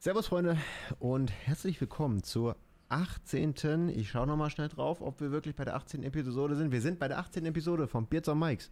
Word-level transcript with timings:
Servus 0.00 0.28
Freunde 0.28 0.56
und 1.00 1.32
herzlich 1.32 1.80
willkommen 1.80 2.22
zur 2.22 2.56
18. 2.88 3.88
Ich 3.88 4.10
schaue 4.10 4.28
nochmal 4.28 4.48
schnell 4.48 4.68
drauf, 4.68 5.00
ob 5.00 5.20
wir 5.20 5.32
wirklich 5.32 5.56
bei 5.56 5.64
der 5.64 5.74
18. 5.74 6.04
Episode 6.04 6.54
sind. 6.54 6.70
Wir 6.70 6.80
sind 6.80 7.00
bei 7.00 7.08
der 7.08 7.18
18. 7.18 7.44
Episode 7.46 7.88
von 7.88 8.06
Beards 8.06 8.28
on 8.28 8.38
Mikes, 8.38 8.70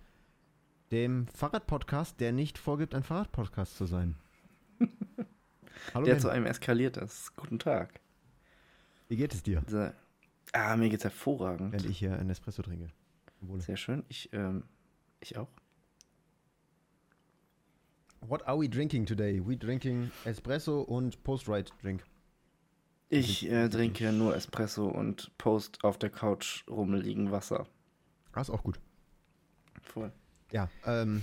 dem 0.93 1.27
Fahrradpodcast, 1.27 2.21
der 2.21 2.31
nicht 2.31 2.59
vorgibt, 2.59 2.95
ein 2.95 3.03
Fahrradpodcast 3.03 3.77
zu 3.77 3.87
sein. 3.87 4.15
Hallo 5.95 6.06
der 6.06 6.12
ben. 6.12 6.21
zu 6.21 6.28
einem 6.28 6.47
eskaliert 6.47 6.97
ist. 6.97 7.35
Guten 7.35 7.58
Tag. 7.58 7.99
Wie 9.08 9.17
geht 9.17 9.35
es 9.35 9.43
dir? 9.43 9.65
So. 9.67 9.90
Ah, 10.53 10.77
mir 10.77 10.90
geht's 10.90 11.03
hervorragend. 11.03 11.72
Wenn 11.72 11.90
ich 11.90 11.99
hier 11.99 12.17
einen 12.17 12.31
Espresso 12.31 12.63
trinke. 12.63 12.93
Sehr 13.58 13.77
schön. 13.77 14.04
Ich, 14.08 14.33
ähm, 14.33 14.63
ich 15.19 15.37
auch. 15.37 15.49
What 18.29 18.47
are 18.48 18.59
we 18.59 18.69
drinking 18.69 19.06
today? 19.06 19.41
We 19.41 19.56
drinking 19.56 20.11
Espresso 20.24 20.80
und 20.80 21.23
Post-Ride 21.23 21.70
Drink. 21.80 22.02
Ich 23.09 23.48
äh, 23.48 23.69
trinke 23.69 24.12
nur 24.12 24.34
Espresso 24.34 24.88
und 24.88 25.30
Post 25.38 25.84
auf 25.84 25.96
der 25.96 26.10
Couch 26.10 26.64
rumliegen 26.69 27.30
Wasser. 27.30 27.66
Ah, 28.33 28.41
ist 28.41 28.50
auch 28.50 28.64
gut. 28.64 28.80
Voll. 29.80 30.10
Ja, 30.50 30.69
ähm, 30.84 31.23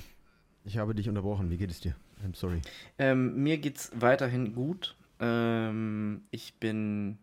ich 0.64 0.78
habe 0.78 0.96
dich 0.96 1.10
unterbrochen. 1.10 1.50
Wie 1.50 1.58
geht 1.58 1.72
es 1.72 1.82
dir? 1.82 1.94
I'm 2.26 2.36
sorry. 2.36 2.62
Ähm, 2.98 3.44
mir 3.44 3.58
geht's 3.58 3.92
weiterhin 3.94 4.54
gut. 4.54 4.96
Ähm, 5.20 6.24
ich 6.32 6.54
bin, 6.56 7.18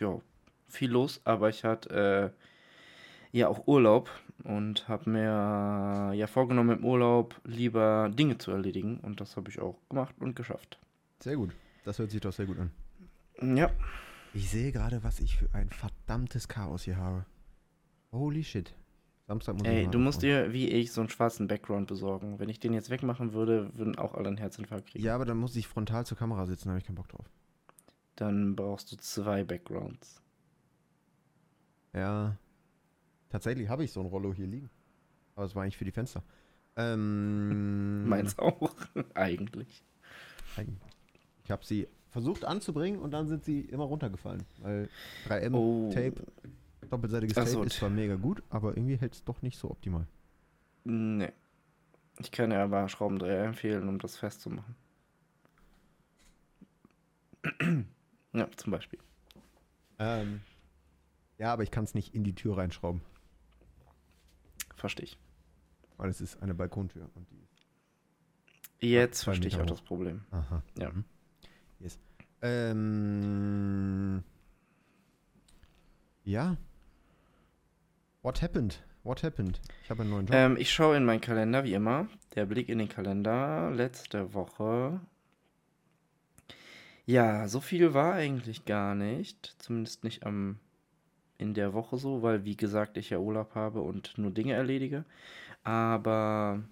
ja, 0.00 0.20
viel 0.66 0.90
los, 0.90 1.20
aber 1.24 1.48
ich 1.48 1.62
hatte 1.62 2.34
äh, 2.34 2.44
ja 3.38 3.48
auch 3.48 3.66
Urlaub 3.66 4.10
und 4.44 4.88
habe 4.88 5.10
mir 5.10 6.14
ja 6.14 6.26
vorgenommen 6.26 6.78
im 6.78 6.84
Urlaub 6.84 7.40
lieber 7.44 8.08
Dinge 8.08 8.38
zu 8.38 8.52
erledigen 8.52 8.98
und 9.00 9.20
das 9.20 9.36
habe 9.36 9.50
ich 9.50 9.60
auch 9.60 9.76
gemacht 9.88 10.14
und 10.20 10.36
geschafft. 10.36 10.78
Sehr 11.20 11.36
gut. 11.36 11.50
Das 11.84 11.98
hört 11.98 12.10
sich 12.10 12.20
doch 12.20 12.32
sehr 12.32 12.46
gut 12.46 12.58
an. 12.58 12.70
Ja. 13.56 13.70
Ich 14.32 14.50
sehe 14.50 14.72
gerade, 14.72 15.02
was 15.02 15.20
ich 15.20 15.36
für 15.36 15.52
ein 15.52 15.68
verdammtes 15.70 16.48
Chaos 16.48 16.84
hier 16.84 16.96
habe. 16.96 17.26
Holy 18.12 18.44
shit. 18.44 18.74
Samstag 19.26 19.56
muss 19.56 19.66
Ey, 19.66 19.88
du 19.88 19.98
musst 19.98 20.22
dir, 20.22 20.52
wie 20.52 20.68
ich, 20.68 20.92
so 20.92 21.00
einen 21.00 21.10
schwarzen 21.10 21.48
Background 21.48 21.88
besorgen. 21.88 22.38
Wenn 22.38 22.48
ich 22.48 22.60
den 22.60 22.72
jetzt 22.72 22.90
wegmachen 22.90 23.32
würde, 23.32 23.76
würden 23.76 23.96
auch 23.96 24.14
alle 24.14 24.28
einen 24.28 24.36
Herzinfarkt 24.36 24.88
kriegen. 24.88 25.04
Ja, 25.04 25.14
aber 25.14 25.24
dann 25.24 25.38
muss 25.38 25.56
ich 25.56 25.66
frontal 25.66 26.04
zur 26.06 26.18
Kamera 26.18 26.46
sitzen, 26.46 26.68
da 26.68 26.70
habe 26.72 26.80
ich 26.80 26.86
keinen 26.86 26.96
Bock 26.96 27.08
drauf. 27.08 27.28
Dann 28.16 28.54
brauchst 28.54 28.92
du 28.92 28.96
zwei 28.96 29.42
Backgrounds. 29.42 30.20
Ja. 31.94 32.36
Tatsächlich 33.30 33.68
habe 33.68 33.84
ich 33.84 33.92
so 33.92 34.00
ein 34.00 34.06
Rollo 34.06 34.32
hier 34.32 34.46
liegen. 34.46 34.70
Aber 35.34 35.46
es 35.46 35.54
war 35.54 35.62
eigentlich 35.62 35.76
für 35.76 35.84
die 35.84 35.90
Fenster. 35.90 36.22
Ähm, 36.76 38.08
Meins 38.08 38.38
auch, 38.38 38.74
eigentlich. 39.14 39.84
Ich 41.44 41.50
habe 41.50 41.64
sie 41.64 41.88
versucht 42.10 42.44
anzubringen 42.44 43.00
und 43.00 43.10
dann 43.10 43.26
sind 43.26 43.44
sie 43.44 43.60
immer 43.60 43.84
runtergefallen. 43.84 44.44
Weil 44.60 44.88
3M-Tape, 45.28 46.14
oh. 46.22 46.86
doppelseitiges 46.88 47.34
Tape, 47.34 47.48
so. 47.48 47.62
ist 47.64 47.76
zwar 47.76 47.90
mega 47.90 48.14
gut, 48.14 48.42
aber 48.50 48.76
irgendwie 48.76 48.96
hält 48.96 49.14
es 49.14 49.24
doch 49.24 49.42
nicht 49.42 49.58
so 49.58 49.70
optimal. 49.70 50.06
Nee. 50.84 51.32
Ich 52.20 52.30
kann 52.30 52.52
ja 52.52 52.62
aber 52.62 52.88
Schraubendreher 52.88 53.44
empfehlen, 53.44 53.88
um 53.88 53.98
das 53.98 54.16
festzumachen. 54.16 54.76
ja, 58.32 58.48
zum 58.56 58.70
Beispiel. 58.70 59.00
Ähm, 59.98 60.40
ja, 61.38 61.52
aber 61.52 61.64
ich 61.64 61.70
kann 61.70 61.84
es 61.84 61.94
nicht 61.94 62.14
in 62.14 62.22
die 62.22 62.34
Tür 62.34 62.58
reinschrauben. 62.58 63.00
Verstehe 64.84 65.06
ich. 65.06 65.18
Weil 65.96 66.10
es 66.10 66.20
ist 66.20 66.42
eine 66.42 66.52
Balkontür 66.52 67.08
und 67.14 67.26
die 67.30 68.90
Jetzt 68.90 69.24
verstehe 69.24 69.48
ich 69.48 69.58
auch 69.58 69.64
das 69.64 69.80
Problem. 69.80 70.26
Aha. 70.30 70.62
Ja. 70.78 70.90
Mhm. 70.90 71.04
Yes. 71.80 71.98
Ähm, 72.42 74.22
ja. 76.22 76.58
What 78.20 78.42
happened? 78.42 78.84
What 79.04 79.22
happened? 79.22 79.58
Ich 79.84 79.88
habe 79.88 80.02
einen 80.02 80.10
neuen 80.10 80.26
Job. 80.26 80.36
Ähm, 80.36 80.58
ich 80.58 80.70
schaue 80.70 80.98
in 80.98 81.06
meinen 81.06 81.22
Kalender, 81.22 81.64
wie 81.64 81.72
immer. 81.72 82.06
Der 82.34 82.44
Blick 82.44 82.68
in 82.68 82.76
den 82.76 82.90
Kalender 82.90 83.70
letzte 83.70 84.34
Woche. 84.34 85.00
Ja, 87.06 87.48
so 87.48 87.62
viel 87.62 87.94
war 87.94 88.12
eigentlich 88.12 88.66
gar 88.66 88.94
nicht. 88.94 89.56
Zumindest 89.60 90.04
nicht 90.04 90.26
am 90.26 90.58
in 91.38 91.54
der 91.54 91.72
Woche 91.72 91.96
so, 91.98 92.22
weil 92.22 92.44
wie 92.44 92.56
gesagt, 92.56 92.96
ich 92.96 93.10
ja 93.10 93.18
Urlaub 93.18 93.54
habe 93.54 93.80
und 93.80 94.16
nur 94.18 94.30
Dinge 94.30 94.54
erledige. 94.54 95.04
Aber 95.62 96.62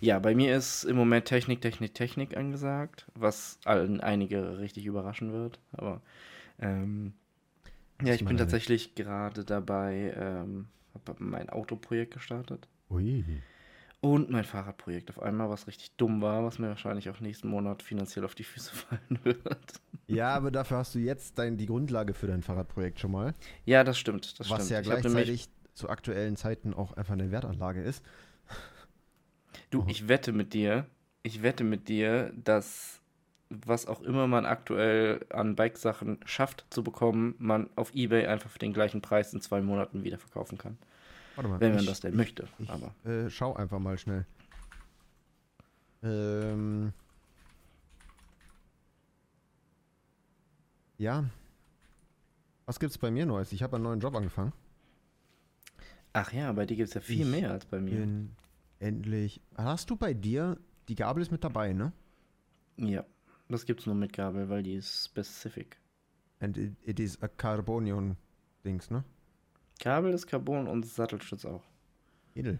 ja, 0.00 0.18
bei 0.18 0.34
mir 0.34 0.56
ist 0.56 0.84
im 0.84 0.96
Moment 0.96 1.26
Technik, 1.26 1.60
Technik, 1.60 1.94
Technik 1.94 2.36
angesagt, 2.36 3.06
was 3.14 3.58
allen 3.64 4.00
einige 4.00 4.58
richtig 4.58 4.86
überraschen 4.86 5.32
wird. 5.32 5.58
Aber 5.72 6.00
ähm, 6.58 7.12
ja, 8.02 8.14
ich 8.14 8.24
bin 8.24 8.36
tatsächlich 8.36 8.94
gerade 8.94 9.44
dabei, 9.44 10.14
ähm, 10.16 10.66
habe 10.94 11.16
mein 11.18 11.50
Autoprojekt 11.50 12.14
gestartet. 12.14 12.68
Ui. 12.90 13.24
Und 14.06 14.30
mein 14.30 14.44
Fahrradprojekt 14.44 15.10
auf 15.10 15.20
einmal, 15.20 15.50
was 15.50 15.66
richtig 15.66 15.90
dumm 15.96 16.22
war, 16.22 16.44
was 16.44 16.60
mir 16.60 16.68
wahrscheinlich 16.68 17.10
auch 17.10 17.18
nächsten 17.18 17.48
Monat 17.48 17.82
finanziell 17.82 18.24
auf 18.24 18.36
die 18.36 18.44
Füße 18.44 18.70
fallen 18.72 19.18
wird. 19.24 19.80
Ja, 20.06 20.28
aber 20.28 20.52
dafür 20.52 20.76
hast 20.76 20.94
du 20.94 21.00
jetzt 21.00 21.40
dein, 21.40 21.56
die 21.56 21.66
Grundlage 21.66 22.14
für 22.14 22.28
dein 22.28 22.44
Fahrradprojekt 22.44 23.00
schon 23.00 23.10
mal. 23.10 23.34
Ja, 23.64 23.82
das 23.82 23.98
stimmt. 23.98 24.38
Das 24.38 24.48
was 24.48 24.66
stimmt. 24.66 24.70
ja 24.70 24.80
gleichzeitig 24.82 25.48
zu 25.74 25.90
aktuellen 25.90 26.36
Zeiten 26.36 26.72
auch 26.72 26.92
einfach 26.92 27.14
eine 27.14 27.32
Wertanlage 27.32 27.82
ist. 27.82 28.04
Du, 29.70 29.82
oh. 29.82 29.86
ich 29.88 30.06
wette 30.06 30.30
mit 30.30 30.54
dir, 30.54 30.86
ich 31.24 31.42
wette 31.42 31.64
mit 31.64 31.88
dir, 31.88 32.32
dass 32.36 33.00
was 33.50 33.86
auch 33.86 34.02
immer 34.02 34.28
man 34.28 34.46
aktuell 34.46 35.26
an 35.30 35.56
Bike-Sachen 35.56 36.20
schafft 36.26 36.64
zu 36.70 36.84
bekommen, 36.84 37.34
man 37.38 37.68
auf 37.74 37.92
Ebay 37.92 38.26
einfach 38.26 38.50
für 38.50 38.60
den 38.60 38.72
gleichen 38.72 39.02
Preis 39.02 39.34
in 39.34 39.40
zwei 39.40 39.60
Monaten 39.62 40.04
wieder 40.04 40.18
verkaufen 40.18 40.58
kann. 40.58 40.78
Warte 41.36 41.48
mal. 41.48 41.60
Wenn 41.60 41.72
man 41.72 41.80
ich, 41.80 41.86
das 41.86 42.00
denn 42.00 42.12
ich, 42.12 42.16
möchte. 42.16 42.48
Ich, 42.58 42.68
aber. 42.68 42.94
Äh, 43.04 43.30
schau 43.30 43.54
einfach 43.54 43.78
mal 43.78 43.96
schnell. 43.98 44.26
Ähm. 46.02 46.92
Ja. 50.98 51.24
Was 52.64 52.80
gibt's 52.80 52.98
bei 52.98 53.10
mir 53.10 53.26
Neues? 53.26 53.52
Ich 53.52 53.62
habe 53.62 53.76
einen 53.76 53.84
neuen 53.84 54.00
Job 54.00 54.14
angefangen. 54.16 54.52
Ach 56.12 56.32
ja, 56.32 56.50
bei 56.52 56.64
dir 56.64 56.76
gibt 56.76 56.88
es 56.88 56.94
ja 56.94 57.00
viel 57.00 57.26
mehr 57.26 57.52
als 57.52 57.66
bei 57.66 57.78
mir. 57.78 58.00
Bin 58.00 58.32
endlich. 58.80 59.40
Hast 59.56 59.90
du 59.90 59.96
bei 59.96 60.14
dir. 60.14 60.58
Die 60.88 60.94
Gabel 60.94 61.22
ist 61.22 61.30
mit 61.30 61.44
dabei, 61.44 61.72
ne? 61.72 61.92
Ja. 62.76 63.04
Das 63.48 63.66
gibt's 63.66 63.86
nur 63.86 63.94
mit 63.94 64.12
Gabel, 64.12 64.48
weil 64.48 64.62
die 64.62 64.74
ist 64.74 65.04
specific. 65.04 65.76
And 66.40 66.56
it, 66.56 66.72
it 66.82 67.00
is 67.00 67.22
a 67.22 67.28
Carbonion-Dings, 67.28 68.90
ne? 68.90 69.04
Kabel 69.78 70.12
ist 70.12 70.26
Carbon 70.26 70.66
und 70.66 70.86
Sattelschutz 70.86 71.44
auch. 71.44 71.62
Edel. 72.34 72.58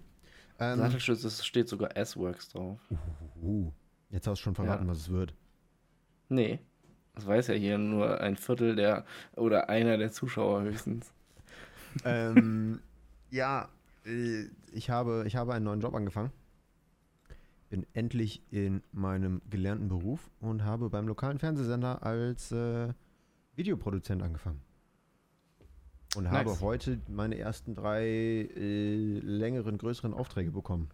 Ähm, 0.58 0.78
Sattelschutz 0.78 1.24
ist, 1.24 1.46
steht 1.46 1.68
sogar 1.68 1.96
S-Works 1.96 2.50
drauf. 2.50 2.80
Uh, 2.90 3.46
uh, 3.46 3.72
Jetzt 4.10 4.26
hast 4.26 4.38
du 4.40 4.44
schon 4.44 4.54
verraten, 4.54 4.84
ja. 4.84 4.90
was 4.90 4.98
es 4.98 5.10
wird. 5.10 5.34
Nee. 6.28 6.60
Das 7.14 7.26
weiß 7.26 7.48
ja 7.48 7.54
hier 7.54 7.78
nur 7.78 8.20
ein 8.20 8.36
Viertel 8.36 8.76
der 8.76 9.04
oder 9.36 9.68
einer 9.68 9.96
der 9.96 10.12
Zuschauer 10.12 10.62
höchstens. 10.62 11.12
ähm, 12.04 12.80
ja, 13.30 13.68
äh, 14.04 14.44
ich 14.72 14.90
habe, 14.90 15.24
ich 15.26 15.36
habe 15.36 15.54
einen 15.54 15.64
neuen 15.64 15.80
Job 15.80 15.94
angefangen. 15.94 16.30
Bin 17.70 17.86
endlich 17.94 18.42
in 18.50 18.82
meinem 18.92 19.42
gelernten 19.50 19.88
Beruf 19.88 20.30
und 20.40 20.64
habe 20.64 20.88
beim 20.88 21.08
lokalen 21.08 21.38
Fernsehsender 21.38 22.02
als 22.04 22.52
äh, 22.52 22.92
Videoproduzent 23.56 24.22
angefangen. 24.22 24.60
Und 26.16 26.24
nice. 26.24 26.32
habe 26.32 26.60
heute 26.60 26.98
meine 27.08 27.36
ersten 27.36 27.74
drei 27.74 28.04
äh, 28.04 29.18
längeren, 29.18 29.76
größeren 29.76 30.14
Aufträge 30.14 30.50
bekommen. 30.50 30.88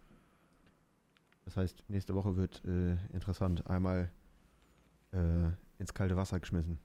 Das 1.44 1.56
heißt, 1.56 1.84
nächste 1.88 2.15
Woche 2.15 2.37
wird 2.37 2.65
äh, 2.65 2.97
interessant. 3.12 3.66
Einmal 3.69 4.10
äh, 5.12 5.51
ins 5.78 5.95
kalte 5.95 6.16
Wasser 6.16 6.41
geschmissen. 6.41 6.78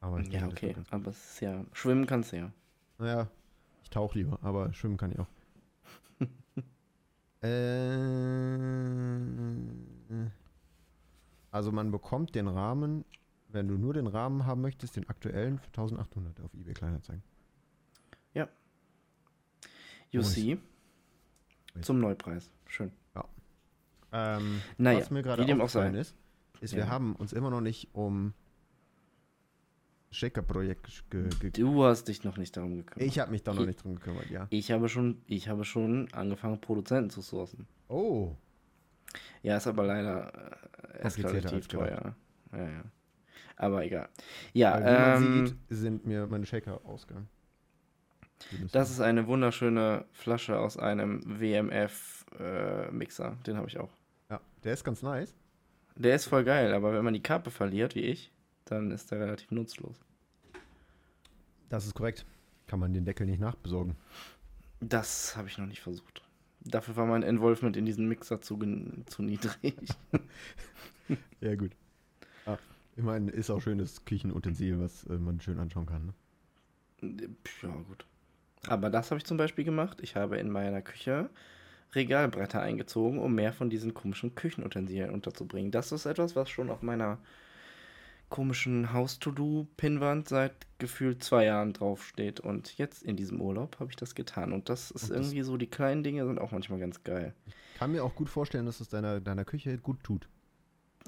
Aber 0.00 0.20
ja, 0.22 0.46
okay. 0.46 0.76
Aber 0.90 1.10
es 1.10 1.34
ist 1.34 1.40
ja. 1.40 1.64
Schwimmen 1.72 2.06
kannst 2.06 2.32
du 2.32 2.36
ja. 2.36 2.52
Naja, 2.98 3.28
ich 3.82 3.90
tauche 3.90 4.18
lieber, 4.18 4.38
aber 4.42 4.72
schwimmen 4.72 4.96
kann 4.96 5.12
ich 5.12 5.18
auch. 5.18 5.28
äh, 7.42 7.48
also 11.50 11.72
man 11.72 11.90
bekommt 11.90 12.34
den 12.34 12.48
Rahmen 12.48 13.04
wenn 13.52 13.68
du 13.68 13.74
nur 13.74 13.94
den 13.94 14.06
Rahmen 14.06 14.46
haben 14.46 14.60
möchtest, 14.60 14.96
den 14.96 15.08
aktuellen 15.08 15.58
für 15.58 15.68
1800 15.68 16.40
auf 16.40 16.54
eBay 16.54 16.74
Kleinanzeigen. 16.74 17.22
Ja. 18.34 18.48
You 20.10 20.22
see. 20.22 20.58
Zum 21.80 22.00
Neupreis. 22.00 22.50
Schön. 22.66 22.92
Ja. 23.14 23.24
Ähm, 24.12 24.60
naja, 24.78 25.00
was 25.00 25.10
mir 25.10 25.22
gerade 25.22 25.42
aufgefallen 25.42 25.94
ist, 25.94 26.14
ist, 26.60 26.72
ja. 26.72 26.78
wir 26.78 26.88
haben 26.88 27.16
uns 27.16 27.32
immer 27.32 27.50
noch 27.50 27.60
nicht 27.60 27.88
um 27.94 28.34
Shaker-Projekt 30.10 31.04
gekümmert. 31.10 31.58
Du 31.58 31.84
hast 31.84 32.04
dich 32.04 32.22
noch 32.22 32.36
nicht 32.36 32.56
darum 32.56 32.76
gekümmert. 32.76 33.08
Ich 33.08 33.18
habe 33.18 33.30
mich 33.30 33.42
da 33.42 33.54
noch 33.54 33.64
nicht 33.64 33.80
darum 33.80 33.94
gekümmert, 33.96 34.28
ja. 34.30 34.46
Ich 34.50 34.70
habe 34.70 34.88
schon, 34.88 35.22
ich 35.26 35.48
habe 35.48 35.64
schon 35.64 36.12
angefangen, 36.12 36.60
Produzenten 36.60 37.10
zu 37.10 37.22
sourcen. 37.22 37.66
Oh. 37.88 38.36
Ja, 39.42 39.56
ist 39.56 39.66
aber 39.66 39.84
leider 39.84 40.58
als 41.02 41.16
gedacht. 41.16 41.68
teuer. 41.70 42.14
Ja, 42.52 42.58
ja. 42.58 42.84
Aber 43.62 43.84
egal. 43.84 44.08
Ja, 44.54 44.74
Aber 44.74 44.80
wie 44.80 44.90
man 44.90 45.22
ähm, 45.22 45.46
sieht, 45.46 45.56
sind 45.68 46.04
mir 46.04 46.26
meine 46.26 46.44
Shaker 46.44 46.80
ausgegangen. 46.84 47.28
Das 48.72 48.90
ist 48.90 48.98
eine 49.00 49.28
wunderschöne 49.28 50.04
Flasche 50.10 50.58
aus 50.58 50.76
einem 50.76 51.22
WMF-Mixer. 51.40 53.36
Den 53.46 53.56
habe 53.56 53.68
ich 53.68 53.78
auch. 53.78 53.92
ja, 54.30 54.40
der 54.64 54.72
ist 54.72 54.82
ganz 54.82 55.00
nice. 55.02 55.36
Der 55.94 56.16
ist 56.16 56.24
voll 56.26 56.42
geil, 56.42 56.74
aber 56.74 56.92
wenn 56.92 57.04
man 57.04 57.14
die 57.14 57.22
Kappe 57.22 57.52
verliert, 57.52 57.94
wie 57.94 58.00
ich, 58.00 58.32
dann 58.64 58.90
ist 58.90 59.12
der 59.12 59.20
relativ 59.20 59.52
nutzlos. 59.52 60.00
Das 61.68 61.86
ist 61.86 61.94
korrekt. 61.94 62.26
Kann 62.66 62.80
man 62.80 62.92
den 62.92 63.04
Deckel 63.04 63.26
nicht 63.26 63.38
nachbesorgen. 63.38 63.94
Das 64.80 65.36
habe 65.36 65.46
ich 65.46 65.56
noch 65.56 65.66
nicht 65.66 65.82
versucht. 65.82 66.22
Dafür 66.64 66.96
war 66.96 67.06
mein 67.06 67.22
Involvement 67.22 67.76
in 67.76 67.84
diesen 67.84 68.08
Mixer 68.08 68.40
zu, 68.40 68.58
zu 69.06 69.22
niedrig. 69.22 69.76
Ja, 71.40 71.54
gut. 71.56 71.72
Ah, 72.46 72.56
ich 72.96 73.02
meine, 73.02 73.30
ist 73.30 73.50
auch 73.50 73.60
schönes 73.60 74.04
Küchenutensil, 74.04 74.78
was 74.80 75.04
äh, 75.06 75.14
man 75.18 75.40
schön 75.40 75.58
anschauen 75.58 75.86
kann. 75.86 76.06
Ne? 76.06 77.28
ja, 77.62 77.68
gut. 77.68 78.04
Aber 78.68 78.90
das 78.90 79.10
habe 79.10 79.18
ich 79.18 79.24
zum 79.24 79.36
Beispiel 79.36 79.64
gemacht. 79.64 79.98
Ich 80.02 80.14
habe 80.14 80.36
in 80.38 80.50
meiner 80.50 80.82
Küche 80.82 81.30
Regalbretter 81.94 82.60
eingezogen, 82.62 83.18
um 83.18 83.34
mehr 83.34 83.52
von 83.52 83.70
diesen 83.70 83.92
komischen 83.92 84.34
Küchenutensilien 84.34 85.10
unterzubringen. 85.10 85.72
Das 85.72 85.90
ist 85.92 86.06
etwas, 86.06 86.36
was 86.36 86.48
schon 86.48 86.70
auf 86.70 86.80
meiner 86.82 87.18
komischen 88.28 88.92
Haus-to-Do-Pinnwand 88.94 90.28
seit 90.28 90.54
gefühlt 90.78 91.22
zwei 91.22 91.44
Jahren 91.44 91.72
draufsteht. 91.74 92.40
Und 92.40 92.78
jetzt 92.78 93.02
in 93.02 93.16
diesem 93.16 93.40
Urlaub 93.40 93.78
habe 93.78 93.90
ich 93.90 93.96
das 93.96 94.14
getan. 94.14 94.52
Und 94.52 94.68
das 94.68 94.90
ist 94.90 95.04
Und 95.04 95.10
das- 95.10 95.26
irgendwie 95.26 95.42
so, 95.42 95.56
die 95.56 95.66
kleinen 95.66 96.02
Dinge 96.02 96.24
sind 96.26 96.38
auch 96.40 96.50
manchmal 96.52 96.78
ganz 96.78 97.02
geil. 97.04 97.34
Kann 97.78 97.92
mir 97.92 98.04
auch 98.04 98.14
gut 98.14 98.30
vorstellen, 98.30 98.64
dass 98.64 98.80
es 98.80 98.88
deiner, 98.88 99.20
deiner 99.20 99.44
Küche 99.44 99.76
gut 99.76 100.02
tut. 100.02 100.28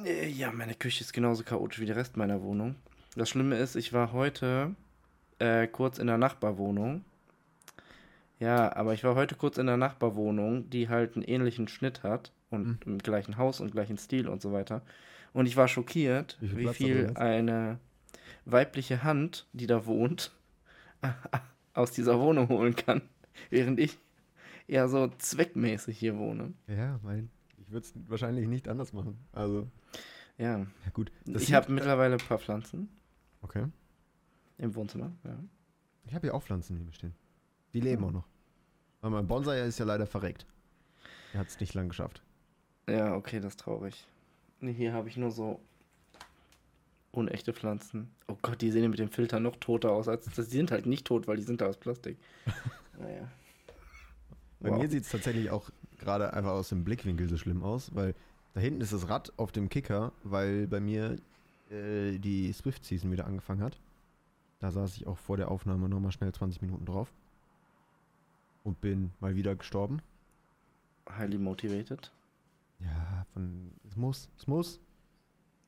Äh, 0.03 0.29
Ja, 0.29 0.53
meine 0.53 0.75
Küche 0.75 1.03
ist 1.03 1.13
genauso 1.13 1.43
chaotisch 1.45 1.81
wie 1.81 1.87
der 1.87 1.97
Rest 1.97 2.17
meiner 2.17 2.43
Wohnung. 2.43 2.77
Das 3.17 3.29
Schlimme 3.29 3.57
ist, 3.57 3.77
ich 3.77 3.93
war 3.93 4.13
heute 4.13 4.75
äh, 5.39 5.67
kurz 5.67 5.99
in 5.99 6.07
der 6.07 6.19
Nachbarwohnung. 6.19 7.05
Ja, 8.41 8.75
aber 8.75 8.95
ich 8.95 9.05
war 9.05 9.15
heute 9.15 9.37
kurz 9.37 9.59
in 9.59 9.67
der 9.67 9.77
Nachbarwohnung, 9.77 10.69
die 10.69 10.89
halt 10.89 11.15
einen 11.15 11.25
ähnlichen 11.25 11.69
Schnitt 11.69 12.03
hat 12.03 12.33
und 12.51 12.67
Mhm. 12.67 12.79
im 12.87 12.99
gleichen 12.99 13.37
Haus 13.37 13.61
und 13.61 13.71
gleichen 13.73 13.97
Stil 13.99 14.29
und 14.29 14.43
so 14.43 14.53
weiter. 14.53 14.83
Und 15.33 15.47
ich 15.47 15.57
war 15.57 15.69
schockiert, 15.69 16.37
Wie 16.41 16.49
viel 16.49 16.59
wie 16.59 16.69
viel 16.75 17.11
eine 17.15 17.79
weibliche 18.45 19.03
Hand, 19.05 19.47
die 19.53 19.67
da 19.67 19.87
wohnt, 19.87 20.33
aus 21.75 21.93
dieser 21.93 22.21
Wohnung 22.21 22.49
holen 22.49 22.75
kann, 22.77 23.03
während 23.51 23.79
ich 23.79 23.99
eher 24.67 24.89
so 24.89 25.09
zweckmäßig 25.19 25.99
hier 25.99 26.17
wohne. 26.19 26.53
Ja, 26.67 26.99
mein, 27.03 27.31
würde 27.75 27.87
es 27.87 27.93
wahrscheinlich 28.09 28.49
nicht 28.49 28.69
anders 28.69 28.93
machen. 28.95 29.19
Also, 29.33 29.69
Ja, 30.39 30.59
ja 30.61 30.67
gut. 30.95 31.13
Das 31.27 31.43
ich 31.43 31.53
habe 31.53 31.71
mittlerweile 31.71 32.15
ein 32.15 32.27
paar 32.27 32.39
Pflanzen 32.39 32.89
Okay. 33.43 33.67
im 34.59 34.75
Wohnzimmer. 34.75 35.13
Ja. 35.25 35.39
Ich 36.07 36.15
habe 36.15 36.27
hier 36.29 36.35
auch 36.35 36.43
Pflanzen 36.43 36.79
hier 36.79 36.93
stehen. 36.93 37.15
Die 37.75 37.81
leben 37.81 38.03
Hm. 38.03 38.09
auch 38.09 38.13
noch. 38.13 38.27
Aber 39.03 39.11
mein 39.11 39.27
Bonsai 39.27 39.61
ist 39.67 39.79
ja 39.79 39.85
leider 39.85 40.07
verreckt. 40.07 40.47
Er 41.35 41.41
hat 41.41 41.49
es 41.49 41.61
nicht 41.61 41.75
lang 41.75 41.89
geschafft. 41.89 42.23
Ja, 42.89 43.15
okay, 43.15 43.41
das 43.41 43.53
ist 43.53 43.61
traurig. 43.61 44.07
Nee, 44.61 44.73
hier 44.73 44.93
habe 44.95 45.09
ich 45.09 45.17
nur 45.17 45.31
so 45.31 45.61
unechte 47.13 47.53
Pflanzen. 47.53 48.11
Oh 48.29 48.37
Gott, 48.43 48.61
die 48.61 48.71
sehen 48.71 48.91
mit 48.91 48.99
dem 48.99 49.09
Filter 49.11 49.41
noch 49.41 49.57
toter 49.57 49.93
aus. 49.93 50.09
Als, 50.09 50.25
die 50.27 50.43
sind 50.43 50.71
halt 50.71 50.87
nicht 50.87 51.07
tot, 51.07 51.27
weil 51.29 51.37
die 51.37 51.43
sind 51.43 51.61
da 51.61 51.67
aus 51.67 51.77
Plastik. 51.77 52.19
Naja. 52.99 53.29
Bei 54.61 54.71
Wow. 54.71 54.79
mir 54.81 54.89
sieht 54.89 55.03
es 55.03 55.09
tatsächlich 55.11 55.51
auch 55.51 55.69
gerade 56.05 56.33
einfach 56.33 56.53
aus 56.53 56.69
dem 56.69 56.85
Blickwinkel 56.85 57.29
so 57.29 57.37
schlimm 57.37 57.63
aus, 57.63 57.95
weil 57.95 58.15
da 58.53 58.61
hinten 58.61 58.81
ist 58.81 58.93
das 58.93 59.09
Rad 59.09 59.33
auf 59.37 59.51
dem 59.51 59.69
Kicker, 59.69 60.13
weil 60.23 60.67
bei 60.69 60.81
mir 60.81 61.17
äh, 61.71 62.19
die 62.19 62.53
Swift-Season 62.53 63.11
wieder 63.11 63.27
angefangen 63.27 63.63
hat. 63.63 63.81
Da 64.61 64.71
saß 64.71 64.97
ich 64.97 65.07
auch 65.07 65.19
vor 65.19 65.37
der 65.37 65.51
Aufnahme 65.51 65.89
nochmal 65.89 66.13
schnell 66.13 66.33
20 66.33 66.63
Minuten 66.63 66.87
drauf. 66.87 67.13
Und 68.63 68.81
bin 68.81 69.11
mal 69.21 69.35
wieder 69.35 69.55
gestorben. 69.57 70.01
Highly 71.19 71.37
motivated. 71.37 72.11
Ja, 72.81 73.27
von. 73.33 73.73
Es 73.87 73.97
muss, 73.97 74.31
es 74.39 74.47
muss. 74.47 74.81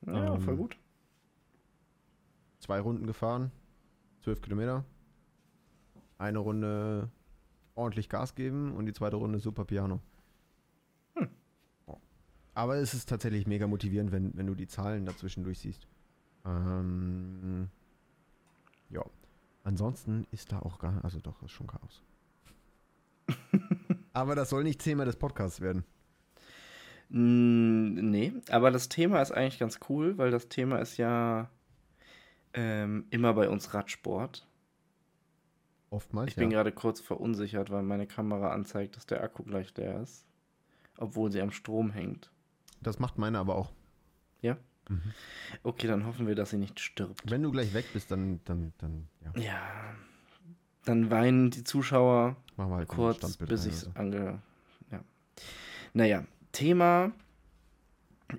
Ja, 0.05 0.33
Ähm, 0.35 0.41
voll 0.41 0.55
gut. 0.55 0.77
Zwei 2.59 2.79
Runden 2.79 3.05
gefahren, 3.05 3.51
12 4.23 4.41
Kilometer. 4.41 4.83
Eine 6.17 6.39
Runde 6.39 7.09
ordentlich 7.75 8.09
Gas 8.09 8.33
geben 8.33 8.75
und 8.75 8.87
die 8.87 8.93
zweite 8.93 9.17
Runde 9.17 9.39
super 9.39 9.63
Piano. 9.65 9.99
Aber 12.57 12.77
es 12.77 12.95
ist 12.95 13.07
tatsächlich 13.07 13.45
mega 13.45 13.67
motivierend, 13.67 14.11
wenn, 14.11 14.35
wenn 14.35 14.47
du 14.47 14.55
die 14.55 14.65
Zahlen 14.65 15.05
dazwischen 15.05 15.43
durchsiehst. 15.43 15.85
Ähm, 16.43 17.69
ja. 18.89 19.05
Ansonsten 19.63 20.25
ist 20.31 20.51
da 20.51 20.57
auch 20.61 20.79
gar, 20.79 21.05
also 21.05 21.19
doch, 21.19 21.43
ist 21.43 21.51
schon 21.51 21.67
Chaos. 21.67 22.01
Aber 24.13 24.33
das 24.33 24.49
soll 24.49 24.63
nicht 24.63 24.81
Thema 24.81 25.05
des 25.05 25.17
Podcasts 25.17 25.61
werden. 25.61 25.83
Mm, 27.09 28.09
nee, 28.09 28.33
aber 28.49 28.71
das 28.71 28.89
Thema 28.89 29.21
ist 29.21 29.31
eigentlich 29.31 29.59
ganz 29.59 29.79
cool, 29.87 30.17
weil 30.17 30.31
das 30.31 30.49
Thema 30.49 30.79
ist 30.79 30.97
ja 30.97 31.49
ähm, 32.53 33.05
immer 33.11 33.33
bei 33.35 33.49
uns 33.49 33.75
Radsport. 33.75 34.47
Oftmals, 35.91 36.29
Ich 36.29 36.35
bin 36.35 36.49
ja. 36.49 36.57
gerade 36.57 36.71
kurz 36.71 37.01
verunsichert, 37.01 37.69
weil 37.69 37.83
meine 37.83 38.07
Kamera 38.07 38.51
anzeigt, 38.51 38.95
dass 38.95 39.05
der 39.05 39.23
Akku 39.23 39.43
gleich 39.43 39.77
leer 39.77 40.01
ist. 40.01 40.25
Obwohl 40.97 41.31
sie 41.31 41.39
am 41.39 41.51
Strom 41.51 41.91
hängt. 41.91 42.31
Das 42.87 42.99
macht 42.99 43.17
meine 43.17 43.37
aber 43.39 43.55
auch. 43.55 43.71
Ja? 44.41 44.57
Mhm. 44.87 45.13
Okay, 45.63 45.87
dann 45.87 46.05
hoffen 46.05 46.25
wir, 46.25 46.35
dass 46.35 46.51
sie 46.51 46.57
nicht 46.57 46.79
stirbt. 46.79 47.29
Wenn 47.29 47.43
du 47.43 47.51
gleich 47.51 47.73
weg 47.73 47.85
bist, 47.91 48.09
dann, 48.11 48.39
dann, 48.45 48.73
dann, 48.77 49.07
ja. 49.23 49.41
Ja. 49.41 49.61
Dann 50.85 51.11
weinen 51.11 51.51
die 51.51 51.65
Zuschauer 51.65 52.37
Machen 52.55 52.71
wir 52.71 52.77
halt 52.77 52.87
kurz, 52.87 53.35
bis 53.37 53.65
ich 53.65 53.73
es 53.73 53.81
so. 53.81 53.91
ange. 53.95 54.41
Ja. 54.89 55.03
Naja, 55.93 56.23
Thema 56.53 57.11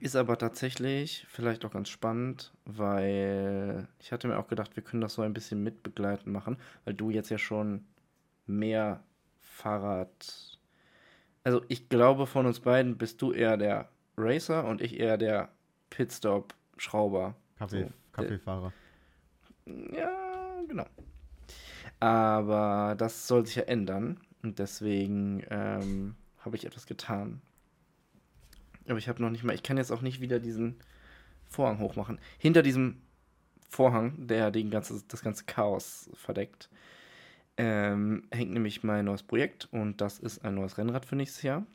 ist 0.01 0.17
aber 0.17 0.39
tatsächlich 0.39 1.27
vielleicht 1.29 1.67
auch 1.67 1.71
ganz 1.71 1.91
spannend, 1.91 2.53
weil 2.65 3.87
ich 4.01 4.13
hatte 4.13 4.29
mir 4.29 4.39
auch 4.39 4.49
gedacht, 4.49 4.77
wir 4.77 4.83
können 4.83 5.03
das 5.03 5.13
so 5.13 5.23
ein 5.23 5.35
bisschen 5.35 5.63
mitbegleiten 5.63 6.33
machen, 6.33 6.57
weil 6.85 6.95
du 6.95 7.11
jetzt 7.11 7.29
ja 7.29 7.37
schon 7.37 7.85
mehr 8.47 9.03
Fahrrad. 9.41 10.59
Also 11.45 11.63
ich 11.69 11.91
glaube, 11.91 12.27
von 12.27 12.47
uns 12.47 12.61
beiden 12.61 12.97
bist 12.97 13.21
du 13.21 13.33
eher 13.33 13.59
der 13.59 13.91
Racer 14.19 14.65
und 14.65 14.81
ich 14.81 14.99
eher 14.99 15.17
der 15.17 15.49
Pitstop-Schrauber. 15.91 17.35
Kaffee, 17.59 17.85
So, 17.85 17.91
Kaffeefahrer. 18.13 18.73
Ja, 19.67 20.63
genau. 20.67 20.87
Aber 22.01 22.95
das 22.97 23.27
soll 23.27 23.47
sich 23.47 23.57
ja 23.57 23.65
ändern. 23.65 24.21
Und 24.43 24.59
deswegen 24.59 25.43
ähm, 25.51 26.15
habe 26.39 26.57
ich 26.57 26.65
etwas 26.65 26.87
getan. 26.87 27.43
Aber 28.89 28.99
ich 28.99 29.09
habe 29.09 29.21
noch 29.21 29.31
nicht 29.31 29.45
mal. 29.45 29.55
Ich 29.55 29.63
kann 29.63 29.77
jetzt 29.77 29.91
auch 29.91 30.03
nicht 30.03 30.21
wieder 30.21 30.39
diesen 30.39 30.77
Vorhang 31.49 31.79
hochmachen. 31.81 32.21
Hinter 32.39 32.63
diesem 32.63 33.03
Vorhang, 33.69 34.27
der 34.27 34.51
den 34.51 34.71
ganze, 34.71 35.03
das 35.09 35.23
ganze 35.23 35.45
Chaos 35.45 36.09
verdeckt, 36.15 36.71
ähm, 37.57 38.23
hängt 38.31 38.53
nämlich 38.53 38.85
mein 38.85 39.05
neues 39.07 39.23
Projekt. 39.23 39.69
Und 39.73 40.01
das 40.01 40.19
ist 40.19 40.45
ein 40.45 40.55
neues 40.55 40.79
Rennrad 40.79 41.05
für 41.05 41.17
nächstes 41.17 41.43
Jahr. 41.43 41.67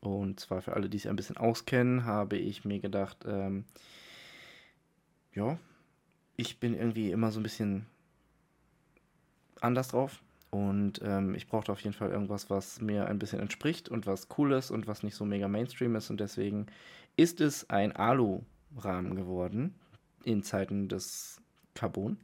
Und 0.00 0.38
zwar 0.40 0.62
für 0.62 0.74
alle, 0.74 0.88
die 0.88 0.98
sich 0.98 1.08
ein 1.08 1.16
bisschen 1.16 1.36
auskennen, 1.36 2.04
habe 2.04 2.36
ich 2.36 2.64
mir 2.64 2.78
gedacht, 2.80 3.18
ähm, 3.26 3.64
ja, 5.34 5.58
ich 6.36 6.60
bin 6.60 6.74
irgendwie 6.74 7.10
immer 7.10 7.32
so 7.32 7.40
ein 7.40 7.42
bisschen 7.42 7.86
anders 9.60 9.88
drauf. 9.88 10.22
Und 10.50 11.00
ähm, 11.04 11.34
ich 11.34 11.46
brauchte 11.46 11.72
auf 11.72 11.80
jeden 11.82 11.94
Fall 11.94 12.10
irgendwas, 12.10 12.48
was 12.48 12.80
mir 12.80 13.06
ein 13.06 13.18
bisschen 13.18 13.40
entspricht 13.40 13.88
und 13.90 14.06
was 14.06 14.28
cool 14.38 14.52
ist 14.52 14.70
und 14.70 14.86
was 14.86 15.02
nicht 15.02 15.14
so 15.14 15.24
mega 15.26 15.46
Mainstream 15.46 15.94
ist. 15.96 16.08
Und 16.10 16.20
deswegen 16.20 16.66
ist 17.16 17.40
es 17.42 17.68
ein 17.68 17.94
Alu-Rahmen 17.94 19.14
geworden 19.14 19.74
in 20.24 20.42
Zeiten 20.42 20.88
des 20.88 21.40
Carbon. 21.74 22.16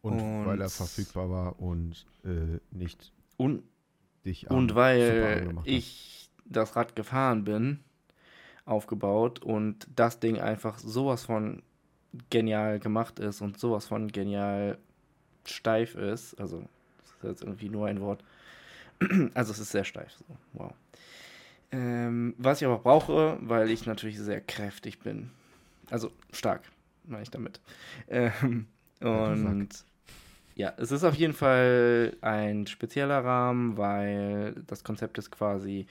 Und, 0.00 0.20
Und- 0.20 0.46
weil 0.46 0.60
er 0.60 0.70
verfügbar 0.70 1.28
war 1.28 1.60
und 1.60 2.06
äh, 2.24 2.58
nicht 2.70 3.12
Und, 3.36 3.62
dich 4.24 4.48
und 4.50 4.74
weil 4.74 5.58
ich 5.64 6.29
das 6.44 6.76
Rad 6.76 6.96
gefahren 6.96 7.44
bin, 7.44 7.80
aufgebaut 8.64 9.40
und 9.40 9.86
das 9.94 10.20
Ding 10.20 10.38
einfach 10.38 10.78
sowas 10.78 11.24
von 11.24 11.62
genial 12.30 12.78
gemacht 12.78 13.18
ist 13.18 13.40
und 13.40 13.58
sowas 13.58 13.86
von 13.86 14.08
genial 14.08 14.78
steif 15.44 15.94
ist. 15.94 16.34
Also, 16.40 16.64
das 16.98 17.10
ist 17.10 17.24
jetzt 17.24 17.42
irgendwie 17.42 17.68
nur 17.68 17.86
ein 17.86 18.00
Wort. 18.00 18.24
Also, 19.34 19.52
es 19.52 19.58
ist 19.58 19.70
sehr 19.70 19.84
steif. 19.84 20.12
So. 20.12 20.36
Wow. 20.52 20.72
Ähm, 21.72 22.34
was 22.36 22.60
ich 22.60 22.66
aber 22.66 22.78
brauche, 22.78 23.38
weil 23.40 23.70
ich 23.70 23.86
natürlich 23.86 24.18
sehr 24.18 24.40
kräftig 24.40 25.00
bin. 25.00 25.30
Also, 25.88 26.12
stark, 26.32 26.62
meine 27.04 27.22
ich 27.22 27.30
damit. 27.30 27.60
Ähm, 28.08 28.66
und 29.00 29.68
ja, 30.54 30.74
es 30.76 30.92
ist 30.92 31.04
auf 31.04 31.14
jeden 31.14 31.32
Fall 31.32 32.16
ein 32.20 32.66
spezieller 32.66 33.24
Rahmen, 33.24 33.78
weil 33.78 34.54
das 34.66 34.84
Konzept 34.84 35.16
ist 35.16 35.30
quasi 35.30 35.86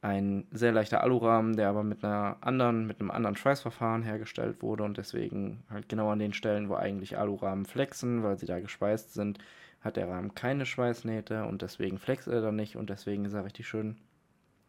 ein 0.00 0.46
sehr 0.52 0.72
leichter 0.72 1.02
Alurahmen, 1.02 1.56
der 1.56 1.68
aber 1.68 1.82
mit 1.82 2.04
einer 2.04 2.36
anderen, 2.40 2.86
mit 2.86 3.00
einem 3.00 3.10
anderen 3.10 3.36
Schweißverfahren 3.36 4.02
hergestellt 4.02 4.62
wurde 4.62 4.84
und 4.84 4.96
deswegen 4.96 5.64
halt 5.70 5.88
genau 5.88 6.10
an 6.10 6.20
den 6.20 6.32
Stellen, 6.32 6.68
wo 6.68 6.74
eigentlich 6.74 7.18
Alurahmen 7.18 7.66
flexen, 7.66 8.22
weil 8.22 8.38
sie 8.38 8.46
da 8.46 8.60
gespeist 8.60 9.14
sind, 9.14 9.38
hat 9.80 9.96
der 9.96 10.08
Rahmen 10.08 10.34
keine 10.34 10.66
Schweißnähte 10.66 11.44
und 11.44 11.62
deswegen 11.62 11.98
flext 11.98 12.28
er 12.28 12.40
dann 12.40 12.56
nicht 12.56 12.76
und 12.76 12.90
deswegen 12.90 13.24
ist 13.24 13.34
er 13.34 13.44
richtig 13.44 13.66
schön 13.66 13.96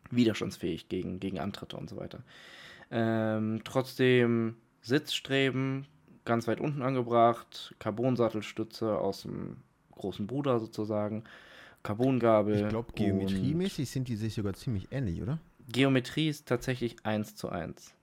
widerstandsfähig 0.09 0.89
gegen, 0.89 1.19
gegen 1.19 1.39
Antritte 1.39 1.77
und 1.77 1.89
so 1.89 1.97
weiter. 1.97 2.23
Ähm, 2.89 3.61
trotzdem 3.63 4.55
Sitzstreben 4.81 5.85
ganz 6.25 6.47
weit 6.47 6.59
unten 6.59 6.81
angebracht, 6.81 7.75
Carbon-Sattelstütze 7.79 8.97
aus 8.97 9.23
dem 9.23 9.57
großen 9.91 10.25
Bruder 10.25 10.59
sozusagen, 10.59 11.23
Carbongabel. 11.83 12.63
Ich 12.63 12.69
glaube, 12.69 12.91
geometriemäßig 12.93 13.89
sind 13.89 14.07
die 14.07 14.15
sich 14.15 14.33
sogar 14.33 14.53
ziemlich 14.53 14.87
ähnlich, 14.91 15.21
oder? 15.21 15.39
Geometrie 15.71 16.29
ist 16.29 16.47
tatsächlich 16.47 16.97
1 17.03 17.35
zu 17.35 17.49
1. 17.49 17.93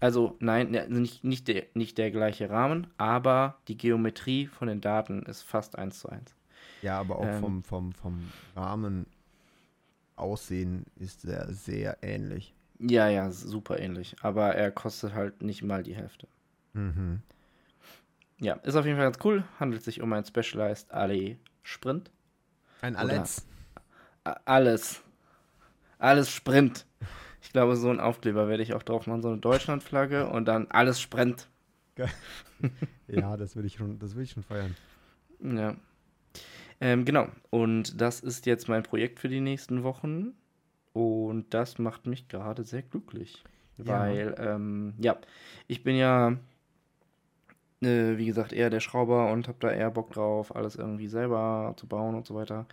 Also 0.00 0.36
nein, 0.40 0.70
ne, 0.70 0.88
nicht, 0.88 1.24
nicht, 1.24 1.46
der, 1.48 1.64
nicht 1.74 1.98
der 1.98 2.10
gleiche 2.10 2.48
Rahmen, 2.48 2.86
aber 2.96 3.58
die 3.68 3.76
Geometrie 3.76 4.46
von 4.46 4.68
den 4.68 4.80
Daten 4.80 5.22
ist 5.24 5.42
fast 5.42 5.76
1 5.76 6.00
zu 6.00 6.08
1. 6.08 6.34
Ja, 6.82 6.98
aber 6.98 7.18
auch 7.18 7.26
ähm, 7.26 7.40
vom, 7.40 7.62
vom, 7.62 7.92
vom 7.92 8.32
Rahmen 8.56 9.06
Aussehen 10.16 10.84
ist 10.96 11.24
er 11.24 11.52
sehr 11.52 11.98
ähnlich. 12.02 12.54
Ja, 12.78 13.08
ja, 13.08 13.30
super 13.30 13.78
ähnlich. 13.78 14.16
Aber 14.22 14.54
er 14.54 14.70
kostet 14.70 15.14
halt 15.14 15.42
nicht 15.42 15.62
mal 15.62 15.82
die 15.82 15.94
Hälfte. 15.94 16.28
Mhm. 16.72 17.20
Ja, 18.38 18.54
ist 18.54 18.76
auf 18.76 18.86
jeden 18.86 18.96
Fall 18.96 19.06
ganz 19.06 19.18
cool. 19.24 19.44
Handelt 19.58 19.82
sich 19.82 20.00
um 20.00 20.12
ein 20.12 20.24
Specialized 20.24 20.90
Ali 20.92 21.38
Sprint. 21.62 22.10
Ein 22.80 22.96
Alles. 22.96 23.46
Alles. 24.44 25.02
Alles 25.98 26.30
Sprint. 26.30 26.86
Ich 27.42 27.52
glaube, 27.52 27.76
so 27.76 27.90
ein 27.90 28.00
Aufkleber 28.00 28.48
werde 28.48 28.62
ich 28.62 28.74
auch 28.74 28.82
drauf 28.82 29.06
machen, 29.06 29.22
so 29.22 29.28
eine 29.28 29.38
Deutschlandflagge 29.38 30.28
und 30.28 30.46
dann 30.46 30.66
alles 30.70 31.00
Sprint. 31.00 31.48
ja, 33.08 33.36
das 33.36 33.56
will 33.56 33.64
ich 33.64 33.74
schon, 33.74 33.98
das 33.98 34.14
will 34.14 34.24
ich 34.24 34.30
schon 34.30 34.42
feiern. 34.42 34.76
Ja. 35.42 35.76
Ähm, 36.80 37.04
genau. 37.04 37.28
Und 37.50 38.00
das 38.00 38.20
ist 38.20 38.46
jetzt 38.46 38.68
mein 38.68 38.82
Projekt 38.82 39.20
für 39.20 39.28
die 39.28 39.40
nächsten 39.40 39.82
Wochen. 39.82 40.32
Und 40.92 41.52
das 41.54 41.78
macht 41.78 42.06
mich 42.06 42.28
gerade 42.28 42.64
sehr 42.64 42.82
glücklich. 42.82 43.44
Ja. 43.78 44.00
Weil, 44.00 44.34
ähm, 44.38 44.94
ja, 44.98 45.18
ich 45.66 45.82
bin 45.82 45.96
ja, 45.96 46.36
äh, 47.82 48.16
wie 48.16 48.26
gesagt, 48.26 48.52
eher 48.52 48.70
der 48.70 48.80
Schrauber 48.80 49.30
und 49.32 49.48
habe 49.48 49.58
da 49.60 49.70
eher 49.70 49.90
Bock 49.90 50.12
drauf, 50.12 50.54
alles 50.54 50.76
irgendwie 50.76 51.08
selber 51.08 51.74
zu 51.76 51.86
bauen 51.86 52.14
und 52.14 52.26
so 52.26 52.34
weiter. 52.34 52.66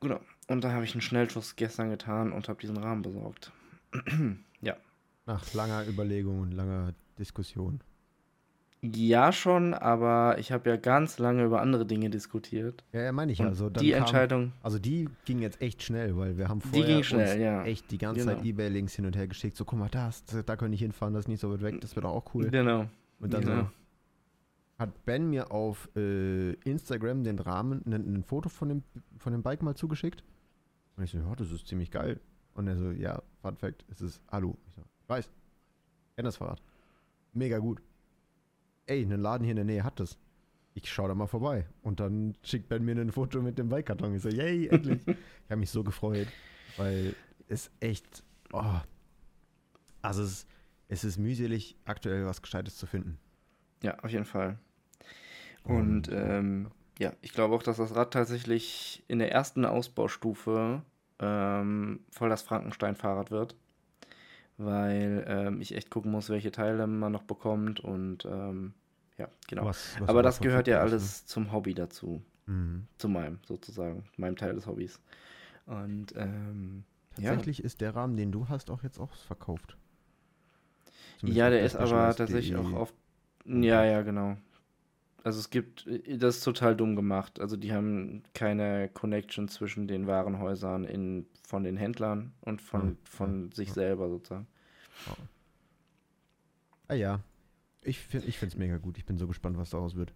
Genau. 0.00 0.20
Und 0.48 0.64
da 0.64 0.72
habe 0.72 0.84
ich 0.84 0.94
einen 0.94 1.02
Schnellschuss 1.02 1.56
gestern 1.56 1.90
getan 1.90 2.32
und 2.32 2.48
habe 2.48 2.60
diesen 2.60 2.76
Rahmen 2.76 3.02
besorgt. 3.02 3.52
ja. 4.60 4.76
Nach 5.26 5.54
langer 5.54 5.86
Überlegung 5.86 6.40
und 6.40 6.52
langer 6.52 6.94
Diskussion. 7.18 7.80
Ja, 8.82 9.30
schon, 9.30 9.74
aber 9.74 10.38
ich 10.38 10.52
habe 10.52 10.70
ja 10.70 10.76
ganz 10.76 11.18
lange 11.18 11.44
über 11.44 11.60
andere 11.60 11.84
Dinge 11.84 12.08
diskutiert. 12.08 12.82
Ja, 12.92 13.02
ja 13.02 13.12
meine 13.12 13.30
ich 13.30 13.38
ja. 13.38 13.46
Also 13.46 13.68
die 13.68 13.90
kam, 13.90 14.00
Entscheidung. 14.00 14.52
Also 14.62 14.78
die 14.78 15.06
ging 15.26 15.40
jetzt 15.40 15.60
echt 15.60 15.82
schnell, 15.82 16.16
weil 16.16 16.38
wir 16.38 16.48
haben 16.48 16.62
vorher 16.62 16.86
die 16.86 16.94
ging 16.94 17.02
schnell, 17.02 17.40
ja. 17.40 17.62
echt 17.64 17.90
die 17.90 17.98
ganze 17.98 18.24
genau. 18.24 18.36
Zeit 18.36 18.44
Ebay-Links 18.44 18.96
hin 18.96 19.04
und 19.04 19.16
her 19.16 19.28
geschickt. 19.28 19.58
So, 19.58 19.66
guck 19.66 19.78
mal, 19.78 19.90
das, 19.90 20.24
da 20.24 20.56
könnte 20.56 20.74
ich 20.76 20.80
hinfahren, 20.80 21.12
das 21.12 21.24
ist 21.24 21.28
nicht 21.28 21.40
so 21.40 21.52
weit 21.52 21.60
weg, 21.60 21.80
das 21.82 21.94
wird 21.94 22.06
auch 22.06 22.34
cool. 22.34 22.48
Genau. 22.50 22.86
Und 23.20 23.32
dann 23.32 23.44
so, 23.44 23.70
hat 24.78 25.04
Ben 25.04 25.30
mir 25.30 25.52
auf 25.52 25.88
äh, 25.94 26.52
Instagram 26.64 27.22
den 27.22 27.38
Rahmen, 27.38 27.82
ein, 27.86 27.92
ein, 27.92 28.24
Foto 28.24 28.48
von 28.48 28.68
dem, 28.68 28.82
von 29.18 29.32
dem 29.32 29.42
Bike 29.42 29.62
mal 29.62 29.76
zugeschickt. 29.76 30.24
Und 30.96 31.04
ich 31.04 31.10
so, 31.10 31.18
ja, 31.18 31.34
das 31.36 31.52
ist 31.52 31.68
ziemlich 31.68 31.90
geil. 31.90 32.20
Und 32.54 32.66
er 32.66 32.76
so, 32.76 32.90
ja, 32.90 33.22
Fun 33.42 33.56
Fact, 33.56 33.84
es 33.90 34.00
ist 34.00 34.20
Alu. 34.26 34.54
Ich 34.66 34.74
so, 34.74 34.82
ich 35.02 35.08
weiß. 35.08 35.30
Kenn 36.16 36.24
das 36.24 36.36
Fahrrad. 36.36 36.62
Mega 37.32 37.58
gut 37.58 37.80
ey, 38.90 39.02
ein 39.02 39.20
Laden 39.20 39.44
hier 39.44 39.52
in 39.52 39.56
der 39.56 39.64
Nähe 39.64 39.84
hat 39.84 40.00
das. 40.00 40.18
Ich 40.74 40.90
schau 40.90 41.08
da 41.08 41.14
mal 41.14 41.26
vorbei. 41.26 41.66
Und 41.82 42.00
dann 42.00 42.34
schickt 42.42 42.68
Ben 42.68 42.84
mir 42.84 42.96
ein 42.96 43.12
Foto 43.12 43.40
mit 43.40 43.58
dem 43.58 43.68
Bike-Karton. 43.68 44.14
Ich 44.14 44.22
so, 44.22 44.28
yay, 44.28 44.66
endlich. 44.70 45.00
ich 45.06 45.16
habe 45.50 45.60
mich 45.60 45.70
so 45.70 45.82
gefreut, 45.84 46.28
weil 46.76 47.14
es 47.48 47.70
echt, 47.80 48.22
oh, 48.52 48.80
also 50.02 50.22
es, 50.22 50.46
es 50.90 51.04
ist 51.04 51.18
mühselig, 51.18 51.76
aktuell 51.84 52.26
was 52.26 52.42
Gescheites 52.42 52.76
zu 52.76 52.86
finden. 52.86 53.18
Ja, 53.82 53.98
auf 54.00 54.10
jeden 54.10 54.26
Fall. 54.26 54.58
Und 55.64 56.10
ähm, 56.12 56.70
ja, 56.98 57.12
ich 57.22 57.32
glaube 57.32 57.54
auch, 57.54 57.62
dass 57.62 57.78
das 57.78 57.94
Rad 57.94 58.12
tatsächlich 58.12 59.02
in 59.08 59.18
der 59.18 59.32
ersten 59.32 59.64
Ausbaustufe 59.64 60.82
ähm, 61.18 62.00
voll 62.10 62.28
das 62.28 62.42
Frankenstein-Fahrrad 62.42 63.30
wird 63.30 63.54
weil 64.60 65.24
ähm, 65.26 65.60
ich 65.60 65.74
echt 65.74 65.90
gucken 65.90 66.10
muss, 66.10 66.28
welche 66.28 66.52
Teile 66.52 66.86
man 66.86 67.12
noch 67.12 67.22
bekommt 67.22 67.80
und 67.80 68.26
ähm, 68.26 68.74
ja, 69.16 69.28
genau. 69.48 69.64
Was, 69.64 69.98
was 69.98 70.08
Aber 70.08 70.22
das 70.22 70.40
gehört 70.40 70.68
ja 70.68 70.80
alles 70.80 71.22
ne? 71.22 71.26
zum 71.26 71.52
Hobby 71.52 71.74
dazu. 71.74 72.22
Mhm. 72.46 72.86
Zu 72.98 73.08
meinem, 73.08 73.38
sozusagen, 73.46 74.04
meinem 74.16 74.36
Teil 74.36 74.54
des 74.54 74.66
Hobbys. 74.66 75.00
Und 75.66 76.14
ähm, 76.16 76.84
tatsächlich 77.14 77.58
ja. 77.58 77.64
ist 77.64 77.80
der 77.80 77.94
Rahmen, 77.94 78.16
den 78.16 78.32
du 78.32 78.48
hast, 78.48 78.70
auch 78.70 78.82
jetzt 78.82 78.98
auch 78.98 79.12
verkauft. 79.12 79.76
Zumindest 81.20 81.38
ja, 81.38 81.50
der 81.50 81.62
ist 81.62 81.76
aber 81.76 82.14
tatsächlich 82.16 82.56
auch 82.56 82.72
auf. 82.72 82.94
Ja, 83.44 83.84
ja, 83.84 84.00
genau. 84.00 84.38
Also 85.22 85.38
es 85.38 85.50
gibt, 85.50 85.86
das 85.86 86.38
ist 86.38 86.44
total 86.44 86.74
dumm 86.74 86.96
gemacht. 86.96 87.40
Also 87.40 87.58
die 87.58 87.74
haben 87.74 88.22
keine 88.32 88.88
Connection 88.88 89.48
zwischen 89.48 89.86
den 89.86 90.06
Warenhäusern 90.06 90.84
in, 90.84 91.26
von 91.42 91.62
den 91.62 91.76
Händlern 91.76 92.32
und 92.40 92.62
von, 92.62 92.80
hm. 92.80 92.98
von 93.04 93.52
sich 93.52 93.68
hm. 93.68 93.74
selber 93.74 94.08
sozusagen. 94.08 94.46
Oh. 95.10 95.22
Ah 96.88 96.94
ja. 96.94 97.20
Ich 97.82 97.98
finde 97.98 98.28
es 98.28 98.56
mega 98.56 98.78
gut. 98.78 98.96
Ich 98.96 99.04
bin 99.04 99.18
so 99.18 99.26
gespannt, 99.26 99.58
was 99.58 99.70
daraus 99.70 99.94
wird. 99.94 100.12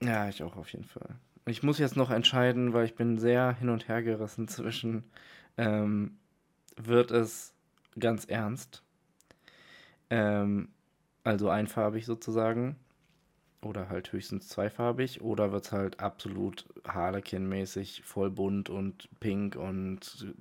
Ja, 0.00 0.30
ich 0.30 0.42
auch 0.42 0.56
auf 0.56 0.72
jeden 0.72 0.84
Fall. 0.84 1.16
Ich 1.44 1.62
muss 1.62 1.78
jetzt 1.78 1.96
noch 1.96 2.10
entscheiden, 2.10 2.72
weil 2.72 2.86
ich 2.86 2.94
bin 2.94 3.18
sehr 3.18 3.54
hin 3.54 3.68
und 3.68 3.88
her 3.88 4.02
gerissen 4.02 4.48
zwischen, 4.48 5.04
ähm, 5.58 6.18
wird 6.76 7.10
es 7.10 7.54
ganz 7.98 8.24
ernst, 8.24 8.82
ähm, 10.10 10.68
also 11.24 11.48
einfarbig 11.48 12.06
sozusagen, 12.06 12.76
oder 13.62 13.88
halt 13.88 14.12
höchstens 14.12 14.48
zweifarbig. 14.48 15.20
Oder 15.20 15.52
wird 15.52 15.64
es 15.64 15.72
halt 15.72 16.00
absolut 16.00 16.66
Harlequin-mäßig, 16.84 18.02
voll 18.04 18.30
bunt 18.30 18.70
und 18.70 19.08
pink 19.20 19.56
und 19.56 20.34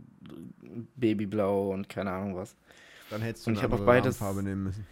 babyblau 0.96 1.74
und 1.74 1.90
keine 1.90 2.12
Ahnung 2.12 2.36
was. 2.36 2.56
Dann 3.10 3.22
hättest 3.22 3.48
du 3.48 3.52
und 3.52 3.64
eine 3.64 3.76
ich 3.76 3.86
beides, 3.86 4.22
Rahmenfarbe 4.22 4.48
nehmen 4.48 4.64
müssen. 4.64 4.86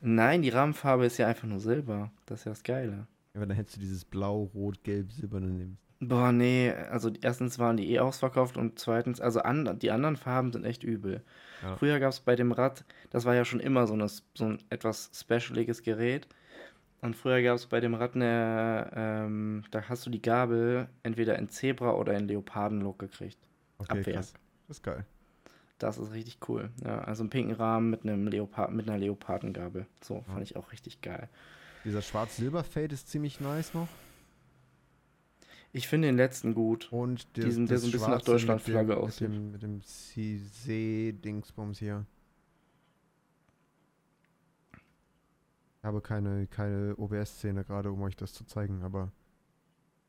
Nein, 0.00 0.42
die 0.42 0.50
Rahmenfarbe 0.50 1.06
ist 1.06 1.18
ja 1.18 1.28
einfach 1.28 1.48
nur 1.48 1.60
Silber. 1.60 2.10
Das 2.26 2.40
ist 2.40 2.44
ja 2.44 2.52
das 2.52 2.62
Geile. 2.62 3.06
Ja, 3.32 3.40
aber 3.40 3.46
dann 3.46 3.56
hättest 3.56 3.76
du 3.76 3.80
dieses 3.80 4.04
Blau, 4.04 4.50
Rot, 4.54 4.82
Gelb, 4.84 5.12
Silberne 5.12 5.46
nehmen 5.46 5.78
Boah, 6.08 6.32
nee, 6.32 6.70
also 6.70 7.10
erstens 7.20 7.58
waren 7.58 7.76
die 7.76 7.92
eh 7.92 8.00
ausverkauft 8.00 8.56
und 8.56 8.78
zweitens, 8.78 9.20
also 9.20 9.40
an, 9.40 9.78
die 9.78 9.90
anderen 9.90 10.16
Farben 10.16 10.52
sind 10.52 10.64
echt 10.64 10.82
übel. 10.82 11.22
Ja. 11.62 11.76
Früher 11.76 12.00
gab 12.00 12.10
es 12.10 12.20
bei 12.20 12.36
dem 12.36 12.52
Rad, 12.52 12.84
das 13.10 13.24
war 13.24 13.34
ja 13.34 13.44
schon 13.44 13.60
immer 13.60 13.86
so, 13.86 13.94
eine, 13.94 14.08
so 14.08 14.44
ein 14.44 14.58
etwas 14.70 15.10
specialiges 15.14 15.82
Gerät. 15.82 16.26
Und 17.00 17.16
früher 17.16 17.42
gab 17.42 17.56
es 17.56 17.66
bei 17.66 17.80
dem 17.80 17.94
Rad 17.94 18.14
eine, 18.14 18.90
ähm, 18.94 19.64
da 19.70 19.88
hast 19.88 20.06
du 20.06 20.10
die 20.10 20.22
Gabel 20.22 20.88
entweder 21.02 21.38
in 21.38 21.48
Zebra 21.48 21.92
oder 21.92 22.14
in 22.14 22.26
Leopardenlook 22.26 22.98
gekriegt. 22.98 23.38
Okay, 23.78 24.00
Abwehr. 24.00 24.14
krass. 24.14 24.32
Das 24.68 24.78
ist 24.78 24.82
geil. 24.82 25.04
Das 25.78 25.98
ist 25.98 26.12
richtig 26.12 26.38
cool. 26.48 26.70
Ja, 26.82 27.00
also 27.00 27.22
einen 27.22 27.30
pinken 27.30 27.54
Rahmen 27.54 27.90
mit 27.90 28.04
einem 28.04 28.26
Leopard, 28.26 28.72
mit 28.72 28.88
einer 28.88 28.98
Leopardengabel. 28.98 29.86
So, 30.02 30.22
fand 30.22 30.38
ja. 30.38 30.42
ich 30.42 30.56
auch 30.56 30.72
richtig 30.72 31.02
geil. 31.02 31.28
Dieser 31.84 32.00
schwarz-silber-Fade 32.00 32.94
ist 32.94 33.10
ziemlich 33.10 33.40
nice 33.40 33.74
noch. 33.74 33.88
Ich 35.74 35.88
finde 35.88 36.06
den 36.06 36.16
letzten 36.16 36.54
gut. 36.54 36.92
Und 36.92 37.36
der, 37.36 37.46
Diesen, 37.46 37.66
der 37.66 37.78
so 37.78 37.88
ein 37.88 37.90
bisschen 37.90 38.10
nach 38.12 38.22
Deutschlandflagge 38.22 38.96
aussieht. 38.96 39.28
Mit 39.28 39.60
dem, 39.60 39.80
dem 39.80 39.82
CZ-Dingsbums 39.82 41.80
hier. 41.80 42.06
Ich 45.78 45.84
habe 45.84 46.00
keine, 46.00 46.46
keine 46.46 46.94
OBS-Szene 46.96 47.64
gerade, 47.64 47.90
um 47.90 48.00
euch 48.02 48.14
das 48.14 48.32
zu 48.32 48.44
zeigen, 48.44 48.84
aber. 48.84 49.10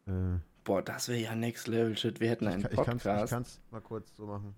Äh, 0.06 0.38
Boah, 0.64 0.84
das 0.84 1.10
wäre 1.10 1.20
ja 1.20 1.34
Next 1.34 1.68
Level 1.68 1.98
Shit. 1.98 2.20
Wir 2.20 2.30
hätten 2.30 2.48
einen 2.48 2.62
ich, 2.64 2.70
Podcast. 2.70 3.26
Ich 3.26 3.30
kann 3.32 3.42
es 3.42 3.60
mal 3.72 3.82
kurz 3.82 4.16
so 4.16 4.28
machen. 4.28 4.54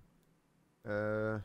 Äh, 0.84 1.36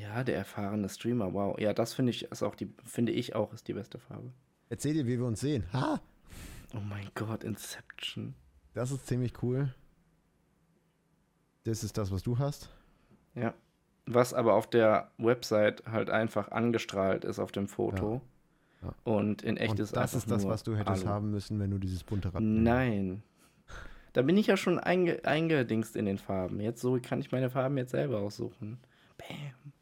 ja, 0.00 0.22
der 0.24 0.36
erfahrene 0.36 0.88
Streamer, 0.88 1.34
wow. 1.34 1.58
Ja, 1.58 1.74
das 1.74 1.92
finde 1.92 2.10
ich 2.10 2.30
ist 2.30 2.44
auch 2.44 2.54
die, 2.54 2.72
finde 2.84 3.10
ich 3.10 3.34
auch 3.34 3.52
ist 3.52 3.66
die 3.66 3.74
beste 3.74 3.98
Farbe. 3.98 4.32
Erzähl 4.68 4.94
dir, 4.94 5.06
wie 5.06 5.18
wir 5.18 5.26
uns 5.26 5.40
sehen. 5.40 5.64
Ha! 5.72 6.00
Oh 6.72 6.80
mein 6.80 7.10
Gott, 7.16 7.42
Inception. 7.42 8.36
Das 8.74 8.90
ist 8.90 9.06
ziemlich 9.06 9.42
cool. 9.42 9.72
Das 11.64 11.82
ist 11.82 11.96
das, 11.96 12.12
was 12.12 12.22
du 12.22 12.38
hast. 12.38 12.68
Ja. 13.34 13.54
Was 14.06 14.34
aber 14.34 14.54
auf 14.54 14.68
der 14.68 15.10
Website 15.16 15.84
halt 15.86 16.10
einfach 16.10 16.50
angestrahlt 16.50 17.24
ist 17.24 17.38
auf 17.38 17.52
dem 17.52 17.68
Foto. 17.68 18.20
Ja. 18.82 18.94
Und 19.04 19.42
in 19.42 19.56
echt 19.56 19.72
Und 19.72 19.80
ist 19.80 19.96
das 19.96 20.12
ist 20.14 20.30
das, 20.30 20.46
was 20.46 20.62
du 20.62 20.76
hättest 20.76 21.04
Alu. 21.04 21.14
haben 21.14 21.30
müssen, 21.30 21.58
wenn 21.58 21.70
du 21.70 21.78
dieses 21.78 22.04
bunte 22.04 22.34
Rad 22.34 22.42
Nein. 22.42 23.22
Da 24.12 24.22
bin 24.22 24.36
ich 24.36 24.46
ja 24.46 24.56
schon 24.56 24.78
einge 24.78 25.24
eingedingst 25.24 25.96
in 25.96 26.04
den 26.04 26.18
Farben. 26.18 26.60
Jetzt 26.60 26.80
so 26.80 26.98
kann 27.00 27.20
ich 27.20 27.32
meine 27.32 27.48
Farben 27.50 27.78
jetzt 27.78 27.92
selber 27.92 28.18
aussuchen. 28.18 28.78
Bam. 29.16 29.72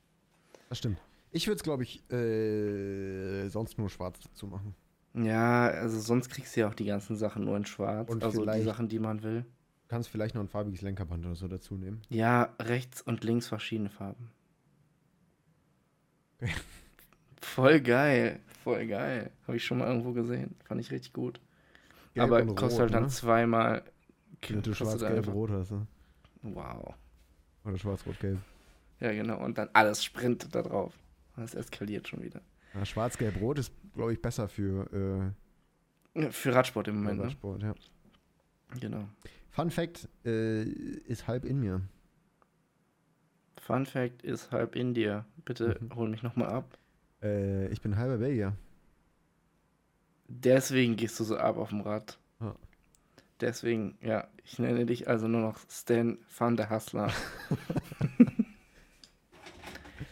Das 0.69 0.79
stimmt. 0.79 0.99
Ich 1.33 1.47
würde 1.47 1.57
es, 1.57 1.63
glaube 1.63 1.83
ich, 1.83 2.09
äh, 2.13 3.49
sonst 3.49 3.77
nur 3.79 3.91
schwarz 3.91 4.21
dazu 4.21 4.47
machen. 4.47 4.75
Ja, 5.15 5.69
also 5.69 6.01
sonst 6.01 6.31
kriegst 6.31 6.57
du 6.57 6.61
ja 6.61 6.69
auch 6.69 6.75
die 6.75 6.87
ganzen 6.87 7.17
Sachen 7.17 7.45
nur 7.45 7.57
in 7.57 7.67
schwarz. 7.67 8.09
Und 8.09 8.25
also 8.25 8.47
die 8.47 8.63
Sachen, 8.63 8.89
die 8.89 8.99
man 8.99 9.23
will. 9.23 9.43
Du 9.43 9.89
kannst 9.89 10.09
vielleicht 10.09 10.35
noch 10.35 10.43
ein 10.43 10.49
farbiges 10.49 10.81
Lenkerband 10.81 11.27
oder 11.27 11.35
so 11.35 11.49
dazu 11.49 11.75
nehmen. 11.75 12.01
Ja, 12.09 12.55
rechts 12.59 13.03
und 13.03 13.25
links 13.25 13.49
verschiedene 13.49 13.91
Farben. 13.91 14.31
Okay. 16.43 16.53
Voll 17.41 17.81
geil. 17.81 18.41
Voll 18.65 18.87
geil. 18.87 19.31
Habe 19.47 19.57
ich 19.57 19.65
schon 19.65 19.79
mal 19.79 19.89
irgendwo 19.89 20.13
gesehen. 20.13 20.55
Fand 20.65 20.81
ich 20.81 20.91
richtig 20.91 21.13
gut. 21.13 21.41
Gelb 22.15 22.25
Aber 22.33 22.47
kostet 22.55 22.81
halt 22.81 22.95
dann 22.95 23.03
ne? 23.05 23.09
zweimal. 23.09 23.83
Damit 24.41 24.67
du 24.67 24.71
kostet 24.71 24.87
schwarz, 24.89 25.03
einfach- 25.03 25.23
gelb, 25.23 25.35
rot 25.35 25.51
hast. 25.51 25.71
Ne? 25.73 25.87
Wow. 26.43 26.95
Oder 27.65 27.79
schwarz, 27.79 28.05
rot, 28.07 28.19
gelb. 28.21 28.39
Ja, 29.01 29.13
genau. 29.13 29.45
Und 29.45 29.59
dann 29.59 29.69
alles 29.73 30.03
sprintet 30.05 30.55
da 30.55 30.63
drauf. 30.63 30.95
Das 31.37 31.55
eskaliert 31.55 32.09
schon 32.09 32.23
wieder. 32.23 32.41
Ja, 32.75 32.85
schwarz, 32.85 33.19
gelb, 33.19 33.41
rot 33.41 33.59
ist, 33.59 33.73
glaube 33.95 34.13
ich, 34.13 34.23
besser 34.23 34.49
für 34.49 35.35
Ja, 36.15 36.31
Für 36.31 36.55
Radsport 36.55 36.89
im 36.89 36.95
äh, 36.95 36.99
Moment, 36.99 37.19
ne? 37.19 37.25
Radsport. 37.27 37.63
Ja. 37.63 37.75
Genau. 38.81 39.05
Fun 39.51 39.71
Fact 39.71 40.09
äh, 40.25 40.63
ist 40.63 41.27
halb 41.27 41.45
in 41.45 41.61
mir. 41.61 41.83
Fun 43.61 43.87
Fact 43.87 44.23
ist 44.23 44.51
halb 44.51 44.77
in 44.77 44.95
dir. 44.95 45.25
Bitte 45.45 45.79
Mhm. 45.81 45.95
hol 45.95 46.09
mich 46.09 46.23
nochmal 46.23 46.49
ab. 46.49 46.79
Äh, 47.23 47.69
ich 47.69 47.81
bin 47.81 47.97
halber 47.97 48.19
Belgier. 48.19 48.57
Deswegen 50.29 50.97
gehst 50.97 51.21
du 51.21 51.25
so 51.25 51.37
ab 51.37 51.57
auf 51.59 51.69
dem 51.69 51.83
Rad. 51.83 52.19
Ja. 52.41 52.55
Deswegen, 53.41 53.99
ja, 54.01 54.27
ich 54.45 54.59
nenne 54.59 54.87
dich 54.87 55.09
also 55.09 55.29
nur 55.29 55.43
noch 55.43 55.59
Stan 55.71 56.19
van 56.39 56.57
der 56.57 56.71
Hustler. 56.71 57.13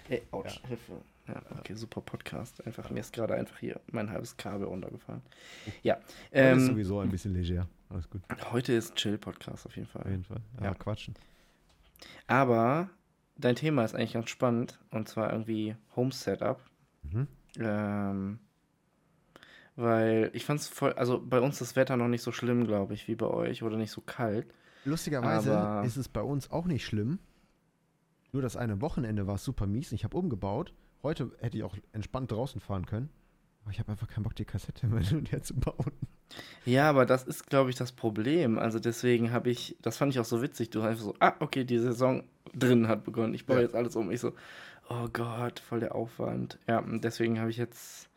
Ey, 0.08 0.22
ouch, 0.32 0.44
Ja. 0.46 0.68
Hilfe. 0.68 1.00
Ja, 1.32 1.42
okay, 1.58 1.74
super 1.74 2.00
Podcast. 2.00 2.64
Einfach, 2.66 2.90
mir 2.90 3.00
ist 3.00 3.12
gerade 3.12 3.34
einfach 3.34 3.58
hier 3.58 3.80
mein 3.92 4.10
halbes 4.10 4.36
Kabel 4.36 4.66
runtergefallen. 4.66 5.22
Ja, 5.82 5.94
Heute 5.96 6.04
ist 6.32 6.62
ähm, 6.62 6.66
sowieso 6.66 7.00
ein 7.00 7.10
bisschen 7.10 7.32
leger. 7.34 7.68
Alles 7.88 8.08
gut. 8.10 8.22
heute 8.52 8.72
ist 8.72 8.94
Chill-Podcast 8.96 9.66
auf 9.66 9.76
jeden 9.76 9.86
Auf 9.86 9.92
Fall. 10.02 10.10
jeden 10.10 10.24
Fall. 10.24 10.40
Ja, 10.58 10.64
Ja. 10.66 10.74
quatschen. 10.74 11.14
Aber 12.26 12.88
dein 13.36 13.56
Thema 13.56 13.84
ist 13.84 13.94
eigentlich 13.94 14.12
ganz 14.14 14.28
spannend 14.30 14.78
und 14.90 15.08
zwar 15.08 15.32
irgendwie 15.32 15.76
Home 15.96 16.12
Setup. 16.12 16.60
Mhm. 17.02 17.26
Ähm, 17.58 18.38
weil 19.76 20.30
ich 20.34 20.44
fand's 20.44 20.68
voll, 20.68 20.92
also 20.94 21.20
bei 21.24 21.40
uns 21.40 21.58
das 21.58 21.74
Wetter 21.76 21.96
noch 21.96 22.08
nicht 22.08 22.22
so 22.22 22.32
schlimm, 22.32 22.66
glaube 22.66 22.94
ich, 22.94 23.08
wie 23.08 23.14
bei 23.14 23.26
euch 23.26 23.62
oder 23.62 23.76
nicht 23.76 23.90
so 23.92 24.00
kalt. 24.00 24.52
Lustigerweise 24.84 25.56
Aber- 25.58 25.86
ist 25.86 25.96
es 25.96 26.08
bei 26.08 26.22
uns 26.22 26.50
auch 26.50 26.66
nicht 26.66 26.84
schlimm. 26.84 27.18
Nur 28.32 28.42
das 28.42 28.56
eine 28.56 28.80
Wochenende 28.80 29.26
war 29.26 29.38
super 29.38 29.66
mies. 29.66 29.90
Ich 29.92 30.04
habe 30.04 30.16
umgebaut. 30.16 30.72
Heute 31.02 31.30
hätte 31.40 31.56
ich 31.56 31.64
auch 31.64 31.76
entspannt 31.92 32.30
draußen 32.30 32.60
fahren 32.60 32.86
können. 32.86 33.08
Aber 33.62 33.72
ich 33.72 33.78
habe 33.78 33.90
einfach 33.92 34.08
keinen 34.08 34.22
Bock, 34.22 34.34
die 34.36 34.44
Kassette 34.44 34.86
immer 34.86 35.00
hin 35.00 35.18
und 35.18 35.32
her 35.32 35.42
zu 35.42 35.54
bauen. 35.54 35.92
Ja, 36.64 36.88
aber 36.88 37.06
das 37.06 37.24
ist, 37.24 37.46
glaube 37.48 37.70
ich, 37.70 37.76
das 37.76 37.92
Problem. 37.92 38.58
Also 38.58 38.78
deswegen 38.78 39.32
habe 39.32 39.50
ich, 39.50 39.76
das 39.82 39.96
fand 39.96 40.12
ich 40.12 40.20
auch 40.20 40.24
so 40.24 40.42
witzig. 40.42 40.70
Du 40.70 40.82
hast 40.82 40.90
einfach 40.90 41.04
so, 41.04 41.14
ah, 41.18 41.34
okay, 41.40 41.64
die 41.64 41.78
Saison 41.78 42.22
drin 42.54 42.88
hat 42.88 43.04
begonnen. 43.04 43.34
Ich 43.34 43.46
baue 43.46 43.56
Ja. 43.56 43.62
jetzt 43.62 43.74
alles 43.74 43.96
um. 43.96 44.10
Ich 44.10 44.20
so, 44.20 44.32
oh 44.88 45.08
Gott, 45.12 45.58
voll 45.60 45.80
der 45.80 45.94
Aufwand. 45.94 46.58
Ja, 46.68 46.82
deswegen 46.82 47.40
habe 47.40 47.50
ich 47.50 47.56
jetzt, 47.56 48.08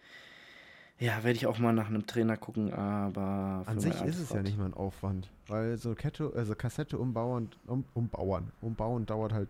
ja, 1.00 1.24
werde 1.24 1.38
ich 1.38 1.48
auch 1.48 1.58
mal 1.58 1.74
nach 1.74 1.88
einem 1.88 2.06
Trainer 2.06 2.38
gucken, 2.38 2.72
aber. 2.74 3.64
An 3.66 3.80
sich 3.80 4.00
ist 4.02 4.20
es 4.20 4.30
ja 4.30 4.42
nicht 4.44 4.58
mal 4.58 4.66
ein 4.66 4.74
Aufwand. 4.74 5.32
Weil 5.48 5.78
so 5.78 5.96
Kette, 5.96 6.32
also 6.36 6.56
Kassette 6.56 6.98
umbauen, 7.00 7.50
um, 7.66 7.84
umbauern, 7.94 8.52
umbauen 8.62 9.06
dauert 9.06 9.34
halt 9.34 9.50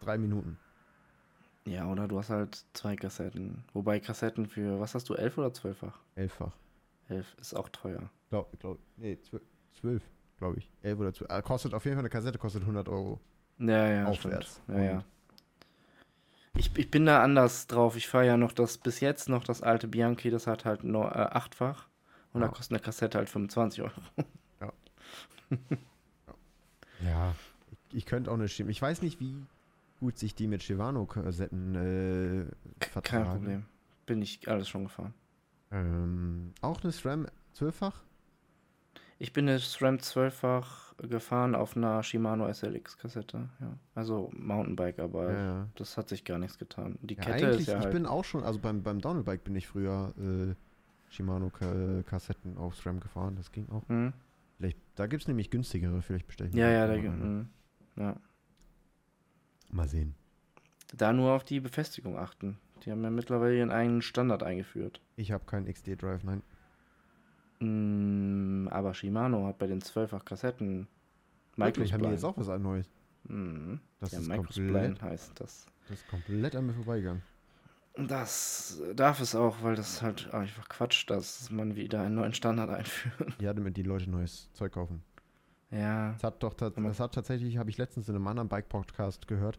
drei 0.00 0.18
Minuten. 0.18 0.58
Ja, 1.68 1.86
oder 1.90 2.08
du 2.08 2.18
hast 2.18 2.30
halt 2.30 2.64
zwei 2.72 2.96
Kassetten. 2.96 3.64
Wobei 3.72 4.00
Kassetten 4.00 4.46
für, 4.46 4.80
was 4.80 4.94
hast 4.94 5.08
du, 5.08 5.14
elf 5.14 5.36
oder 5.38 5.52
zwölffach? 5.52 5.98
Elffach. 6.14 6.52
Elf 7.08 7.36
ist 7.40 7.54
auch 7.54 7.68
teuer. 7.68 8.10
Glaub, 8.30 8.58
glaub, 8.58 8.78
nee, 8.96 9.18
zwölf, 9.80 10.02
glaube 10.38 10.58
ich. 10.58 10.70
Elf 10.82 10.98
oder 10.98 11.12
zwölf. 11.12 11.30
Ah, 11.30 11.42
Kostet 11.42 11.74
auf 11.74 11.84
jeden 11.84 11.96
Fall 11.96 12.02
eine 12.02 12.10
Kassette, 12.10 12.38
kostet 12.38 12.62
100 12.62 12.88
Euro. 12.88 13.20
Ja, 13.58 13.88
ja, 13.88 14.06
Aufwärts. 14.06 14.60
stimmt. 14.64 14.78
Ja, 14.78 14.84
ja. 14.84 15.04
Ich, 16.56 16.76
ich 16.76 16.90
bin 16.90 17.06
da 17.06 17.22
anders 17.22 17.66
drauf. 17.66 17.96
Ich 17.96 18.08
fahre 18.08 18.26
ja 18.26 18.36
noch 18.36 18.52
das, 18.52 18.78
bis 18.78 19.00
jetzt 19.00 19.28
noch 19.28 19.44
das 19.44 19.62
alte 19.62 19.88
Bianchi, 19.88 20.30
das 20.30 20.46
hat 20.46 20.64
halt 20.64 20.84
nur 20.84 21.06
äh, 21.14 21.18
achtfach. 21.18 21.88
Und 22.32 22.40
Ja. 22.40 22.48
da 22.48 22.52
kostet 22.54 22.72
eine 22.72 22.80
Kassette 22.80 23.18
halt 23.18 23.28
25 23.30 23.82
Euro. 23.82 24.00
Ja, 27.04 27.34
ich, 27.70 27.96
ich 27.98 28.06
könnte 28.06 28.30
auch 28.30 28.34
eine 28.34 28.48
Schim. 28.48 28.68
Ich 28.68 28.82
weiß 28.82 29.02
nicht, 29.02 29.20
wie 29.20 29.36
gut 29.98 30.18
sich 30.18 30.34
die 30.34 30.46
mit 30.46 30.62
Shimano-Kassetten 30.62 31.74
äh, 31.74 32.84
vertragen. 32.84 33.02
Kein 33.02 33.24
Problem. 33.24 33.64
Bin 34.06 34.22
ich 34.22 34.48
alles 34.48 34.68
schon 34.68 34.84
gefahren. 34.84 35.14
Ähm, 35.70 36.52
auch 36.60 36.82
eine 36.82 36.92
SRAM 36.92 37.26
12-fach? 37.54 38.02
Ich 39.18 39.32
bin 39.32 39.48
eine 39.48 39.58
SRAM 39.58 39.96
12-fach 39.96 40.94
gefahren 40.98 41.54
auf 41.54 41.76
einer 41.76 42.02
Shimano 42.02 42.46
SLX-Kassette. 42.52 43.48
Ja. 43.60 43.78
Also 43.94 44.30
Mountainbike, 44.32 45.00
aber 45.00 45.32
Ja, 45.32 45.68
das 45.74 45.96
hat 45.96 46.08
sich 46.08 46.24
gar 46.24 46.38
nichts 46.38 46.58
getan. 46.58 46.98
Die 47.02 47.14
Ja, 47.14 47.22
Kette 47.22 47.46
eigentlich, 47.46 47.60
ist 47.62 47.66
ja 47.68 47.78
ich 47.78 47.84
halt. 47.84 47.92
bin 47.94 48.06
auch 48.06 48.24
schon, 48.24 48.44
also 48.44 48.58
beim, 48.58 48.82
beim 48.82 49.00
Downhillbike 49.00 49.44
bin 49.44 49.56
ich 49.56 49.66
früher 49.66 50.14
äh, 50.18 50.54
Shimano-Kassetten 51.10 52.56
auf 52.56 52.76
SRAM 52.76 53.00
gefahren. 53.00 53.36
Das 53.36 53.52
ging 53.52 53.68
auch. 53.70 53.88
Hm? 53.88 54.12
Vielleicht, 54.56 54.78
da 54.94 55.06
gibt 55.06 55.22
es 55.22 55.28
nämlich 55.28 55.50
günstigere, 55.50 56.02
vielleicht 56.02 56.26
bestelle 56.26 56.50
ich 56.50 56.56
Ja, 56.56 56.68
ja, 56.70 56.86
da, 56.86 56.94
hm. 56.94 57.48
ja. 57.96 58.16
Mal 59.70 59.88
sehen. 59.88 60.14
Da 60.96 61.12
nur 61.12 61.32
auf 61.32 61.44
die 61.44 61.60
Befestigung 61.60 62.16
achten. 62.18 62.58
Die 62.84 62.90
haben 62.90 63.02
ja 63.02 63.10
mittlerweile 63.10 63.56
ihren 63.56 63.70
eigenen 63.70 64.02
Standard 64.02 64.42
eingeführt. 64.42 65.00
Ich 65.16 65.32
habe 65.32 65.44
keinen 65.44 65.72
XD-Drive, 65.72 66.22
nein. 66.24 66.42
Mm, 67.60 68.68
aber 68.68 68.94
Shimano 68.94 69.46
hat 69.46 69.58
bei 69.58 69.66
den 69.66 69.80
12-fach 69.80 70.24
Kassetten 70.24 70.86
Wirklich, 71.56 71.92
haben 71.92 72.04
die 72.04 72.10
jetzt 72.10 72.24
auch 72.24 72.36
was 72.36 72.46
Neues. 72.60 72.88
Mhm. 73.24 73.80
Das 74.00 74.12
ja, 74.12 74.20
ist 74.20 74.30
komplett, 74.30 75.02
heißt 75.02 75.40
das. 75.40 75.66
das 75.88 75.98
ist 75.98 76.08
komplett 76.08 76.54
an 76.54 76.66
mir 76.66 76.72
vorbeigegangen. 76.72 77.22
Das 77.96 78.80
darf 78.94 79.20
es 79.20 79.34
auch, 79.34 79.62
weil 79.62 79.74
das 79.74 79.94
ist 79.94 80.02
halt 80.02 80.32
einfach 80.32 80.68
Quatsch, 80.68 81.10
dass 81.10 81.50
man 81.50 81.74
wieder 81.74 82.02
einen 82.02 82.14
neuen 82.14 82.32
Standard 82.32 82.70
einführt. 82.70 83.36
Ja, 83.40 83.52
damit 83.52 83.76
die 83.76 83.82
Leute 83.82 84.08
neues 84.08 84.48
Zeug 84.52 84.72
kaufen. 84.72 85.02
Ja. 85.70 86.12
Es 86.14 86.24
hat 86.24 86.42
doch 86.42 86.54
das 86.54 87.00
hat 87.00 87.14
tatsächlich, 87.14 87.58
habe 87.58 87.70
ich 87.70 87.76
letztens 87.78 88.08
in 88.08 88.14
einem 88.14 88.26
anderen 88.26 88.48
Bike-Podcast 88.48 89.28
gehört, 89.28 89.58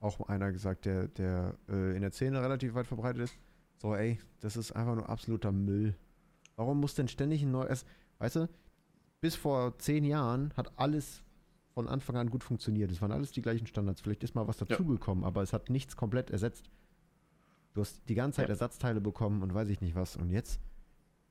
auch 0.00 0.20
einer 0.28 0.52
gesagt, 0.52 0.84
der, 0.84 1.08
der 1.08 1.54
äh, 1.68 1.94
in 1.96 2.02
der 2.02 2.12
Szene 2.12 2.40
relativ 2.40 2.74
weit 2.74 2.86
verbreitet 2.86 3.22
ist. 3.22 3.36
So, 3.78 3.94
ey, 3.94 4.18
das 4.40 4.56
ist 4.56 4.72
einfach 4.72 4.94
nur 4.94 5.08
absoluter 5.08 5.50
Müll. 5.52 5.94
Warum 6.56 6.80
muss 6.80 6.94
denn 6.94 7.08
ständig 7.08 7.42
ein 7.42 7.50
neues. 7.50 7.84
Weißt 8.18 8.36
du, 8.36 8.48
bis 9.20 9.34
vor 9.34 9.78
zehn 9.78 10.04
Jahren 10.04 10.52
hat 10.56 10.78
alles 10.78 11.22
von 11.74 11.88
Anfang 11.88 12.16
an 12.16 12.30
gut 12.30 12.42
funktioniert. 12.44 12.90
Es 12.90 13.00
waren 13.00 13.12
alles 13.12 13.30
die 13.32 13.42
gleichen 13.42 13.66
Standards. 13.66 14.00
Vielleicht 14.00 14.24
ist 14.24 14.34
mal 14.34 14.46
was 14.48 14.58
Ja. 14.60 14.66
dazugekommen, 14.66 15.24
aber 15.24 15.42
es 15.42 15.52
hat 15.52 15.70
nichts 15.70 15.96
komplett 15.96 16.30
ersetzt. 16.30 16.70
Du 17.74 17.80
hast 17.80 18.08
die 18.08 18.14
ganze 18.14 18.36
Zeit 18.36 18.46
Ja. 18.48 18.54
Ersatzteile 18.54 19.00
bekommen 19.00 19.42
und 19.42 19.54
weiß 19.54 19.68
ich 19.68 19.80
nicht 19.80 19.94
was. 19.94 20.16
Und 20.16 20.30
jetzt, 20.30 20.60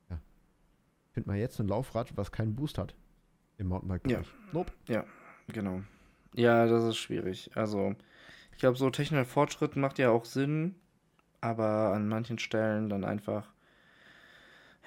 ja, 0.10 0.20
find 1.12 1.28
mal 1.28 1.36
jetzt 1.38 1.60
ein 1.60 1.68
Laufrad, 1.68 2.16
was 2.16 2.32
keinen 2.32 2.56
Boost 2.56 2.78
hat. 2.78 2.96
Im 3.58 3.68
Mountainbike-Bereich. 3.68 4.28
Nope. 4.52 4.72
Genau. 5.48 5.82
Ja, 6.34 6.66
das 6.68 6.84
ist 6.84 6.98
schwierig. 6.98 7.52
Also, 7.56 7.96
ich 8.52 8.58
glaube, 8.60 8.78
so 8.78 8.90
technischer 8.90 9.26
Fortschritt 9.26 9.76
macht 9.76 9.98
ja 9.98 10.10
auch 10.10 10.26
Sinn, 10.26 10.76
aber 11.42 11.94
an 11.94 12.08
manchen 12.08 12.38
Stellen 12.40 12.90
dann 12.90 13.04
einfach, 13.04 13.52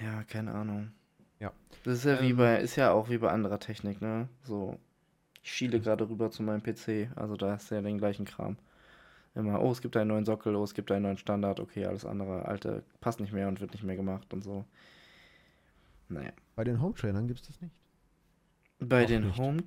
ja, 0.01 0.23
keine 0.25 0.53
Ahnung. 0.53 0.93
Ja. 1.41 1.53
Das 1.85 1.99
ist 1.99 2.05
ja 2.05 2.21
wie 2.21 2.31
Ähm. 2.31 2.37
bei, 2.37 2.61
ist 2.61 2.77
ja 2.77 2.93
auch 2.93 3.09
wie 3.09 3.19
bei 3.19 3.31
anderer 3.31 3.59
Technik, 3.59 4.01
ne? 4.01 4.29
So, 4.43 4.79
ich 5.43 5.53
schiele 5.53 5.81
gerade 5.81 6.09
rüber 6.09 6.31
zu 6.31 6.43
meinem 6.43 6.63
PC, 6.63 7.11
also 7.17 7.37
da 7.37 7.55
ist 7.55 7.71
ja 7.71 7.81
den 7.81 7.99
gleichen 7.99 8.27
Kram. 8.27 8.57
Immer, 9.35 9.63
oh, 9.63 9.71
es 9.71 9.81
gibt 9.81 9.97
einen 9.97 10.09
neuen 10.09 10.25
Sockel, 10.25 10.55
oh, 10.57 10.65
es 10.65 10.75
gibt 10.75 10.91
einen 10.91 11.05
neuen 11.05 11.17
Standard, 11.19 11.61
okay, 11.61 11.87
alles 11.87 12.05
andere, 12.05 12.47
alte, 12.47 12.83
passt 13.01 13.21
nicht 13.21 13.33
mehr 13.33 13.49
und 13.49 13.61
wird 13.61 13.73
nicht 13.73 13.85
mehr 13.85 13.97
gemacht 13.97 14.33
und 14.35 14.43
so. 14.43 14.65
Naja. 16.09 16.33
Bei 16.57 16.65
den 16.65 16.83
Home-Trainern 16.83 17.29
gibt 17.29 17.41
es 17.41 17.47
das 17.47 17.61
nicht. 17.61 17.75
Bei 18.81 19.05
Auch 19.05 19.07
den 19.09 19.27
nicht. 19.27 19.39
Home. 19.39 19.63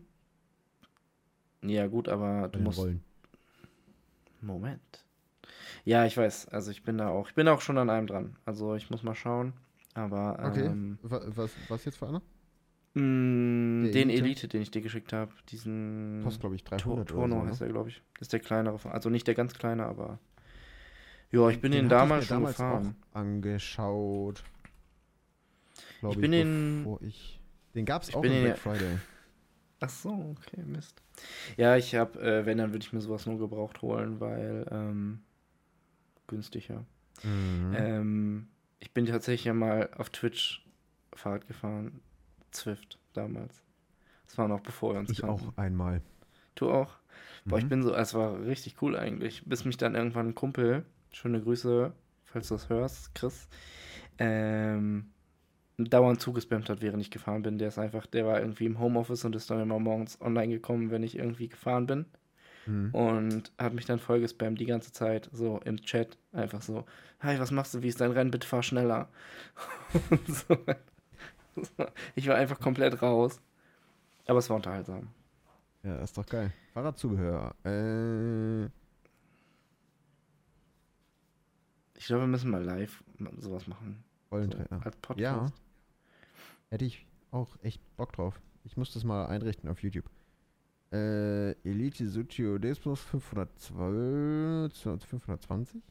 Ja, 1.61 1.87
gut, 1.87 2.09
aber 2.09 2.43
du 2.49 2.57
den 2.59 2.63
musst. 2.63 2.79
Rollen. 2.79 3.03
Moment. 4.41 5.05
Ja, 5.85 6.05
ich 6.05 6.17
weiß. 6.17 6.47
Also 6.49 6.71
ich 6.71 6.83
bin 6.83 6.97
da 6.97 7.09
auch. 7.09 7.29
Ich 7.29 7.35
bin 7.35 7.47
auch 7.47 7.61
schon 7.61 7.77
an 7.77 7.89
einem 7.89 8.07
dran. 8.07 8.35
Also 8.45 8.75
ich 8.75 8.89
muss 8.89 9.03
mal 9.03 9.15
schauen. 9.15 9.53
Aber 9.93 10.39
Okay. 10.43 10.65
ähm, 10.65 10.97
Wa- 11.03 11.21
Was, 11.27 11.51
was 11.69 11.85
jetzt 11.85 11.97
für 11.97 12.07
einer? 12.07 12.21
Der 12.95 13.01
den 13.03 14.09
Elite? 14.09 14.23
Elite, 14.25 14.47
den 14.47 14.61
ich 14.61 14.69
dir 14.71 14.81
geschickt 14.81 15.13
habe, 15.13 15.31
diesen 15.49 16.21
Kostet, 16.23 16.41
glaube 16.41 16.55
ich, 16.55 16.63
To 16.63 16.75
300 16.75 17.09
Tono 17.09 17.35
oder 17.37 17.45
so. 17.45 17.49
heißt 17.51 17.61
ne? 17.61 17.67
der, 17.67 17.73
glaube 17.73 17.89
ich. 17.89 18.01
Das 18.15 18.21
ist 18.23 18.33
der 18.33 18.39
kleinere. 18.39 18.91
Also 18.91 19.09
nicht 19.09 19.25
der 19.27 19.33
ganz 19.35 19.53
kleine, 19.53 19.85
aber. 19.85 20.19
Ja, 21.31 21.49
ich 21.49 21.59
bin 21.59 21.71
den, 21.71 21.85
ich 21.85 21.89
damals 21.89 22.25
schon 22.27 22.37
damals 22.37 22.57
gefahren. 22.57 22.95
angeschaut. 23.13 24.43
Glaub 26.01 26.13
Ich 26.13 26.21
bin 26.21 26.31
den- 26.31 26.77
bevor 26.83 27.01
ich. 27.01 27.39
Den 27.75 27.85
gab 27.85 28.03
es 28.03 28.13
auch 28.13 28.23
im 28.23 28.43
Black 28.43 28.57
Friday. 28.57 28.99
Ach 29.79 29.89
so, 29.89 30.35
okay, 30.37 30.61
Mist. 30.65 31.01
Ja, 31.57 31.75
ich 31.75 31.95
habe, 31.95 32.19
äh, 32.21 32.45
wenn, 32.45 32.57
dann 32.57 32.71
würde 32.71 32.85
ich 32.85 32.93
mir 32.93 33.01
sowas 33.01 33.25
nur 33.25 33.37
gebraucht 33.37 33.81
holen, 33.81 34.19
weil 34.19 34.65
ähm, 34.71 35.21
günstiger. 36.27 36.85
Mhm. 37.23 37.73
Ähm, 37.75 38.47
ich 38.79 38.93
bin 38.93 39.05
tatsächlich 39.05 39.45
ja 39.45 39.53
mal 39.53 39.89
auf 39.97 40.09
Twitch 40.09 40.65
Fahrrad 41.13 41.47
gefahren. 41.47 41.99
Zwift 42.51 42.99
damals. 43.13 43.61
Das 44.27 44.37
war 44.37 44.47
noch 44.47 44.61
bevor 44.61 44.93
wir 44.93 44.99
uns 44.99 45.09
ich 45.11 45.21
kannten. 45.21 45.49
auch 45.49 45.57
einmal. 45.57 46.01
Du 46.55 46.71
auch? 46.71 46.95
Boah, 47.45 47.57
ich 47.57 47.65
Mhm. 47.65 47.69
bin 47.69 47.83
so, 47.83 47.93
es 47.93 48.13
war 48.13 48.39
richtig 48.45 48.81
cool 48.81 48.95
eigentlich. 48.95 49.43
Bis 49.45 49.65
mich 49.65 49.77
dann 49.77 49.95
irgendwann 49.95 50.29
ein 50.29 50.35
Kumpel, 50.35 50.85
schöne 51.11 51.41
Grüße, 51.41 51.91
falls 52.25 52.47
du 52.47 52.55
das 52.55 52.69
hörst, 52.69 53.13
Chris, 53.15 53.47
ähm, 54.17 55.11
dauernd 55.77 56.21
zugespammt 56.21 56.69
hat, 56.69 56.81
während 56.81 57.01
ich 57.01 57.11
gefahren 57.11 57.41
bin. 57.41 57.57
Der 57.57 57.67
ist 57.69 57.79
einfach, 57.79 58.05
der 58.05 58.25
war 58.25 58.39
irgendwie 58.39 58.65
im 58.65 58.79
Homeoffice 58.79 59.25
und 59.25 59.35
ist 59.35 59.49
dann 59.49 59.61
immer 59.61 59.79
morgens 59.79 60.19
online 60.21 60.53
gekommen, 60.53 60.91
wenn 60.91 61.03
ich 61.03 61.17
irgendwie 61.17 61.49
gefahren 61.49 61.85
bin. 61.87 62.05
Mhm. 62.65 62.93
Und 62.93 63.51
hat 63.57 63.73
mich 63.73 63.85
dann 63.85 63.99
voll 63.99 64.19
gespammt 64.21 64.59
die 64.59 64.65
ganze 64.65 64.91
Zeit, 64.91 65.29
so 65.33 65.59
im 65.65 65.77
Chat. 65.81 66.17
Einfach 66.31 66.61
so, 66.61 66.85
hi, 67.19 67.39
was 67.39 67.51
machst 67.51 67.73
du, 67.73 67.81
wie 67.81 67.87
ist 67.89 67.99
dein 68.01 68.11
Rennen, 68.11 68.31
bitte 68.31 68.47
fahr 68.47 68.63
schneller. 68.63 69.09
So. 70.27 70.57
Ich 72.15 72.27
war 72.27 72.35
einfach 72.35 72.59
komplett 72.59 73.03
raus. 73.03 73.39
Aber 74.25 74.39
es 74.39 74.49
war 74.49 74.55
unterhaltsam. 74.55 75.09
Ja, 75.83 75.97
ist 75.97 76.17
doch 76.17 76.25
geil. 76.25 76.51
Fahrradzubehör. 76.73 77.53
Äh, 77.63 78.69
Ich 81.95 82.07
glaube, 82.07 82.23
wir 82.23 82.27
müssen 82.27 82.49
mal 82.51 82.61
live 82.63 83.01
sowas 83.37 83.65
machen. 83.67 84.03
So, 84.29 84.35
Rollentrainer. 84.35 84.85
als 84.85 84.95
Podcast. 84.97 85.21
Ja. 85.21 85.62
Hätte 86.73 86.85
ich 86.85 87.05
auch 87.29 87.55
echt 87.61 87.79
Bock 87.97 88.13
drauf. 88.13 88.41
Ich 88.63 88.77
muss 88.77 88.91
das 88.91 89.03
mal 89.03 89.27
einrichten 89.27 89.69
auf 89.69 89.83
YouTube. 89.83 90.09
Äh, 90.91 91.51
Elite 91.61 92.09
Suchio 92.09 92.57
Despros 92.57 92.99
512, 92.99 94.73
520. 95.05 95.83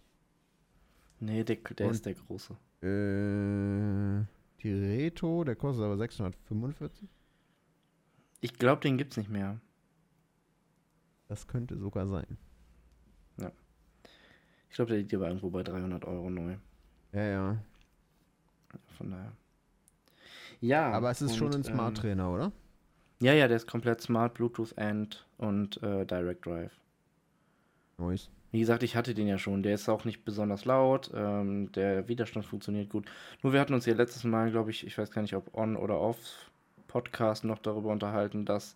Nee, 1.21 1.45
der, 1.45 1.55
der 1.55 1.87
Und- 1.87 1.93
ist 1.93 2.05
der 2.05 2.15
große. 2.15 2.55
Äh, 2.83 4.25
Tireto, 4.61 5.45
der 5.45 5.55
kostet 5.55 5.85
aber 5.85 5.97
645. 5.99 7.09
Ich 8.41 8.55
glaube, 8.59 8.81
den 8.81 8.99
gibt's 8.99 9.17
nicht 9.17 9.31
mehr. 9.31 9.61
Das 11.29 11.47
könnte 11.47 11.79
sogar 11.79 12.09
sein. 12.09 12.37
Ich 14.69 14.75
glaube, 14.75 14.89
der 14.89 14.99
liegt 14.99 15.15
aber 15.15 15.29
irgendwo 15.29 15.49
bei 15.51 15.63
300 15.63 16.05
Euro 16.07 16.29
neu. 16.29 16.57
Ja, 17.13 17.23
ja. 17.23 17.63
Von 18.97 19.11
daher. 19.13 19.33
Ja. 20.63 20.91
Aber 20.93 21.11
es 21.11 21.21
ist 21.21 21.37
schon 21.37 21.49
und, 21.49 21.57
ein 21.57 21.65
Smart 21.65 21.99
ähm, 21.99 22.03
Trainer, 22.03 22.31
oder? 22.33 22.53
Ja, 23.21 23.35
ja, 23.35 23.47
der 23.49 23.57
ist 23.59 23.67
komplett 23.67 24.01
Smart, 24.01 24.35
Bluetooth 24.35 24.77
and 24.79 25.27
und 25.37 25.83
äh, 25.83 26.07
Direct 26.07 26.47
Drive. 26.47 26.73
Nice. 27.99 28.31
Wie 28.53 28.61
gesagt, 28.61 28.83
ich 28.83 28.97
hatte 28.97 29.15
den 29.15 29.29
ja 29.29 29.39
schon. 29.39 29.63
Der 29.63 29.75
ist 29.75 29.89
auch 29.89 30.05
nicht 30.05 30.25
besonders 30.25 30.65
laut. 30.65 31.11
Ähm, 31.15 31.73
der 31.73 32.09
Widerstand 32.09 32.47
funktioniert 32.47 32.91
gut. 32.91 33.07
Nur 33.43 33.53
wir 33.53 33.61
hatten 33.61 33.75
uns 33.75 33.87
ja 33.87 33.95
letztes 33.95 34.25
Mal, 34.25 34.51
glaube 34.51 34.71
ich, 34.71 34.87
ich 34.87 34.97
weiß 34.97 35.11
gar 35.11 35.23
nicht, 35.23 35.35
ob 35.35 35.55
on 35.55 35.77
oder 35.77 36.01
off 36.01 36.51
Podcast 36.87 37.45
noch 37.45 37.59
darüber 37.59 37.91
unterhalten, 37.91 38.45
dass 38.45 38.75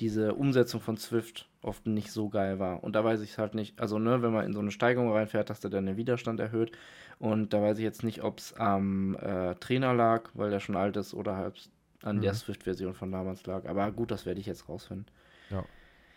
diese 0.00 0.34
Umsetzung 0.34 0.80
von 0.80 0.96
Swift 0.96 1.48
oft 1.62 1.86
nicht 1.86 2.12
so 2.12 2.28
geil 2.28 2.58
war. 2.60 2.84
Und 2.84 2.92
da 2.94 3.02
weiß 3.04 3.20
ich 3.20 3.30
es 3.32 3.38
halt 3.38 3.54
nicht. 3.54 3.80
Also, 3.80 3.98
ne, 3.98 4.22
wenn 4.22 4.32
man 4.32 4.46
in 4.46 4.52
so 4.52 4.60
eine 4.60 4.70
Steigung 4.70 5.10
reinfährt, 5.10 5.50
dass 5.50 5.60
der 5.60 5.70
dann 5.70 5.86
den 5.86 5.96
Widerstand 5.96 6.38
erhöht. 6.38 6.70
Und 7.18 7.52
da 7.52 7.60
weiß 7.60 7.78
ich 7.78 7.84
jetzt 7.84 8.04
nicht, 8.04 8.22
ob 8.22 8.38
es 8.38 8.52
am 8.54 9.16
äh, 9.16 9.54
Trainer 9.56 9.94
lag, 9.94 10.30
weil 10.34 10.50
der 10.50 10.60
schon 10.60 10.76
alt 10.76 10.96
ist, 10.96 11.14
oder 11.14 11.36
halt 11.36 11.68
an 12.02 12.20
der 12.20 12.32
Mhm. 12.32 12.36
Swift-Version 12.36 12.94
von 12.94 13.10
damals 13.10 13.44
lag. 13.46 13.64
Aber 13.66 13.90
gut, 13.90 14.12
das 14.12 14.24
werde 14.24 14.38
ich 14.40 14.46
jetzt 14.46 14.68
rausfinden. 14.68 15.06
Ja, 15.50 15.64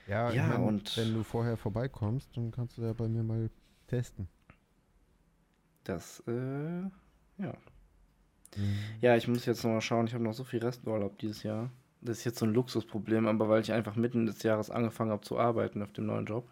Ja, 0.07 0.29
ich 0.31 0.37
mein, 0.37 0.61
und- 0.63 0.95
wenn 0.97 1.13
du 1.15 1.23
vorher 1.23 1.57
vorbeikommst, 1.57 2.37
dann 2.37 2.51
kannst 2.51 2.77
du 2.77 2.83
ja 2.83 2.93
bei 2.93 3.07
mir 3.07 3.23
mal 3.23 3.49
testen. 3.87 4.27
Das, 5.83 6.21
äh, 6.27 6.81
ja. 7.41 7.53
Mhm. 8.55 8.77
Ja, 9.01 9.15
ich 9.15 9.27
muss 9.27 9.45
jetzt 9.45 9.63
noch 9.63 9.71
mal 9.71 9.81
schauen. 9.81 10.05
Ich 10.05 10.13
habe 10.13 10.23
noch 10.23 10.33
so 10.33 10.43
viel 10.43 10.59
Resturlaub 10.63 11.17
dieses 11.17 11.41
Jahr. 11.43 11.71
Das 12.01 12.19
ist 12.19 12.23
jetzt 12.25 12.39
so 12.39 12.45
ein 12.45 12.53
Luxusproblem, 12.53 13.27
aber 13.27 13.47
weil 13.49 13.61
ich 13.61 13.71
einfach 13.71 13.95
mitten 13.95 14.25
des 14.25 14.41
Jahres 14.43 14.69
angefangen 14.71 15.11
habe 15.11 15.21
zu 15.21 15.37
arbeiten 15.37 15.83
auf 15.83 15.93
dem 15.93 16.07
neuen 16.07 16.25
Job, 16.25 16.49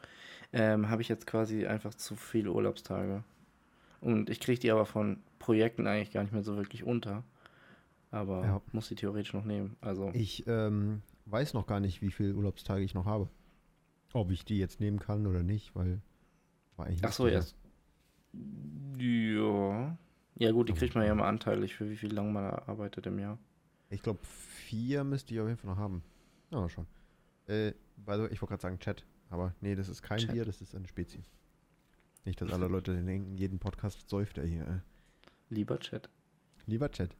ähm, 0.53 0.89
habe 0.89 1.01
ich 1.01 1.09
jetzt 1.09 1.25
quasi 1.27 1.65
einfach 1.65 1.93
zu 1.95 2.15
viele 2.15 2.51
Urlaubstage. 2.51 3.23
Und 4.01 4.29
ich 4.29 4.39
kriege 4.39 4.59
die 4.59 4.71
aber 4.71 4.85
von 4.85 5.17
Projekten 5.39 5.87
eigentlich 5.87 6.11
gar 6.11 6.21
nicht 6.23 6.33
mehr 6.33 6.43
so 6.43 6.55
wirklich 6.55 6.83
unter. 6.83 7.23
Aber 8.11 8.43
Ja. 8.43 8.61
muss 8.71 8.87
die 8.87 8.95
theoretisch 8.95 9.33
noch 9.33 9.45
nehmen. 9.45 9.75
Also, 9.81 10.11
Ich 10.13 10.45
ähm, 10.47 11.01
weiß 11.25 11.53
noch 11.53 11.67
gar 11.67 11.79
nicht, 11.79 12.01
wie 12.01 12.11
viele 12.11 12.33
Urlaubstage 12.33 12.83
ich 12.83 12.93
noch 12.93 13.05
habe. 13.05 13.29
Ob 14.13 14.31
ich 14.31 14.45
die 14.45 14.57
jetzt 14.57 14.79
nehmen 14.79 14.99
kann 14.99 15.27
oder 15.27 15.43
nicht, 15.43 15.75
weil 15.75 16.01
war 16.77 16.87
eigentlich 16.87 17.03
ach 17.03 17.11
so, 17.11 17.23
klar. 17.23 17.33
erst. 17.33 17.55
Ja. 18.97 19.97
Ja, 20.35 20.51
gut, 20.51 20.69
die 20.69 20.73
kriegt 20.73 20.95
man 20.95 21.05
ja 21.05 21.11
immer 21.11 21.25
anteilig, 21.25 21.75
für 21.75 21.89
wie 21.89 21.97
viel 21.97 22.13
lang 22.13 22.31
man 22.31 22.45
arbeitet 22.45 23.05
im 23.07 23.19
Jahr. 23.19 23.37
Ich 23.89 24.01
glaube, 24.01 24.19
vier 24.23 25.03
müsste 25.03 25.33
ich 25.33 25.39
auf 25.39 25.47
jeden 25.47 25.57
Fall 25.57 25.71
noch 25.71 25.77
haben. 25.77 26.03
Ja, 26.51 26.67
schon. 26.69 26.85
Äh, 27.47 27.73
way, 27.97 28.27
ich 28.31 28.41
wollte 28.41 28.47
gerade 28.51 28.61
sagen 28.61 28.79
Chat, 28.79 29.05
aber 29.29 29.55
nee, 29.61 29.75
das 29.75 29.89
ist 29.89 30.01
kein 30.01 30.19
Chat. 30.19 30.31
Bier, 30.31 30.45
das 30.45 30.61
ist 30.61 30.75
eine 30.75 30.87
Spezie. 30.87 31.23
Nicht, 32.25 32.41
dass 32.41 32.51
alle 32.51 32.67
Leute 32.67 32.93
denken, 33.01 33.37
jeden 33.37 33.59
Podcast 33.59 34.07
säuft 34.09 34.37
er 34.37 34.45
hier. 34.45 34.67
Äh. 34.67 34.79
Lieber 35.49 35.79
Chat. 35.79 36.09
Lieber 36.67 36.91
Chat. 36.91 37.15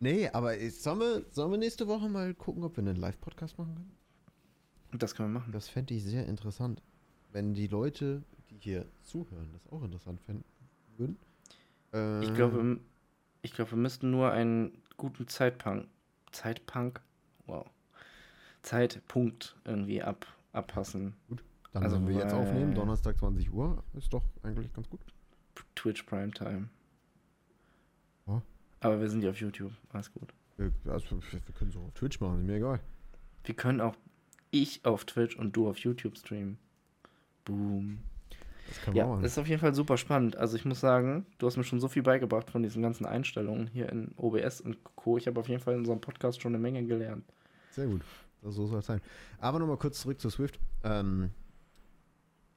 Nee, 0.00 0.28
aber 0.28 0.58
äh, 0.58 0.68
sollen 0.70 0.98
wir, 0.98 1.24
sollen 1.30 1.52
wir 1.52 1.58
nächste 1.58 1.86
Woche 1.86 2.08
mal 2.08 2.34
gucken, 2.34 2.64
ob 2.64 2.76
wir 2.76 2.82
einen 2.82 2.96
Live-Podcast 2.96 3.56
machen 3.58 3.74
können? 3.74 4.98
Das 4.98 5.14
können 5.14 5.32
wir 5.32 5.38
machen. 5.40 5.52
Das 5.52 5.68
fände 5.68 5.94
ich 5.94 6.04
sehr 6.04 6.26
interessant. 6.26 6.82
Wenn 7.30 7.54
die 7.54 7.68
Leute, 7.68 8.22
die 8.50 8.58
hier 8.58 8.86
zuhören, 9.00 9.50
das 9.52 9.66
auch 9.68 9.82
interessant 9.82 10.20
fänden 10.20 10.44
würden. 10.98 11.16
Äh, 11.94 12.24
Ich 12.24 12.34
glaube, 12.34 12.80
ich 13.40 13.52
glaube, 13.54 13.70
wir 13.70 13.78
müssten 13.78 14.10
nur 14.10 14.30
einen 14.32 14.81
guten 15.02 15.26
Zeitpunk, 15.26 15.88
Zeitpunk, 16.30 17.00
wow, 17.46 17.66
Zeitpunkt 18.62 19.56
irgendwie 19.64 20.00
ab, 20.00 20.24
abpassen. 20.52 21.14
dann 21.72 21.82
also, 21.82 21.96
wenn 21.96 22.06
wir 22.06 22.14
jetzt 22.22 22.32
aufnehmen, 22.32 22.72
Donnerstag 22.72 23.18
20 23.18 23.52
Uhr, 23.52 23.82
ist 23.94 24.12
doch 24.12 24.22
eigentlich 24.44 24.72
ganz 24.72 24.88
gut. 24.88 25.00
Twitch 25.74 26.04
Primetime. 26.04 26.68
Ja. 28.28 28.42
Aber 28.78 29.00
wir 29.00 29.10
sind 29.10 29.24
ja 29.24 29.30
auf 29.30 29.40
YouTube, 29.40 29.72
alles 29.92 30.12
gut. 30.12 30.32
Wir, 30.56 30.70
also, 30.86 31.20
wir 31.20 31.40
können 31.58 31.70
es 31.70 31.76
auch 31.76 31.82
auf 31.82 31.94
Twitch 31.94 32.20
machen, 32.20 32.38
ist 32.38 32.46
mir 32.46 32.58
egal. 32.58 32.78
Wir 33.42 33.56
können 33.56 33.80
auch 33.80 33.96
ich 34.52 34.84
auf 34.84 35.04
Twitch 35.04 35.34
und 35.36 35.56
du 35.56 35.68
auf 35.68 35.78
YouTube 35.78 36.16
streamen. 36.16 36.58
Boom. 37.44 37.98
Das 38.68 38.86
wir 38.86 38.94
Ja, 38.94 39.16
das 39.16 39.32
ist 39.32 39.38
auf 39.38 39.48
jeden 39.48 39.60
Fall 39.60 39.74
super 39.74 39.96
spannend. 39.96 40.36
Also 40.36 40.56
ich 40.56 40.64
muss 40.64 40.80
sagen, 40.80 41.26
du 41.38 41.46
hast 41.46 41.56
mir 41.56 41.64
schon 41.64 41.80
so 41.80 41.88
viel 41.88 42.02
beigebracht 42.02 42.50
von 42.50 42.62
diesen 42.62 42.82
ganzen 42.82 43.06
Einstellungen 43.06 43.68
hier 43.68 43.88
in 43.88 44.12
OBS 44.16 44.60
und 44.60 44.82
Co. 44.96 45.18
Ich 45.18 45.26
habe 45.26 45.40
auf 45.40 45.48
jeden 45.48 45.60
Fall 45.60 45.74
in 45.74 45.80
unserem 45.80 46.00
Podcast 46.00 46.40
schon 46.40 46.54
eine 46.54 46.62
Menge 46.62 46.84
gelernt. 46.84 47.24
Sehr 47.70 47.86
gut. 47.86 48.02
So 48.42 48.66
soll 48.66 48.80
es 48.80 48.86
sein. 48.86 49.00
Aber 49.38 49.58
nochmal 49.58 49.76
kurz 49.76 50.00
zurück 50.00 50.20
zu 50.20 50.30
Swift. 50.30 50.58
Ähm, 50.82 51.30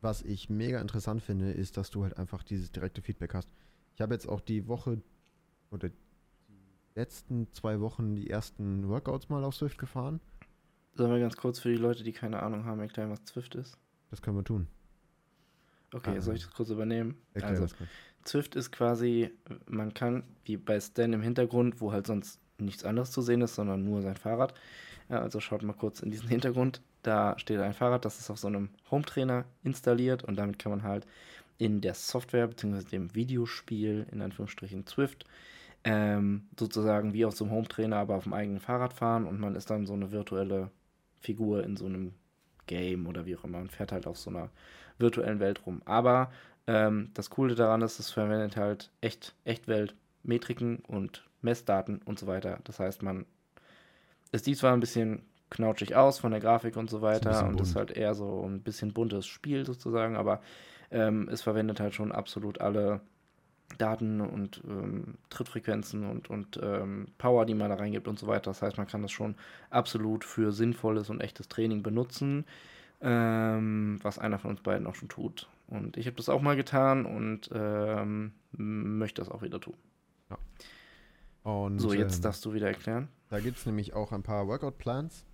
was 0.02 0.22
ich 0.22 0.50
mega 0.50 0.82
interessant 0.82 1.22
finde, 1.22 1.52
ist, 1.52 1.78
dass 1.78 1.90
du 1.90 2.04
halt 2.04 2.18
einfach 2.18 2.44
dieses 2.44 2.72
direkte 2.72 3.02
Feedback 3.02 3.34
hast. 3.34 3.50
Ich 3.96 4.02
habe 4.02 4.14
jetzt 4.14 4.28
auch 4.28 4.42
die 4.42 4.68
Woche 4.68 5.02
oder 5.72 5.90
die 5.90 5.96
letzten 6.96 7.52
zwei 7.54 7.80
Wochen 7.80 8.16
die 8.16 8.30
ersten 8.30 8.88
Workouts 8.88 9.30
mal 9.30 9.44
auf 9.44 9.56
Swift 9.56 9.78
gefahren. 9.78 10.20
Sollen 10.96 11.12
wir 11.12 11.20
ganz 11.20 11.36
kurz 11.36 11.60
für 11.60 11.70
die 11.70 11.78
Leute, 11.78 12.04
die 12.04 12.14
keine 12.14 12.42
Ahnung 12.42 12.66
haben, 12.66 12.80
erklären, 12.80 13.10
was 13.10 13.24
Zwift 13.26 13.56
ist? 13.56 13.78
Das 14.12 14.22
können 14.22 14.38
wir 14.38 14.44
tun. 14.44 14.68
Okay, 15.96 16.18
Ah. 16.18 16.22
soll 16.22 16.36
ich 16.36 16.44
das 16.44 16.54
kurz 16.54 16.70
übernehmen? 16.70 17.16
Erklär 17.34 17.52
also, 17.52 17.64
das 17.64 17.78
kurz. 17.78 17.90
Zwift 18.24 18.56
ist 18.56 18.72
quasi, 18.72 19.32
man 19.68 19.94
kann, 19.94 20.24
wie 20.46 20.58
bei 20.58 20.80
Stan 20.80 21.14
im 21.14 21.22
Hintergrund, 21.22 21.80
wo 21.80 21.92
halt 21.92 22.08
sonst 22.08 22.40
nichts 22.58 22.84
anderes 22.84 23.12
zu 23.12 23.22
sehen 23.22 23.42
ist, 23.42 23.56
sondern 23.56 23.84
nur 23.86 24.02
sein 24.02 24.16
Fahrrad. 24.18 24.54
Also 25.10 25.40
schaut 25.40 25.62
mal 25.64 25.74
kurz 25.74 26.00
in 26.02 26.10
diesen 26.12 26.28
Hintergrund. 26.36 26.82
Da 27.04 27.38
steht 27.38 27.60
ein 27.60 27.74
Fahrrad, 27.74 28.04
das 28.04 28.20
ist 28.20 28.30
auf 28.32 28.40
so 28.40 28.48
einem 28.48 28.70
Home-Trainer 28.90 29.46
installiert 29.64 30.24
und 30.24 30.38
damit 30.38 30.58
kann 30.58 30.72
man 30.72 30.84
halt 30.84 31.06
in 31.60 31.80
der 31.82 31.94
Software 31.94 32.48
bzw. 32.48 32.84
dem 32.84 33.14
Videospiel, 33.14 34.08
in 34.12 34.22
Anführungsstrichen 34.22 34.88
Zwift, 34.88 35.26
ähm, 35.84 36.48
sozusagen 36.60 37.14
wie 37.14 37.26
auf 37.26 37.36
so 37.36 37.46
einem 37.46 37.54
Home-Trainer, 37.54 37.98
aber 37.98 38.16
auf 38.16 38.24
dem 38.24 38.34
eigenen 38.34 38.60
Fahrrad 38.60 38.94
fahren 38.94 39.26
und 39.28 39.40
man 39.40 39.56
ist 39.56 39.70
dann 39.70 39.86
so 39.86 39.94
eine 39.94 40.12
virtuelle 40.12 40.72
Figur 41.22 41.64
in 41.64 41.78
so 41.78 41.86
einem 41.86 42.14
Game 42.66 43.06
oder 43.06 43.28
wie 43.28 43.36
auch 43.38 43.44
immer 43.44 43.60
und 43.60 43.72
fährt 43.72 43.92
halt 43.92 44.08
auf 44.08 44.18
so 44.18 44.32
einer 44.32 44.50
virtuellen 44.98 45.40
Welt 45.40 45.66
rum. 45.66 45.82
Aber 45.86 46.32
ähm, 46.68 47.12
das 47.14 47.30
Coole 47.30 47.56
daran 47.56 47.82
ist, 47.82 48.00
es 48.00 48.12
verwendet 48.12 48.58
halt 48.58 48.92
echt, 49.02 49.36
Echtwelt-Metriken 49.46 50.78
und 50.88 51.26
Messdaten 51.42 52.02
und 52.06 52.20
so 52.20 52.28
weiter. 52.28 52.60
Das 52.64 52.80
heißt, 52.80 53.04
man, 53.04 53.26
es 54.32 54.44
sieht 54.44 54.58
zwar 54.58 54.74
ein 54.74 54.80
bisschen 54.80 55.22
knautschig 55.50 55.96
aus 55.96 56.20
von 56.20 56.32
der 56.32 56.40
Grafik 56.40 56.76
und 56.76 56.90
so 56.90 57.02
weiter 57.02 57.30
bisschen 57.30 57.48
und 57.48 57.62
ist 57.62 57.76
halt 57.76 57.92
eher 57.92 58.16
so 58.16 58.44
ein 58.48 58.62
bisschen 58.62 58.94
buntes 58.94 59.28
Spiel 59.28 59.66
sozusagen, 59.66 60.16
aber 60.16 60.42
ähm, 60.92 61.30
es 61.32 61.42
verwendet 61.42 61.80
halt 61.80 61.94
schon 61.94 62.12
absolut 62.12 62.62
alle 62.62 63.02
Daten 63.78 64.22
und 64.22 64.62
ähm, 64.68 65.16
Trittfrequenzen 65.30 66.10
und, 66.10 66.30
und 66.30 66.60
ähm, 66.62 67.08
Power, 67.18 67.46
die 67.46 67.56
man 67.56 67.70
da 67.70 67.76
reingibt 67.76 68.08
und 68.08 68.20
so 68.20 68.28
weiter. 68.28 68.52
Das 68.52 68.62
heißt, 68.62 68.78
man 68.78 68.88
kann 68.88 69.02
das 69.02 69.12
schon 69.12 69.36
absolut 69.70 70.24
für 70.24 70.52
sinnvolles 70.52 71.10
und 71.10 71.22
echtes 71.22 71.48
Training 71.48 71.84
benutzen, 71.84 72.46
ähm, 73.06 74.00
was 74.02 74.18
einer 74.18 74.40
von 74.40 74.52
uns 74.52 74.62
beiden 74.62 74.88
auch 74.88 74.96
schon 74.96 75.10
tut. 75.10 75.48
Und 75.68 75.96
ich 75.96 76.08
habe 76.08 76.18
das 76.18 76.28
auch 76.28 76.42
mal 76.42 76.56
getan 76.56 77.06
und 77.06 77.50
ähm, 77.54 78.34
möchte 78.52 79.22
das 79.22 79.30
auch 79.30 79.44
wieder 79.44 79.62
tun. 79.62 79.76
Ja. 80.30 80.38
Und, 81.44 81.80
so, 81.80 81.94
jetzt 81.94 82.18
ähm, 82.18 82.22
darfst 82.24 82.44
du 82.46 82.54
wieder 82.54 82.68
erklären. 82.68 83.08
Da 83.30 83.40
gibt 83.40 83.58
es 83.58 83.66
nämlich 83.66 83.94
auch 83.94 84.12
ein 84.12 84.24
paar 84.24 84.48
Workout-Plans. 84.48 85.26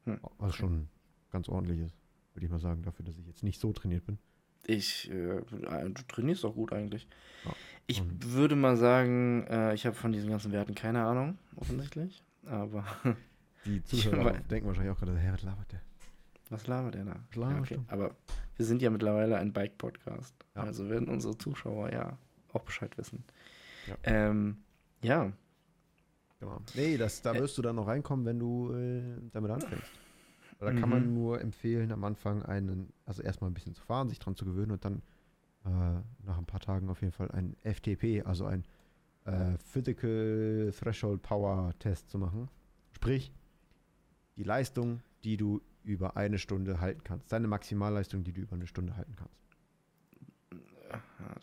Hm, 0.04 0.20
Was 0.36 0.50
okay. 0.50 0.58
schon 0.58 0.88
ganz 1.30 1.48
ordentlich 1.48 1.80
ist, 1.80 1.96
würde 2.34 2.44
ich 2.44 2.52
mal 2.52 2.60
sagen, 2.60 2.82
dafür, 2.82 3.06
dass 3.06 3.16
ich 3.16 3.26
jetzt 3.26 3.42
nicht 3.42 3.58
so 3.58 3.72
trainiert 3.72 4.04
bin. 4.04 4.18
Ich, 4.66 5.10
äh, 5.10 5.40
du 5.42 6.02
trainierst 6.08 6.44
auch 6.44 6.54
gut 6.54 6.72
eigentlich. 6.72 7.06
Ja, 7.44 7.52
Ich 7.86 8.02
würde 8.20 8.56
mal 8.56 8.76
sagen, 8.76 9.46
äh, 9.48 9.74
ich 9.74 9.84
habe 9.86 9.94
von 9.96 10.12
diesen 10.12 10.30
ganzen 10.30 10.52
Werten 10.52 10.74
keine 10.74 11.04
Ahnung, 11.04 11.38
offensichtlich. 11.56 12.22
Aber 12.46 12.84
Die 13.64 13.82
Zuhörer 13.84 14.32
denken 14.50 14.66
wahrscheinlich 14.68 14.92
auch 14.94 14.98
gerade, 14.98 15.16
Herr, 15.18 15.34
was 15.34 15.42
labert 15.42 15.72
der? 15.72 15.80
was 16.50 16.66
labert 16.66 16.94
der 16.94 17.04
da? 17.04 17.16
Laberst 17.34 17.72
okay. 17.72 17.80
Aber 17.88 18.14
wir 18.56 18.64
sind 18.66 18.80
ja 18.82 18.90
mittlerweile 18.90 19.36
ein 19.38 19.52
Bike-Podcast. 19.52 20.34
Ja. 20.54 20.62
Also 20.62 20.88
werden 20.88 21.08
unsere 21.08 21.36
Zuschauer 21.36 21.90
ja 21.92 22.16
auch 22.52 22.62
Bescheid 22.62 22.96
wissen. 22.98 23.24
Ja. 23.86 23.96
Ähm, 24.04 24.58
ja. 25.02 25.32
Genau. 26.40 26.60
Nee, 26.74 26.96
das, 26.96 27.22
da 27.22 27.34
Äh. 27.34 27.40
wirst 27.40 27.56
du 27.58 27.62
dann 27.62 27.76
noch 27.76 27.86
reinkommen, 27.88 28.24
wenn 28.26 28.38
du 28.38 28.72
äh, 28.74 29.02
damit 29.32 29.50
anfängst. 29.50 29.90
Da 30.58 30.72
kann 30.72 30.84
Mhm. 30.84 30.90
man 30.90 31.14
nur 31.14 31.40
empfehlen, 31.40 31.92
am 31.92 32.02
Anfang 32.04 32.42
einen, 32.42 32.92
also 33.06 33.22
erstmal 33.22 33.50
ein 33.50 33.54
bisschen 33.54 33.74
zu 33.74 33.82
fahren, 33.82 34.08
sich 34.08 34.18
dran 34.18 34.34
zu 34.36 34.44
gewöhnen 34.44 34.72
und 34.72 34.84
dann 34.84 35.02
äh, 35.64 36.00
nach 36.24 36.38
ein 36.38 36.46
paar 36.46 36.60
Tagen 36.60 36.88
auf 36.88 37.00
jeden 37.02 37.12
Fall 37.12 37.30
einen 37.32 37.56
FTP, 37.62 38.22
also 38.24 38.46
ein 38.46 38.64
äh, 39.24 39.56
Physical 39.58 40.72
Threshold 40.78 41.22
Power 41.22 41.72
Test 41.78 42.10
zu 42.10 42.18
machen. 42.18 42.48
Sprich, 42.92 43.32
die 44.36 44.44
Leistung, 44.44 45.00
die 45.24 45.36
du 45.36 45.60
über 45.82 46.16
eine 46.16 46.38
Stunde 46.38 46.80
halten 46.80 47.02
kannst. 47.04 47.30
Deine 47.32 47.46
Maximalleistung, 47.48 48.24
die 48.24 48.32
du 48.32 48.40
über 48.42 48.54
eine 48.54 48.66
Stunde 48.66 48.96
halten 48.96 49.14
kannst. 49.16 49.34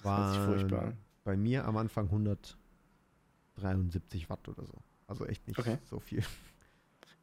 Das 0.02 0.18
hört 0.18 0.30
sich 0.30 0.40
furchtbar 0.40 0.82
an. 0.88 0.98
Bei 1.24 1.38
mir 1.38 1.66
am 1.66 1.78
Anfang 1.78 2.06
173 2.06 4.30
Watt 4.30 4.48
oder 4.50 4.66
so. 4.66 4.74
Also 5.08 5.26
echt 5.26 5.48
nicht 5.48 5.60
Okay. 5.60 5.78
so 5.86 6.00
viel. 6.00 6.24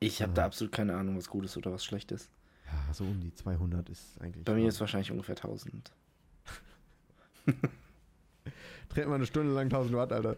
Ich 0.01 0.23
habe 0.23 0.33
da 0.33 0.45
absolut 0.45 0.73
keine 0.73 0.97
Ahnung, 0.97 1.17
was 1.17 1.29
gut 1.29 1.45
ist 1.45 1.57
oder 1.57 1.73
was 1.73 1.85
schlecht 1.85 2.13
ist. 2.13 2.31
Ja, 2.67 2.95
so 2.95 3.05
um 3.05 3.21
die 3.21 3.35
200 3.35 3.89
ist 3.89 4.21
eigentlich. 4.21 4.45
Bei 4.45 4.55
mir 4.55 4.69
ist 4.69 4.81
wahrscheinlich 4.81 5.11
ungefähr 5.11 5.37
1000. 5.37 5.93
Treten 8.89 9.11
wir 9.11 9.15
eine 9.15 9.27
Stunde 9.27 9.53
lang 9.53 9.65
1000 9.65 9.97
Watt, 9.97 10.13
Alter. 10.13 10.37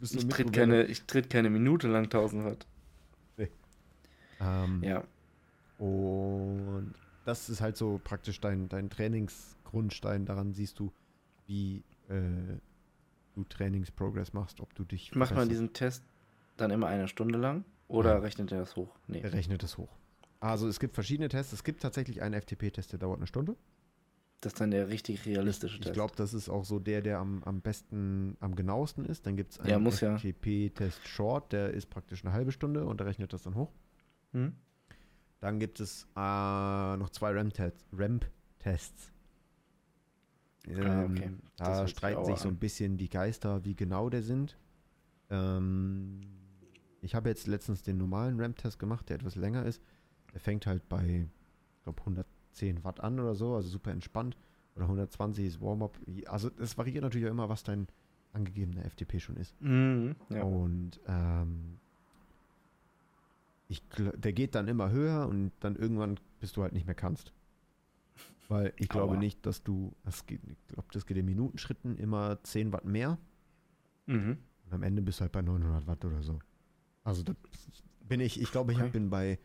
Ich 0.00 0.26
tritt, 0.28 0.52
keine, 0.52 0.84
ich 0.84 1.02
tritt 1.04 1.30
keine 1.30 1.50
Minute 1.50 1.88
lang 1.88 2.04
1000 2.04 2.44
Watt. 2.44 2.66
Ähm, 4.40 4.82
Ja. 4.82 5.04
Und 5.78 6.94
das 7.24 7.48
ist 7.48 7.60
halt 7.60 7.76
so 7.76 8.00
praktisch 8.02 8.40
dein, 8.40 8.68
dein 8.68 8.90
Trainingsgrundstein. 8.90 10.26
Daran 10.26 10.52
siehst 10.52 10.78
du, 10.78 10.92
wie 11.46 11.82
äh, 12.08 12.58
du 13.34 13.44
Trainingsprogress 13.44 14.32
machst, 14.32 14.60
ob 14.60 14.74
du 14.74 14.84
dich. 14.84 15.14
Macht 15.14 15.34
man 15.34 15.48
diesen 15.48 15.72
Test 15.72 16.04
dann 16.56 16.70
immer 16.70 16.86
eine 16.88 17.08
Stunde 17.08 17.38
lang? 17.38 17.64
Oder 17.92 18.14
Ja. 18.14 18.18
rechnet 18.18 18.50
er 18.52 18.58
das 18.60 18.74
hoch? 18.76 18.88
Nee. 19.06 19.20
Er 19.20 19.32
rechnet 19.32 19.62
es 19.62 19.76
hoch. 19.78 19.90
Also 20.40 20.66
es 20.68 20.80
gibt 20.80 20.94
verschiedene 20.94 21.28
Tests. 21.28 21.52
Es 21.52 21.62
gibt 21.62 21.82
tatsächlich 21.82 22.22
einen 22.22 22.34
FTP-Test, 22.40 22.92
der 22.92 22.98
dauert 22.98 23.18
eine 23.18 23.26
Stunde. 23.26 23.56
Das 24.40 24.54
ist 24.54 24.60
dann 24.60 24.72
der 24.72 24.88
richtig 24.88 25.24
realistische 25.24 25.76
Ich 25.76 25.82
Test. 25.82 25.94
glaube, 25.94 26.14
das 26.16 26.34
ist 26.34 26.48
auch 26.48 26.64
so 26.64 26.80
der, 26.80 27.00
der 27.00 27.18
am, 27.20 27.44
am 27.44 27.60
besten, 27.60 28.36
am 28.40 28.56
genauesten 28.56 29.04
ist. 29.04 29.24
Dann 29.26 29.36
gibt 29.36 29.52
es 29.52 29.60
einen 29.60 29.70
Ja, 29.70 29.78
muss 29.78 30.00
ja. 30.00 30.16
FTP-Test 30.18 31.06
Short, 31.06 31.52
der 31.52 31.70
ist 31.70 31.90
praktisch 31.90 32.24
eine 32.24 32.32
halbe 32.34 32.50
Stunde 32.50 32.84
und 32.86 32.98
der 32.98 33.06
rechnet 33.06 33.32
das 33.32 33.42
dann 33.42 33.54
hoch. 33.54 33.70
Hm? 34.32 34.52
Dann 35.38 35.60
gibt 35.60 35.78
es 35.78 36.08
äh, 36.16 36.96
noch 36.96 37.10
zwei 37.10 37.30
RAM-Tests. 37.32 37.84
RAM-Tests. 37.92 39.12
Ah, 40.68 41.04
okay. 41.04 41.24
Ähm, 41.24 41.38
Da 41.56 41.82
sich 41.82 41.90
streiten 41.90 42.24
sich 42.24 42.38
so 42.38 42.48
an. 42.48 42.54
ein 42.54 42.58
bisschen 42.58 42.96
die 42.96 43.08
Geister, 43.08 43.64
wie 43.64 43.74
genau 43.76 44.08
der 44.10 44.22
sind. 44.22 44.56
Ähm, 45.30 46.20
ich 47.02 47.14
habe 47.14 47.28
jetzt 47.28 47.46
letztens 47.46 47.82
den 47.82 47.98
normalen 47.98 48.40
RAM-Test 48.40 48.78
gemacht, 48.78 49.08
der 49.10 49.16
etwas 49.16 49.36
länger 49.36 49.64
ist. 49.66 49.82
Der 50.32 50.40
fängt 50.40 50.66
halt 50.66 50.88
bei, 50.88 51.26
ich 51.76 51.82
glaube, 51.82 52.00
110 52.00 52.82
Watt 52.84 53.00
an 53.00 53.20
oder 53.20 53.34
so, 53.34 53.54
also 53.54 53.68
super 53.68 53.90
entspannt. 53.90 54.36
Oder 54.76 54.84
120 54.86 55.44
ist 55.44 55.60
Warm-up. 55.60 55.98
Also 56.26 56.50
es 56.58 56.78
variiert 56.78 57.02
natürlich 57.02 57.26
auch 57.26 57.30
immer, 57.32 57.48
was 57.50 57.62
dein 57.62 57.88
angegebener 58.32 58.82
FTP 58.88 59.20
schon 59.20 59.36
ist. 59.36 59.60
Mhm. 59.60 60.16
Ja. 60.30 60.42
Und 60.44 60.98
ähm, 61.06 61.78
ich, 63.68 63.82
der 63.98 64.32
geht 64.32 64.54
dann 64.54 64.68
immer 64.68 64.90
höher 64.90 65.28
und 65.28 65.52
dann 65.60 65.76
irgendwann 65.76 66.18
bis 66.40 66.52
du 66.52 66.62
halt 66.62 66.72
nicht 66.72 66.86
mehr 66.86 66.94
kannst. 66.94 67.32
Weil 68.48 68.72
ich 68.76 68.88
glaube 68.88 69.14
Aua. 69.14 69.18
nicht, 69.20 69.44
dass 69.46 69.62
du, 69.62 69.92
das 70.04 70.26
geht, 70.26 70.40
ich 70.44 70.56
glaube, 70.68 70.88
das 70.92 71.06
geht 71.06 71.16
in 71.16 71.24
Minutenschritten 71.26 71.96
immer 71.98 72.42
10 72.42 72.72
Watt 72.72 72.84
mehr 72.84 73.18
Mhm. 74.06 74.38
und 74.66 74.72
am 74.74 74.82
Ende 74.82 75.00
bist 75.00 75.20
du 75.20 75.22
halt 75.22 75.32
bei 75.32 75.42
900 75.42 75.86
Watt 75.86 76.04
oder 76.04 76.22
so. 76.22 76.38
Also 77.04 77.22
da 77.22 77.32
bin 78.08 78.20
ich, 78.20 78.40
ich 78.40 78.50
glaube, 78.52 78.72
ich 78.72 78.78
Okay. 78.78 78.90
bin 78.90 79.10
bei 79.10 79.38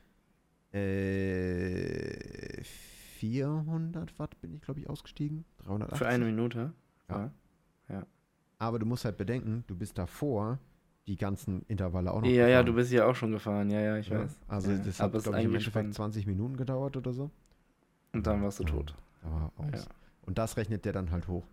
äh, 0.71 2.63
400 2.63 4.17
Watt 4.19 4.39
bin 4.41 4.53
ich, 4.53 4.61
glaube 4.61 4.79
ich, 4.79 4.89
ausgestiegen. 4.89 5.45
380. 5.65 5.97
Für 5.97 6.07
eine 6.07 6.25
Minute? 6.25 6.73
Ja. 7.09 7.31
Aber 8.59 8.79
du 8.79 8.85
musst 8.87 9.05
halt 9.05 9.17
bedenken, 9.17 9.63
du 9.67 9.75
bist 9.75 9.97
davor 9.99 10.57
die 11.05 11.15
ganzen 11.15 11.61
Intervalle 11.67 12.11
auch 12.11 12.21
noch 12.21 12.27
Ja, 12.27 12.33
ja, 12.33 12.47
gefahren. 12.47 12.65
du 12.65 12.73
bist 12.73 12.91
ja 12.91 13.05
auch 13.05 13.15
schon 13.15 13.31
gefahren. 13.31 13.69
Ja, 13.69 13.79
ja, 13.79 13.97
ich 13.97 14.09
Ja, 14.09 14.21
weiß. 14.21 14.35
Also 14.47 14.71
ja. 14.71 14.77
das 14.79 14.99
hat, 14.99 15.05
Aber 15.13 15.19
glaube 15.21 15.37
ich, 15.37 15.45
im 15.45 15.51
Endeffekt 15.51 15.73
spannend. 15.73 15.93
20 15.93 16.25
Minuten 16.25 16.57
gedauert 16.57 16.97
oder 16.97 17.13
so. 17.13 17.29
Und 18.13 18.25
dann 18.25 18.41
warst 18.41 18.59
du 18.59 18.63
Ja, 18.63 18.69
tot. 18.69 18.95
War 19.21 19.51
aus. 19.57 19.85
Ja. 19.85 19.85
Und 20.23 20.37
das 20.39 20.57
rechnet 20.57 20.85
der 20.85 20.93
dann 20.93 21.11
halt 21.11 21.27
hoch. 21.27 21.45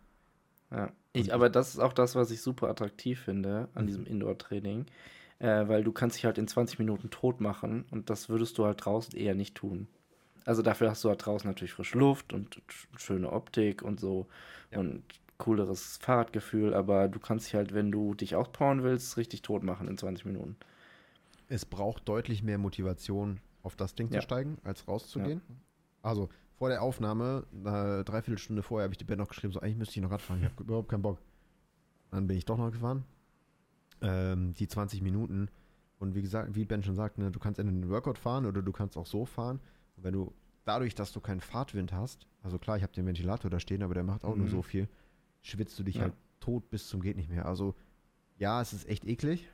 Ja. 0.71 0.91
Ich, 1.13 1.33
aber 1.33 1.51
das 1.51 1.75
ist 1.75 1.79
auch 1.79 1.93
das, 1.93 2.15
was 2.17 2.31
ich 2.31 2.41
super 2.41 2.69
attraktiv 2.69 3.21
finde 3.21 3.69
an 3.75 3.83
Mhm. 3.85 3.87
diesem 3.87 4.07
Indoor-Training. 4.07 4.87
Äh, 5.39 5.69
weil 5.69 5.85
du 5.85 5.93
kannst 5.93 6.17
dich 6.17 6.25
halt 6.25 6.39
in 6.39 6.49
20 6.49 6.79
Minuten 6.79 7.11
tot 7.11 7.41
machen 7.41 7.85
und 7.91 8.11
das 8.11 8.29
würdest 8.29 8.59
du 8.59 8.65
halt 8.65 8.85
draußen 8.85 9.17
eher 9.17 9.35
nicht 9.35 9.55
tun. 9.55 9.89
Also 10.45 10.63
dafür 10.63 10.91
hast 10.91 11.03
du 11.05 11.09
halt 11.09 11.25
draußen 11.25 11.49
natürlich 11.49 11.73
frische 11.73 11.99
Luft 11.99 12.33
und 12.33 12.61
schöne 12.97 13.33
Optik 13.33 13.83
und 13.83 13.99
so 13.99 14.27
ja. 14.71 14.79
und 14.79 15.03
cooleres 15.39 15.99
Fahrradgefühl, 15.99 16.75
aber 16.75 17.09
du 17.09 17.19
kannst 17.19 17.47
dich 17.47 17.55
halt, 17.55 17.75
wenn 17.75 17.91
du 17.91 18.15
dich 18.15 18.37
auspowern 18.37 18.83
willst, 18.83 19.17
richtig 19.17 19.43
tot 19.43 19.63
machen 19.63 19.89
in 19.89 19.99
20 19.99 20.27
Minuten. 20.27 20.57
Es 21.49 21.65
braucht 21.65 22.09
deutlich 22.09 22.43
mehr 22.43 22.59
Motivation, 22.59 23.41
auf 23.63 23.77
das 23.77 23.95
Ding 23.95 24.09
ja. 24.11 24.21
zu 24.21 24.25
steigen, 24.25 24.59
als 24.65 24.87
rauszugehen. 24.87 25.41
Ja. 25.49 25.55
Also 26.03 26.29
vor 26.59 26.69
der 26.69 26.83
Aufnahme, 26.83 27.45
eine 27.65 28.05
Dreiviertelstunde 28.05 28.63
vorher, 28.63 28.85
habe 28.85 28.95
ich 28.95 28.99
die 28.99 29.05
Band 29.05 29.19
noch 29.19 29.29
geschrieben, 29.29 29.53
so 29.53 29.61
eigentlich 29.61 29.77
müsste 29.77 29.99
ich 29.99 30.03
noch 30.03 30.11
Rad 30.11 30.23
fahren, 30.23 30.39
ich 30.41 30.45
habe 30.45 30.63
überhaupt 30.63 30.89
keinen 30.89 31.03
Bock. 31.03 31.19
Dann 32.11 32.27
bin 32.27 32.37
ich 32.37 32.45
doch 32.45 32.57
noch 32.57 32.71
gefahren. 32.71 33.05
Ähm, 34.05 34.55
die 34.55 34.69
20 34.69 35.03
Minuten. 35.03 35.49
Und 35.99 36.15
wie 36.15 36.23
gesagt, 36.23 36.55
wie 36.55 36.65
Ben 36.65 36.83
schon 36.83 36.95
sagt, 36.97 37.19
ne, 37.19 37.31
du 37.31 37.39
kannst 37.39 37.59
entweder 37.59 37.83
einen 37.83 37.91
Workout 37.91 38.19
fahren 38.19 38.47
oder 38.47 38.63
du 38.63 38.73
kannst 38.73 38.97
auch 38.97 39.07
so 39.07 39.25
fahren. 39.25 39.61
Und 39.97 40.05
wenn 40.05 40.13
du 40.13 40.33
dadurch, 40.65 40.95
dass 40.95 41.13
du 41.13 41.21
keinen 41.21 41.41
Fahrtwind 41.41 41.93
hast, 41.93 42.27
also 42.43 42.59
klar, 42.59 42.77
ich 42.77 42.83
habe 42.83 42.93
den 42.93 43.07
Ventilator 43.07 43.51
da 43.51 43.61
stehen, 43.61 43.83
aber 43.83 43.95
der 43.95 44.05
macht 44.05 44.25
auch 44.25 44.35
mhm. 44.35 44.43
nur 44.43 44.51
so 44.51 44.63
viel, 44.63 44.89
schwitzt 45.43 45.79
du 45.79 45.83
dich 45.83 45.97
ja. 45.97 46.03
halt 46.03 46.15
tot 46.41 46.69
bis 46.71 46.89
zum 46.89 47.01
geht 47.01 47.17
nicht 47.17 47.31
mehr. 47.31 47.47
Also 47.47 47.75
ja, 48.37 48.61
es 48.61 48.73
ist 48.73 48.89
echt 48.89 49.05
eklig. 49.05 49.49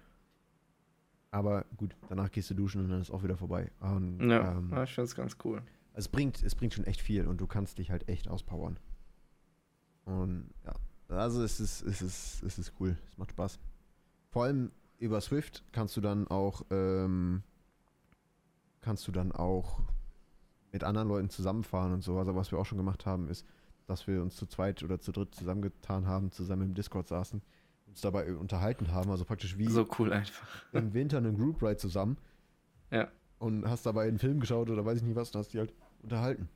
Aber 1.31 1.65
gut, 1.77 1.95
danach 2.09 2.33
gehst 2.33 2.51
du 2.51 2.55
duschen 2.55 2.83
und 2.83 2.91
dann 2.91 3.01
ist 3.01 3.11
auch 3.11 3.23
wieder 3.23 3.37
vorbei. 3.37 3.71
Und, 3.79 4.29
ja, 4.29 4.53
ähm, 4.53 4.73
ich 4.83 4.91
finde 4.91 5.05
es 5.05 5.15
ganz 5.15 5.37
cool. 5.45 5.63
Es 5.93 6.09
bringt, 6.09 6.43
es 6.43 6.55
bringt 6.55 6.75
schon 6.75 6.85
echt 6.85 7.01
viel 7.01 7.27
und 7.27 7.41
du 7.41 7.47
kannst 7.47 7.79
dich 7.79 7.91
halt 7.91 8.09
echt 8.09 8.27
auspowern. 8.27 8.79
Und 10.05 10.51
ja, 10.65 10.75
also 11.09 11.43
es 11.45 11.61
ist, 11.61 11.83
es 11.83 12.03
ist, 12.03 12.43
es 12.43 12.59
ist 12.59 12.73
cool. 12.81 12.97
Es 13.07 13.17
macht 13.17 13.31
Spaß. 13.31 13.61
Vor 14.31 14.45
allem 14.45 14.71
über 14.99 15.21
Swift 15.21 15.65
kannst 15.73 15.97
du 15.97 16.01
dann 16.01 16.29
auch, 16.29 16.63
ähm, 16.71 17.43
kannst 18.81 19.07
du 19.09 19.13
dann 19.13 19.33
auch 19.33 19.81
mit 20.73 20.85
anderen 20.85 21.09
Leuten 21.09 21.31
zusammenfahren 21.31 21.93
und 21.93 22.03
so. 22.03 22.19
Also 22.19 22.35
was 22.37 22.53
wir 22.53 22.59
auch 22.59 22.67
schon 22.67 22.79
gemacht 22.79 23.07
haben, 23.07 23.29
ist, 23.29 23.47
dass 23.87 24.07
wir 24.07 24.23
uns 24.23 24.37
zu 24.37 24.47
zweit 24.47 24.83
oder 24.83 25.01
zu 25.01 25.11
dritt 25.11 25.35
zusammengetan 25.35 26.07
haben, 26.07 26.31
zusammen 26.31 26.63
im 26.63 26.75
Discord 26.75 27.09
saßen, 27.09 27.43
uns 27.89 28.01
dabei 28.01 28.33
unterhalten 28.37 28.93
haben. 28.93 29.11
Also 29.11 29.25
praktisch 29.25 29.59
wie 29.59 29.69
so 29.69 29.89
cool 29.99 30.13
einfach. 30.13 30.47
im 30.73 30.95
Winter 30.95 31.19
einen 31.19 31.37
Group 31.37 31.63
Ride 31.63 31.79
zusammen. 31.79 32.17
Ja. 32.91 33.09
Und 33.39 33.67
hast 33.67 33.87
dabei 33.87 34.07
einen 34.07 34.19
Film 34.19 34.39
geschaut 34.39 34.71
oder 34.71 34.85
weiß 34.85 34.99
ich 34.99 35.05
nicht 35.05 35.17
was 35.17 35.31
und 35.31 35.41
hast 35.41 35.53
die 35.55 35.59
halt 35.59 35.73
unterhalten. 36.03 36.49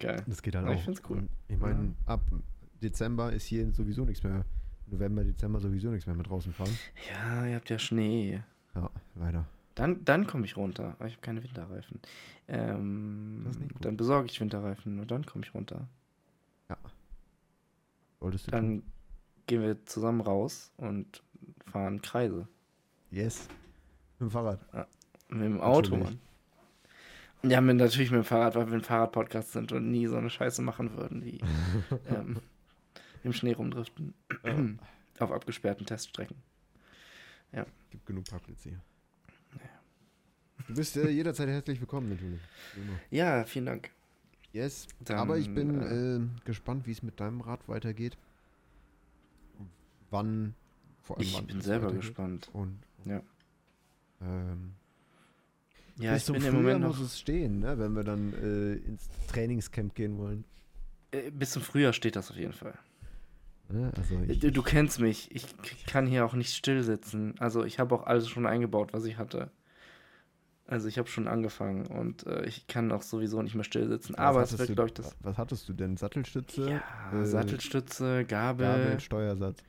Geil. 0.00 0.24
Das 0.26 0.42
geht 0.42 0.56
halt 0.56 0.66
ja, 0.66 0.72
auch. 0.72 0.76
Ich 0.76 0.84
find's 0.84 1.02
cool. 1.08 1.18
Und 1.18 1.30
ich 1.48 1.58
meine, 1.58 1.84
ja. 1.84 1.94
ab 2.06 2.22
Dezember 2.82 3.32
ist 3.32 3.44
hier 3.44 3.70
sowieso 3.72 4.04
nichts 4.04 4.22
mehr. 4.22 4.44
November, 4.88 5.24
Dezember 5.24 5.60
sowieso 5.60 5.90
nichts 5.90 6.06
mehr 6.06 6.16
mit 6.16 6.28
draußen 6.28 6.52
fahren. 6.52 6.76
Ja, 7.10 7.46
ihr 7.46 7.56
habt 7.56 7.70
ja 7.70 7.78
Schnee. 7.78 8.42
Ja, 8.74 8.90
leider. 9.14 9.46
Dann, 9.74 10.04
dann 10.04 10.26
komme 10.26 10.46
ich 10.46 10.56
runter, 10.56 10.94
aber 10.98 11.06
ich 11.06 11.14
habe 11.14 11.22
keine 11.22 11.42
Winterreifen. 11.42 12.00
Ähm, 12.48 13.46
dann 13.80 13.96
besorge 13.96 14.28
ich 14.30 14.40
Winterreifen 14.40 14.98
und 15.00 15.10
dann 15.10 15.26
komme 15.26 15.44
ich 15.44 15.54
runter. 15.54 15.86
Ja. 16.68 16.78
Wolltest 18.20 18.46
du 18.46 18.50
dann 18.52 18.80
tun? 18.80 18.82
gehen 19.46 19.62
wir 19.62 19.84
zusammen 19.84 20.22
raus 20.22 20.72
und 20.76 21.22
fahren 21.70 22.00
Kreise. 22.00 22.48
Yes. 23.10 23.48
Mit 24.18 24.28
dem 24.28 24.30
Fahrrad. 24.30 24.60
Ja, 24.72 24.86
mit 25.28 25.42
dem 25.42 25.60
Auto, 25.60 25.96
Mann. 25.96 26.18
Ja, 27.42 27.60
mit, 27.60 27.76
natürlich 27.76 28.10
mit 28.10 28.22
dem 28.22 28.24
Fahrrad, 28.24 28.54
weil 28.54 28.68
wir 28.68 28.74
ein 28.74 28.82
Fahrradpodcast 28.82 29.52
sind 29.52 29.72
und 29.72 29.90
nie 29.90 30.06
so 30.06 30.16
eine 30.16 30.30
Scheiße 30.30 30.62
machen 30.62 30.96
würden 30.96 31.24
wie 31.24 31.40
ähm, 32.08 32.38
im 33.26 33.32
Schnee 33.32 33.52
rumdriften. 33.52 34.14
Ja. 34.44 34.56
Auf 35.18 35.32
abgesperrten 35.32 35.86
Teststrecken. 35.86 36.36
Ja. 37.52 37.66
Gibt 37.90 38.06
genug 38.06 38.24
Parkplätze 38.28 38.70
hier. 38.70 38.80
Du 40.68 40.74
bist 40.74 40.96
äh, 40.96 41.08
jederzeit 41.08 41.48
herzlich 41.48 41.80
willkommen, 41.80 42.08
natürlich. 42.10 42.40
Immer. 42.76 42.98
Ja, 43.10 43.44
vielen 43.44 43.66
Dank. 43.66 43.90
Yes. 44.52 44.86
Dann, 45.00 45.18
Aber 45.18 45.38
ich 45.38 45.52
bin 45.52 45.80
äh, 45.80 46.16
äh, 46.16 46.20
gespannt, 46.44 46.86
wie 46.86 46.92
es 46.92 47.02
mit 47.02 47.20
deinem 47.20 47.40
Rad 47.40 47.68
weitergeht. 47.68 48.16
Wann, 50.10 50.54
vor 51.02 51.18
allem 51.18 51.26
Ich 51.26 51.34
wann 51.34 51.46
bin 51.46 51.60
selber 51.60 51.92
gespannt. 51.92 52.48
Und, 52.52 52.78
und 53.04 53.10
ja. 53.10 53.22
Ähm, 54.22 54.72
ja, 55.98 56.14
bis 56.14 56.28
ich 56.28 56.34
bin 56.34 56.44
im 56.44 56.54
Moment 56.54 56.80
noch. 56.80 56.88
muss 56.88 57.00
es 57.00 57.18
stehen, 57.18 57.60
ne, 57.60 57.78
wenn 57.78 57.92
wir 57.92 58.04
dann 58.04 58.32
äh, 58.34 58.74
ins 58.86 59.08
Trainingscamp 59.28 59.94
gehen 59.94 60.16
wollen. 60.18 60.44
Äh, 61.10 61.30
bis 61.30 61.50
zum 61.50 61.62
Frühjahr 61.62 61.92
steht 61.92 62.16
das 62.16 62.30
auf 62.30 62.36
jeden 62.36 62.52
Fall. 62.52 62.78
Ja, 63.72 63.90
also 63.96 64.20
ich, 64.28 64.38
du, 64.38 64.52
du, 64.52 64.62
kennst 64.62 65.00
mich. 65.00 65.34
Ich 65.34 65.46
kann 65.86 66.06
hier 66.06 66.24
auch 66.24 66.34
nicht 66.34 66.54
still 66.54 66.82
sitzen. 66.82 67.34
Also 67.38 67.64
ich 67.64 67.78
habe 67.78 67.94
auch 67.94 68.06
alles 68.06 68.28
schon 68.28 68.46
eingebaut, 68.46 68.92
was 68.92 69.04
ich 69.04 69.18
hatte. 69.18 69.50
Also 70.68 70.88
ich 70.88 70.98
habe 70.98 71.08
schon 71.08 71.28
angefangen 71.28 71.86
und 71.86 72.26
äh, 72.26 72.44
ich 72.44 72.66
kann 72.66 72.90
auch 72.90 73.02
sowieso 73.02 73.40
nicht 73.40 73.54
mehr 73.54 73.64
still 73.64 73.86
sitzen. 73.88 74.14
Was 74.14 74.18
Aber 74.18 74.42
es 74.42 74.58
wird, 74.58 74.74
glaube 74.74 74.88
ich, 74.88 74.94
das. 74.94 75.16
Was 75.20 75.38
hattest 75.38 75.68
du 75.68 75.72
denn? 75.72 75.96
Sattelstütze? 75.96 76.70
Ja, 76.70 77.20
äh, 77.20 77.24
Sattelstütze, 77.24 78.24
Gabel. 78.24 78.66
Gabel, 78.66 79.00
Steuersatz. 79.00 79.62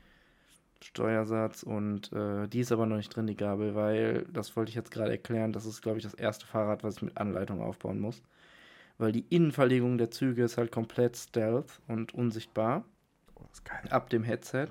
Steuersatz 0.82 1.62
und 1.62 2.12
äh, 2.12 2.48
die 2.48 2.60
ist 2.60 2.72
aber 2.72 2.86
noch 2.86 2.96
nicht 2.96 3.14
drin, 3.14 3.26
die 3.26 3.36
Gabel, 3.36 3.74
weil, 3.74 4.24
das 4.32 4.56
wollte 4.56 4.70
ich 4.70 4.76
jetzt 4.76 4.90
gerade 4.90 5.10
erklären, 5.10 5.52
das 5.52 5.66
ist, 5.66 5.82
glaube 5.82 5.98
ich, 5.98 6.04
das 6.04 6.14
erste 6.14 6.46
Fahrrad, 6.46 6.84
was 6.84 6.96
ich 6.96 7.02
mit 7.02 7.16
Anleitung 7.16 7.60
aufbauen 7.60 8.00
muss. 8.00 8.22
Weil 8.96 9.12
die 9.12 9.24
Innenverlegung 9.28 9.98
der 9.98 10.10
Züge 10.10 10.44
ist 10.44 10.56
halt 10.56 10.72
komplett 10.72 11.16
stealth 11.16 11.80
und 11.86 12.14
unsichtbar. 12.14 12.84
Oh. 13.40 13.88
Ab 13.90 14.10
dem 14.10 14.24
Headset. 14.24 14.68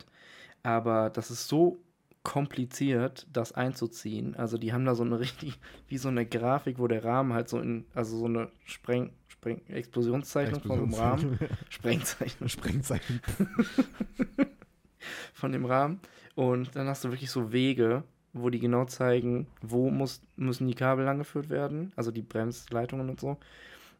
Aber 0.64 1.10
das 1.10 1.32
ist 1.32 1.48
so 1.48 1.80
kompliziert, 2.24 3.26
das 3.32 3.54
einzuziehen. 3.54 4.36
Also 4.36 4.58
die 4.58 4.74
haben 4.74 4.84
da 4.84 4.96
so 4.96 5.04
eine 5.04 5.20
richtig, 5.22 5.60
wie 5.88 5.98
so 5.98 6.10
eine 6.10 6.26
Grafik, 6.26 6.78
wo 6.78 6.88
der 6.88 7.04
Rahmen 7.04 7.34
halt 7.34 7.48
so 7.48 7.60
in, 7.60 7.86
also 7.94 8.18
so 8.18 8.26
eine 8.26 8.50
Spreng, 8.66 9.12
Spreng, 9.28 9.62
Explosionszeichnung 9.68 10.62
von 10.62 10.80
dem 10.80 10.94
Rahmen. 10.94 11.40
Sprengzeichnung. 11.70 12.50
Sprengzeichnung. 12.50 13.20
von 15.34 15.52
dem 15.52 15.66
Rahmen. 15.66 16.02
Und 16.36 16.76
dann 16.76 16.88
hast 16.88 17.06
du 17.06 17.12
wirklich 17.12 17.32
so 17.32 17.52
Wege, 17.54 18.04
wo 18.34 18.50
die 18.50 18.60
genau 18.60 18.86
zeigen, 18.86 19.48
wo 19.62 19.90
muss, 19.90 20.22
müssen 20.36 20.68
die 20.68 20.76
Kabel 20.76 21.06
langgeführt 21.06 21.50
werden, 21.50 21.94
also 21.96 22.12
die 22.12 22.22
Bremsleitungen 22.22 23.10
und 23.10 23.20
so. 23.20 23.38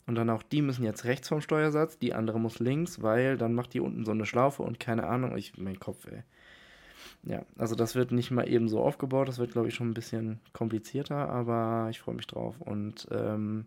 Und 0.08 0.16
dann 0.16 0.30
auch 0.30 0.42
die 0.42 0.62
müssen 0.62 0.84
jetzt 0.84 1.04
rechts 1.04 1.28
vom 1.28 1.42
Steuersatz, 1.42 2.00
die 2.00 2.14
andere 2.14 2.40
muss 2.40 2.60
links, 2.60 3.02
weil 3.02 3.38
dann 3.38 3.54
macht 3.54 3.74
die 3.74 3.82
unten 3.82 4.06
so 4.06 4.12
eine 4.12 4.26
Schlaufe 4.26 4.64
und 4.64 4.80
keine 4.80 5.06
Ahnung, 5.06 5.38
ich, 5.38 5.58
mein 5.58 5.80
Kopf, 5.80 6.08
ey. 6.08 6.24
Ja, 7.24 7.46
also 7.58 7.76
das 7.76 7.96
wird 7.96 8.12
nicht 8.12 8.32
mal 8.32 8.48
eben 8.48 8.70
so 8.70 8.82
aufgebaut, 8.82 9.28
das 9.28 9.38
wird, 9.38 9.52
glaube 9.52 9.68
ich, 9.68 9.76
schon 9.76 9.90
ein 9.90 9.94
bisschen 9.94 10.40
komplizierter, 10.54 11.30
aber 11.30 11.88
ich 11.92 12.00
freue 12.00 12.16
mich 12.16 12.28
drauf. 12.28 12.56
Und 12.62 13.08
ähm, 13.12 13.66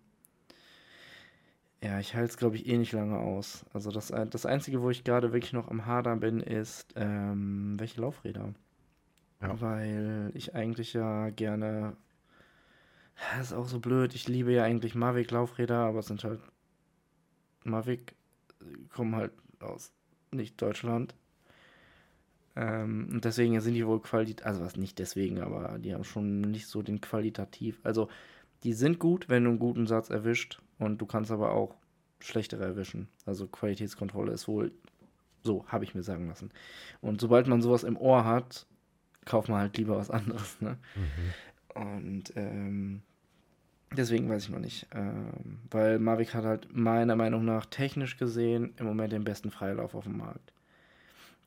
ja, 1.83 1.99
ich 1.99 2.15
halte 2.15 2.31
es, 2.31 2.37
glaube 2.37 2.57
ich, 2.57 2.67
eh 2.67 2.77
nicht 2.77 2.93
lange 2.93 3.19
aus. 3.19 3.65
Also 3.73 3.91
das, 3.91 4.09
das 4.09 4.47
Einzige, 4.47 4.83
wo 4.83 4.91
ich 4.91 5.05
gerade 5.05 5.33
wirklich 5.33 5.53
noch 5.53 5.69
am 5.69 5.87
Hadern 5.87 6.21
bin, 6.21 6.41
ist, 6.41 6.93
ähm, 6.97 7.79
welche 7.79 8.01
Laufräder. 8.01 8.55
Ja. 9.41 9.61
Weil 9.61 10.31
ich 10.35 10.55
eigentlich 10.55 10.93
ja 10.93 11.31
gerne. 11.31 11.97
Das 13.21 13.49
ist 13.49 13.53
auch 13.53 13.67
so 13.67 13.81
blöd. 13.81 14.15
Ich 14.15 14.29
liebe 14.29 14.53
ja 14.53 14.65
eigentlich 14.65 14.95
Mavic-Laufräder, 14.95 15.77
aber 15.77 16.01
es 16.01 16.07
sind 16.07 16.25
halt. 16.25 16.41
Mavic 17.65 18.15
kommen 18.93 19.15
halt 19.17 19.33
aus 19.61 19.93
nicht 20.31 20.61
Deutschland. 20.61 21.15
Ähm, 22.57 23.09
und 23.13 23.25
deswegen 23.25 23.61
sind 23.61 23.75
die 23.75 23.87
wohl 23.87 24.01
qualitativ. 24.01 24.47
Also, 24.47 24.63
was 24.63 24.77
nicht 24.77 24.99
deswegen, 24.99 25.41
aber 25.41 25.79
die 25.79 25.95
haben 25.95 26.05
schon 26.05 26.41
nicht 26.41 26.67
so 26.67 26.83
den 26.83 27.01
qualitativ. 27.01 27.79
Also, 27.83 28.09
die 28.65 28.73
sind 28.73 28.99
gut, 28.99 29.29
wenn 29.29 29.45
du 29.45 29.51
einen 29.51 29.59
guten 29.59 29.87
Satz 29.87 30.11
erwischt. 30.11 30.61
Und 30.79 30.99
du 30.99 31.07
kannst 31.07 31.31
aber 31.31 31.53
auch 31.53 31.77
schlechtere 32.21 32.65
erwischen. 32.65 33.09
Also 33.27 33.47
Qualitätskontrolle 33.47 34.33
ist 34.33 34.49
wohl 34.49 34.73
so, 35.43 35.67
habe 35.69 35.85
ich 35.85 35.95
mir 35.95 36.03
sagen 36.03 36.29
lassen. 36.29 36.51
Und 37.01 37.21
sobald 37.21 37.47
man 37.47 37.63
sowas 37.63 37.85
im 37.85 37.97
Ohr 37.97 38.25
hat, 38.25 38.67
kauft 39.25 39.49
man 39.49 39.61
halt 39.61 39.77
lieber 39.77 39.97
was 39.97 40.11
anderes. 40.11 40.61
Ne? 40.61 40.79
Mhm. 40.95 41.83
Und 41.83 42.33
ähm, 42.37 43.03
deswegen 43.97 44.29
weiß 44.29 44.45
ich 44.45 44.51
noch 44.51 44.59
nicht. 44.59 44.87
Ähm, 44.95 45.59
weil 45.71 45.99
Mavic 45.99 46.35
hat 46.35 46.45
halt 46.45 46.75
meiner 46.75 47.17
Meinung 47.17 47.45
nach 47.45 47.67
technisch 47.67 48.17
gesehen 48.17 48.75
im 48.79 48.87
Moment 48.87 49.13
den 49.13 49.25
besten 49.25 49.51
Freilauf 49.51 49.95
auf 49.95 50.05
dem 50.05 50.19
Markt. 50.19 50.53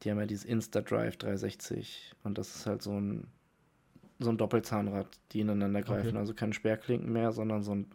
Die 0.01 0.11
haben 0.11 0.19
ja 0.19 0.25
dieses 0.25 0.45
Insta-Drive 0.45 1.17
360 1.17 2.13
und 2.23 2.37
das 2.37 2.55
ist 2.55 2.65
halt 2.65 2.81
so 2.81 2.99
ein 2.99 3.27
so 4.19 4.29
ein 4.29 4.37
Doppelzahnrad, 4.37 5.07
die 5.31 5.41
ineinander 5.41 5.81
greifen. 5.81 6.09
Okay. 6.09 6.17
Also 6.17 6.33
keine 6.33 6.53
Sperrklinken 6.53 7.11
mehr, 7.11 7.31
sondern 7.31 7.63
so 7.63 7.75
ein 7.75 7.87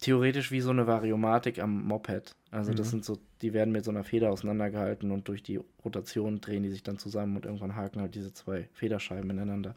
theoretisch 0.00 0.50
wie 0.50 0.60
so 0.60 0.70
eine 0.70 0.86
Variomatik 0.86 1.58
am 1.60 1.84
Moped. 1.84 2.34
Also 2.50 2.72
mhm. 2.72 2.76
das 2.76 2.90
sind 2.90 3.04
so, 3.04 3.18
die 3.42 3.52
werden 3.52 3.72
mit 3.72 3.84
so 3.84 3.90
einer 3.90 4.04
Feder 4.04 4.30
auseinandergehalten 4.30 5.10
und 5.10 5.28
durch 5.28 5.42
die 5.42 5.60
Rotation 5.84 6.40
drehen 6.40 6.62
die 6.62 6.70
sich 6.70 6.82
dann 6.82 6.98
zusammen 6.98 7.36
und 7.36 7.46
irgendwann 7.46 7.76
haken 7.76 8.00
halt 8.00 8.14
diese 8.14 8.32
zwei 8.32 8.68
Federscheiben 8.72 9.30
ineinander. 9.30 9.74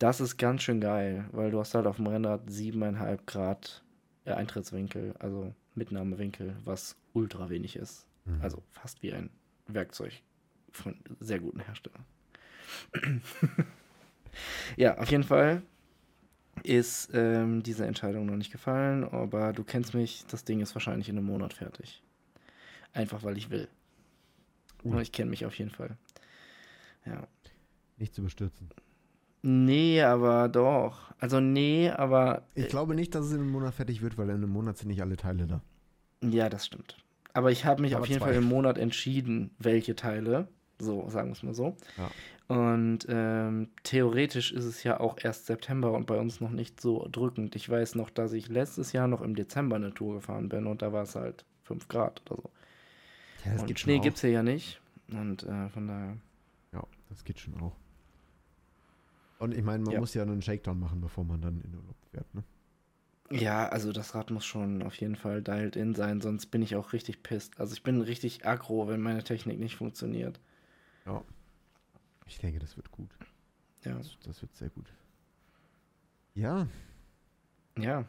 Das 0.00 0.18
ist 0.18 0.38
ganz 0.38 0.62
schön 0.62 0.80
geil, 0.80 1.26
weil 1.30 1.50
du 1.50 1.60
hast 1.60 1.74
halt 1.74 1.86
auf 1.86 1.96
dem 1.96 2.06
Rennrad 2.06 2.50
siebeneinhalb 2.50 3.26
Grad 3.26 3.84
äh, 4.24 4.32
Eintrittswinkel, 4.32 5.14
also 5.18 5.54
Mitnahmewinkel, 5.74 6.56
was 6.64 6.96
ultra 7.12 7.50
wenig 7.50 7.76
ist. 7.76 8.06
Mhm. 8.24 8.40
Also 8.40 8.62
fast 8.70 9.02
wie 9.02 9.12
ein 9.12 9.28
Werkzeug 9.66 10.22
von 10.72 10.96
sehr 11.20 11.38
guten 11.38 11.60
Herstellern. 11.60 12.04
Ja, 14.76 14.96
auf 14.96 15.10
jeden 15.10 15.24
Fall 15.24 15.60
ist 16.62 17.10
ähm, 17.12 17.62
diese 17.62 17.84
Entscheidung 17.84 18.26
noch 18.26 18.36
nicht 18.36 18.52
gefallen, 18.52 19.04
aber 19.04 19.52
du 19.52 19.64
kennst 19.64 19.92
mich, 19.92 20.24
das 20.28 20.44
Ding 20.44 20.60
ist 20.60 20.74
wahrscheinlich 20.74 21.08
in 21.08 21.18
einem 21.18 21.26
Monat 21.26 21.52
fertig. 21.52 22.02
Einfach 22.92 23.22
weil 23.22 23.36
ich 23.36 23.50
will. 23.50 23.68
Und 24.82 24.98
ich 25.00 25.12
kenne 25.12 25.30
mich 25.30 25.44
auf 25.44 25.58
jeden 25.58 25.70
Fall. 25.70 25.96
Ja. 27.04 27.26
Nicht 27.98 28.14
zu 28.14 28.22
bestürzen. 28.22 28.70
Nee, 29.42 30.02
aber 30.02 30.48
doch. 30.48 31.10
Also 31.18 31.40
nee, 31.40 31.90
aber 31.90 32.42
Ich 32.54 32.68
glaube 32.68 32.94
nicht, 32.94 33.14
dass 33.14 33.26
es 33.26 33.32
in 33.32 33.40
einem 33.40 33.50
Monat 33.50 33.74
fertig 33.74 34.02
wird, 34.02 34.16
weil 34.18 34.28
in 34.28 34.36
einem 34.36 34.50
Monat 34.50 34.78
sind 34.78 34.88
nicht 34.88 35.02
alle 35.02 35.16
Teile 35.16 35.46
da. 35.46 35.60
ja, 36.22 36.48
das 36.48 36.66
stimmt. 36.66 36.96
Aber 37.32 37.50
ich 37.52 37.64
habe 37.64 37.80
mich 37.82 37.94
Aber 37.94 38.02
auf 38.02 38.08
jeden 38.08 38.20
zwei. 38.20 38.28
Fall 38.28 38.36
im 38.36 38.44
Monat 38.48 38.76
entschieden, 38.76 39.50
welche 39.58 39.94
Teile. 39.94 40.48
So, 40.80 41.08
sagen 41.10 41.28
wir 41.28 41.32
es 41.32 41.42
mal 41.42 41.54
so. 41.54 41.76
Ja. 41.96 42.10
Und 42.54 43.06
ähm, 43.08 43.68
theoretisch 43.84 44.50
ist 44.50 44.64
es 44.64 44.82
ja 44.82 44.98
auch 44.98 45.16
erst 45.22 45.46
September 45.46 45.92
und 45.92 46.06
bei 46.06 46.18
uns 46.18 46.40
noch 46.40 46.50
nicht 46.50 46.80
so 46.80 47.06
drückend. 47.12 47.54
Ich 47.54 47.68
weiß 47.68 47.94
noch, 47.94 48.10
dass 48.10 48.32
ich 48.32 48.48
letztes 48.48 48.92
Jahr 48.92 49.06
noch 49.06 49.20
im 49.22 49.36
Dezember 49.36 49.76
eine 49.76 49.94
Tour 49.94 50.14
gefahren 50.14 50.48
bin 50.48 50.66
und 50.66 50.82
da 50.82 50.92
war 50.92 51.04
es 51.04 51.14
halt 51.14 51.44
5 51.64 51.86
Grad 51.86 52.22
oder 52.28 52.42
so. 52.42 52.50
Ja, 53.44 53.62
und 53.62 53.78
Schnee 53.78 54.00
gibt 54.00 54.16
es 54.16 54.22
hier 54.22 54.30
ja 54.30 54.42
nicht. 54.42 54.80
Und 55.12 55.44
äh, 55.44 55.68
von 55.68 55.86
daher. 55.86 56.16
Ja, 56.72 56.82
das 57.08 57.22
geht 57.24 57.38
schon 57.38 57.54
auch. 57.60 57.76
Und 59.40 59.54
ich 59.54 59.64
meine, 59.64 59.82
man 59.82 59.94
Ja. 59.94 60.00
muss 60.00 60.14
ja 60.14 60.22
einen 60.22 60.42
Shakedown 60.42 60.78
machen, 60.78 61.00
bevor 61.00 61.24
man 61.24 61.40
dann 61.40 61.60
in 61.62 61.74
Urlaub 61.74 61.96
fährt, 62.12 62.32
ne? 62.34 62.44
Ja, 63.32 63.68
also 63.68 63.92
das 63.92 64.14
Rad 64.14 64.30
muss 64.30 64.44
schon 64.44 64.82
auf 64.82 64.94
jeden 64.96 65.16
Fall 65.16 65.40
dialed 65.42 65.76
in 65.76 65.94
sein, 65.94 66.20
sonst 66.20 66.46
bin 66.46 66.62
ich 66.62 66.76
auch 66.76 66.92
richtig 66.92 67.22
pisst. 67.22 67.58
Also 67.58 67.72
ich 67.74 67.82
bin 67.82 68.00
richtig 68.00 68.44
aggro, 68.46 68.86
wenn 68.88 69.00
meine 69.00 69.22
Technik 69.24 69.58
nicht 69.58 69.76
funktioniert. 69.76 70.40
Ja. 71.06 71.22
Ich 72.26 72.38
denke, 72.38 72.58
das 72.60 72.76
wird 72.76 72.90
gut. 72.90 73.10
Ja. 73.84 73.94
Das, 73.96 74.16
das 74.24 74.42
wird 74.42 74.54
sehr 74.56 74.70
gut. 74.70 74.86
Ja, 76.34 76.66
Ja, 77.78 78.04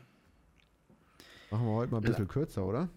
machen 1.49 1.65
wir 1.65 1.73
heute 1.73 1.91
mal 1.91 1.97
ein 1.99 2.03
bisschen 2.03 2.27
kürzer, 2.27 2.65
oder? 2.65 2.89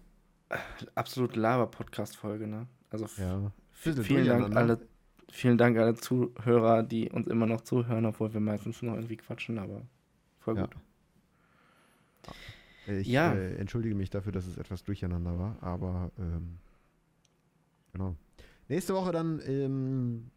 absolut 0.93 1.35
Laber-Podcast-Folge, 1.35 2.47
ne? 2.47 2.67
Also 2.89 3.05
Ja. 3.17 3.51
vielen 3.71 3.95
Dank 3.97 4.07
durcheinander. 4.07 4.57
alle, 4.57 4.87
vielen 5.31 5.57
Dank 5.57 5.77
alle 5.77 5.95
Zuhörer, 5.95 6.83
die 6.83 7.09
uns 7.09 7.27
immer 7.27 7.45
noch 7.45 7.61
zuhören, 7.61 8.05
obwohl 8.05 8.33
wir 8.33 8.39
meistens 8.41 8.81
noch 8.81 8.93
irgendwie 8.95 9.17
quatschen, 9.17 9.57
aber 9.59 9.81
voll 10.39 10.55
Ja. 10.57 10.65
gut. 10.65 10.75
Ich 12.87 13.07
Ja. 13.07 13.33
äh, 13.33 13.55
entschuldige 13.55 13.95
mich 13.95 14.09
dafür, 14.09 14.31
dass 14.31 14.45
es 14.45 14.57
etwas 14.57 14.83
durcheinander 14.83 15.37
war, 15.39 15.61
aber 15.61 16.11
ähm, 16.19 16.57
genau. 17.93 18.15
Nächste 18.67 18.93
Woche 18.93 19.11
dann 19.11 19.41
ähm, 19.45 20.29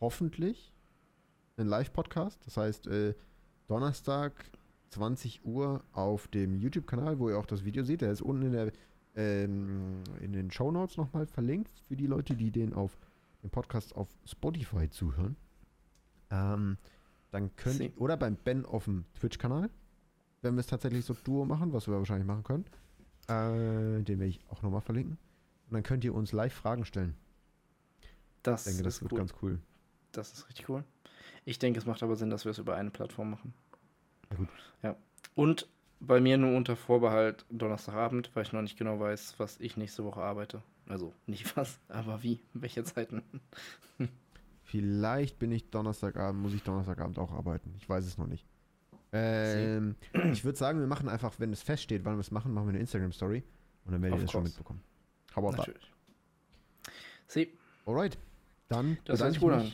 hoffentlich 0.00 0.72
ein 1.58 1.66
Live-Podcast. 1.66 2.38
Das 2.46 2.56
heißt, 2.56 2.86
äh, 2.86 3.14
Donnerstag 3.66 4.32
20 4.90 5.44
Uhr 5.44 5.82
auf 5.92 6.28
dem 6.28 6.56
YouTube-Kanal, 6.56 7.18
wo 7.18 7.28
ihr 7.30 7.38
auch 7.38 7.46
das 7.46 7.64
Video 7.64 7.82
seht. 7.82 8.00
Der 8.02 8.12
ist 8.12 8.22
unten 8.22 8.42
in, 8.46 8.52
der, 8.52 8.72
ähm, 9.14 10.02
in 10.20 10.32
den 10.32 10.50
Show 10.50 10.70
Notes 10.70 10.96
nochmal 10.96 11.26
verlinkt 11.26 11.82
für 11.88 11.96
die 11.96 12.06
Leute, 12.06 12.36
die 12.36 12.50
den 12.50 12.72
auf 12.74 12.96
den 13.46 13.50
Podcast 13.50 13.94
auf 13.94 14.08
Spotify 14.24 14.88
zuhören. 14.90 15.36
Ähm, 16.30 16.78
dann 17.30 17.54
könnt 17.56 17.76
Sie. 17.76 17.92
oder 17.96 18.16
beim 18.16 18.36
Ben 18.36 18.64
auf 18.66 18.84
dem 18.84 19.04
Twitch-Kanal, 19.14 19.70
wenn 20.42 20.54
wir 20.54 20.60
es 20.60 20.66
tatsächlich 20.66 21.04
so 21.04 21.14
Duo 21.14 21.44
machen, 21.44 21.72
was 21.72 21.86
wir 21.86 21.94
wahrscheinlich 21.96 22.26
machen 22.26 22.44
können. 22.44 22.64
Äh, 23.28 24.02
den 24.02 24.18
werde 24.18 24.26
ich 24.26 24.40
auch 24.48 24.62
nochmal 24.62 24.80
verlinken. 24.80 25.18
Und 25.68 25.74
dann 25.74 25.82
könnt 25.82 26.04
ihr 26.04 26.14
uns 26.14 26.32
live 26.32 26.52
Fragen 26.52 26.84
stellen. 26.84 27.16
Das, 28.42 28.66
Ich 28.66 28.72
denke, 28.72 28.84
das 28.84 28.96
ist 28.96 29.02
wird 29.02 29.12
cool. 29.12 29.18
ganz 29.18 29.34
cool. 29.42 29.58
Das 30.12 30.32
ist 30.32 30.48
richtig 30.48 30.68
cool. 30.68 30.84
Ich 31.44 31.58
denke, 31.58 31.78
es 31.78 31.86
macht 31.86 32.02
aber 32.02 32.16
Sinn, 32.16 32.30
dass 32.30 32.44
wir 32.44 32.50
es 32.50 32.58
über 32.58 32.76
eine 32.76 32.90
Plattform 32.90 33.30
machen. 33.30 33.54
Ja, 34.30 34.36
gut. 34.36 34.48
Ja. 34.82 34.96
Und 35.34 35.68
bei 36.00 36.20
mir 36.20 36.38
nur 36.38 36.56
unter 36.56 36.76
Vorbehalt 36.76 37.44
Donnerstagabend, 37.50 38.30
weil 38.34 38.44
ich 38.44 38.52
noch 38.52 38.62
nicht 38.62 38.78
genau 38.78 39.00
weiß, 39.00 39.34
was 39.38 39.58
ich 39.60 39.76
nächste 39.76 40.04
Woche 40.04 40.20
arbeite. 40.22 40.62
Also 40.88 41.12
nicht 41.26 41.56
was, 41.56 41.78
aber 41.88 42.22
wie, 42.22 42.40
welche 42.54 42.84
Zeiten. 42.84 43.22
Vielleicht 44.62 45.38
bin 45.38 45.52
ich 45.52 45.70
Donnerstagabend, 45.70 46.42
muss 46.42 46.54
ich 46.54 46.62
Donnerstagabend 46.62 47.18
auch 47.18 47.32
arbeiten. 47.32 47.74
Ich 47.76 47.88
weiß 47.88 48.04
es 48.04 48.18
noch 48.18 48.26
nicht. 48.26 48.46
Ähm, 49.12 49.94
ich 50.32 50.44
würde 50.44 50.58
sagen, 50.58 50.80
wir 50.80 50.86
machen 50.86 51.08
einfach, 51.08 51.38
wenn 51.38 51.52
es 51.52 51.62
feststeht, 51.62 52.04
wann 52.04 52.16
wir 52.16 52.20
es 52.20 52.30
machen, 52.30 52.52
machen 52.52 52.66
wir 52.66 52.70
eine 52.70 52.80
Instagram-Story. 52.80 53.44
Und 53.84 53.92
dann 53.92 54.02
werdet 54.02 54.18
ihr 54.18 54.22
das 54.22 54.32
schon 54.32 54.42
mitbekommen. 54.42 54.82
How 55.34 55.38
about 55.38 55.50
that? 55.50 55.68
Natürlich. 55.68 55.92
Sie, 57.28 57.52
Alright. 57.86 58.18
Dann 58.68 58.98
das 59.04 59.20
hört 59.20 59.32
sich 59.32 59.36
ich 59.36 59.42
gut 59.42 59.52
an. 59.52 59.72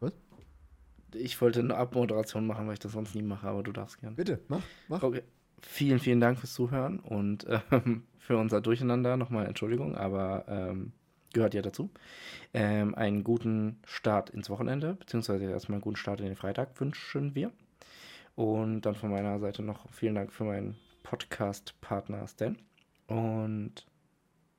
Was? 0.00 0.12
Ich 1.14 1.40
wollte 1.40 1.60
eine 1.60 1.76
Abmoderation 1.76 2.46
machen, 2.46 2.66
weil 2.66 2.74
ich 2.74 2.78
das 2.80 2.92
sonst 2.92 3.14
nie 3.14 3.22
mache, 3.22 3.46
aber 3.46 3.62
du 3.62 3.72
darfst 3.72 4.00
gern. 4.00 4.16
Bitte, 4.16 4.40
mach, 4.48 4.62
mach. 4.88 5.02
Okay. 5.02 5.22
Vielen, 5.62 5.98
vielen 5.98 6.20
Dank 6.20 6.38
fürs 6.38 6.54
Zuhören 6.54 7.00
und 7.00 7.46
ähm, 7.70 8.04
für 8.18 8.36
unser 8.36 8.60
Durcheinander 8.60 9.16
nochmal 9.16 9.46
Entschuldigung, 9.46 9.96
aber 9.96 10.44
ähm, 10.48 10.92
gehört 11.32 11.54
ja 11.54 11.62
dazu. 11.62 11.90
Ähm, 12.54 12.94
einen 12.94 13.24
guten 13.24 13.80
Start 13.84 14.30
ins 14.30 14.50
Wochenende, 14.50 14.94
beziehungsweise 14.94 15.44
erstmal 15.44 15.76
einen 15.76 15.82
guten 15.82 15.96
Start 15.96 16.20
in 16.20 16.26
den 16.26 16.36
Freitag 16.36 16.80
wünschen 16.80 17.34
wir. 17.34 17.52
Und 18.36 18.82
dann 18.82 18.94
von 18.94 19.10
meiner 19.10 19.40
Seite 19.40 19.62
noch 19.62 19.90
vielen 19.90 20.14
Dank 20.14 20.32
für 20.32 20.44
meinen 20.44 20.76
Podcast-Partner 21.02 22.26
Stan. 22.28 22.56
Und 23.08 23.16
einen 23.16 23.72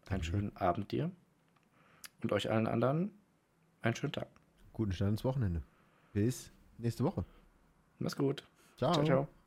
Danke. 0.05 0.25
schönen 0.25 0.55
Abend 0.57 0.91
dir. 0.91 1.11
Und 2.21 2.33
euch 2.33 2.51
allen 2.51 2.67
anderen 2.67 3.11
einen 3.81 3.95
schönen 3.95 4.13
Tag. 4.13 4.27
Guten 4.73 4.91
Start 4.91 5.11
ins 5.11 5.23
Wochenende. 5.23 5.61
Bis 6.13 6.51
nächste 6.77 7.03
Woche. 7.03 7.23
Mach's 7.99 8.15
gut. 8.15 8.43
Ciao. 8.77 8.93
Ciao, 8.93 9.05
ciao. 9.05 9.38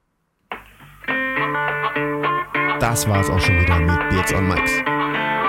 Das 2.81 3.09
war's 3.09 3.31
auch 3.31 3.41
schon 3.41 3.61
wieder 3.61 3.79
mit 3.79 4.11
Beards 4.11 4.35
on 4.35 4.49
Mics. 4.49 4.73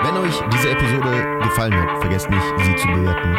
Wenn 0.04 0.16
euch 0.18 0.40
diese 0.52 0.70
Episode 0.70 1.38
gefallen 1.42 1.74
hat, 1.74 1.98
vergesst 2.00 2.30
nicht, 2.30 2.44
sie 2.58 2.76
zu 2.76 2.88
bewerten 2.88 3.36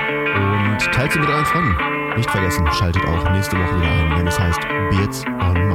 und 0.72 0.92
teilt 0.92 1.12
sie 1.12 1.20
mit 1.20 1.30
euren 1.30 1.46
Freunden. 1.46 1.76
Nicht 2.16 2.30
vergessen, 2.30 2.66
schaltet 2.72 3.06
auch 3.06 3.32
nächste 3.32 3.58
Woche 3.58 3.76
wieder 3.78 3.92
ein, 3.92 4.18
wenn 4.18 4.28
es 4.28 4.40
heißt 4.40 4.62
Beards 4.90 5.26
on 5.42 5.75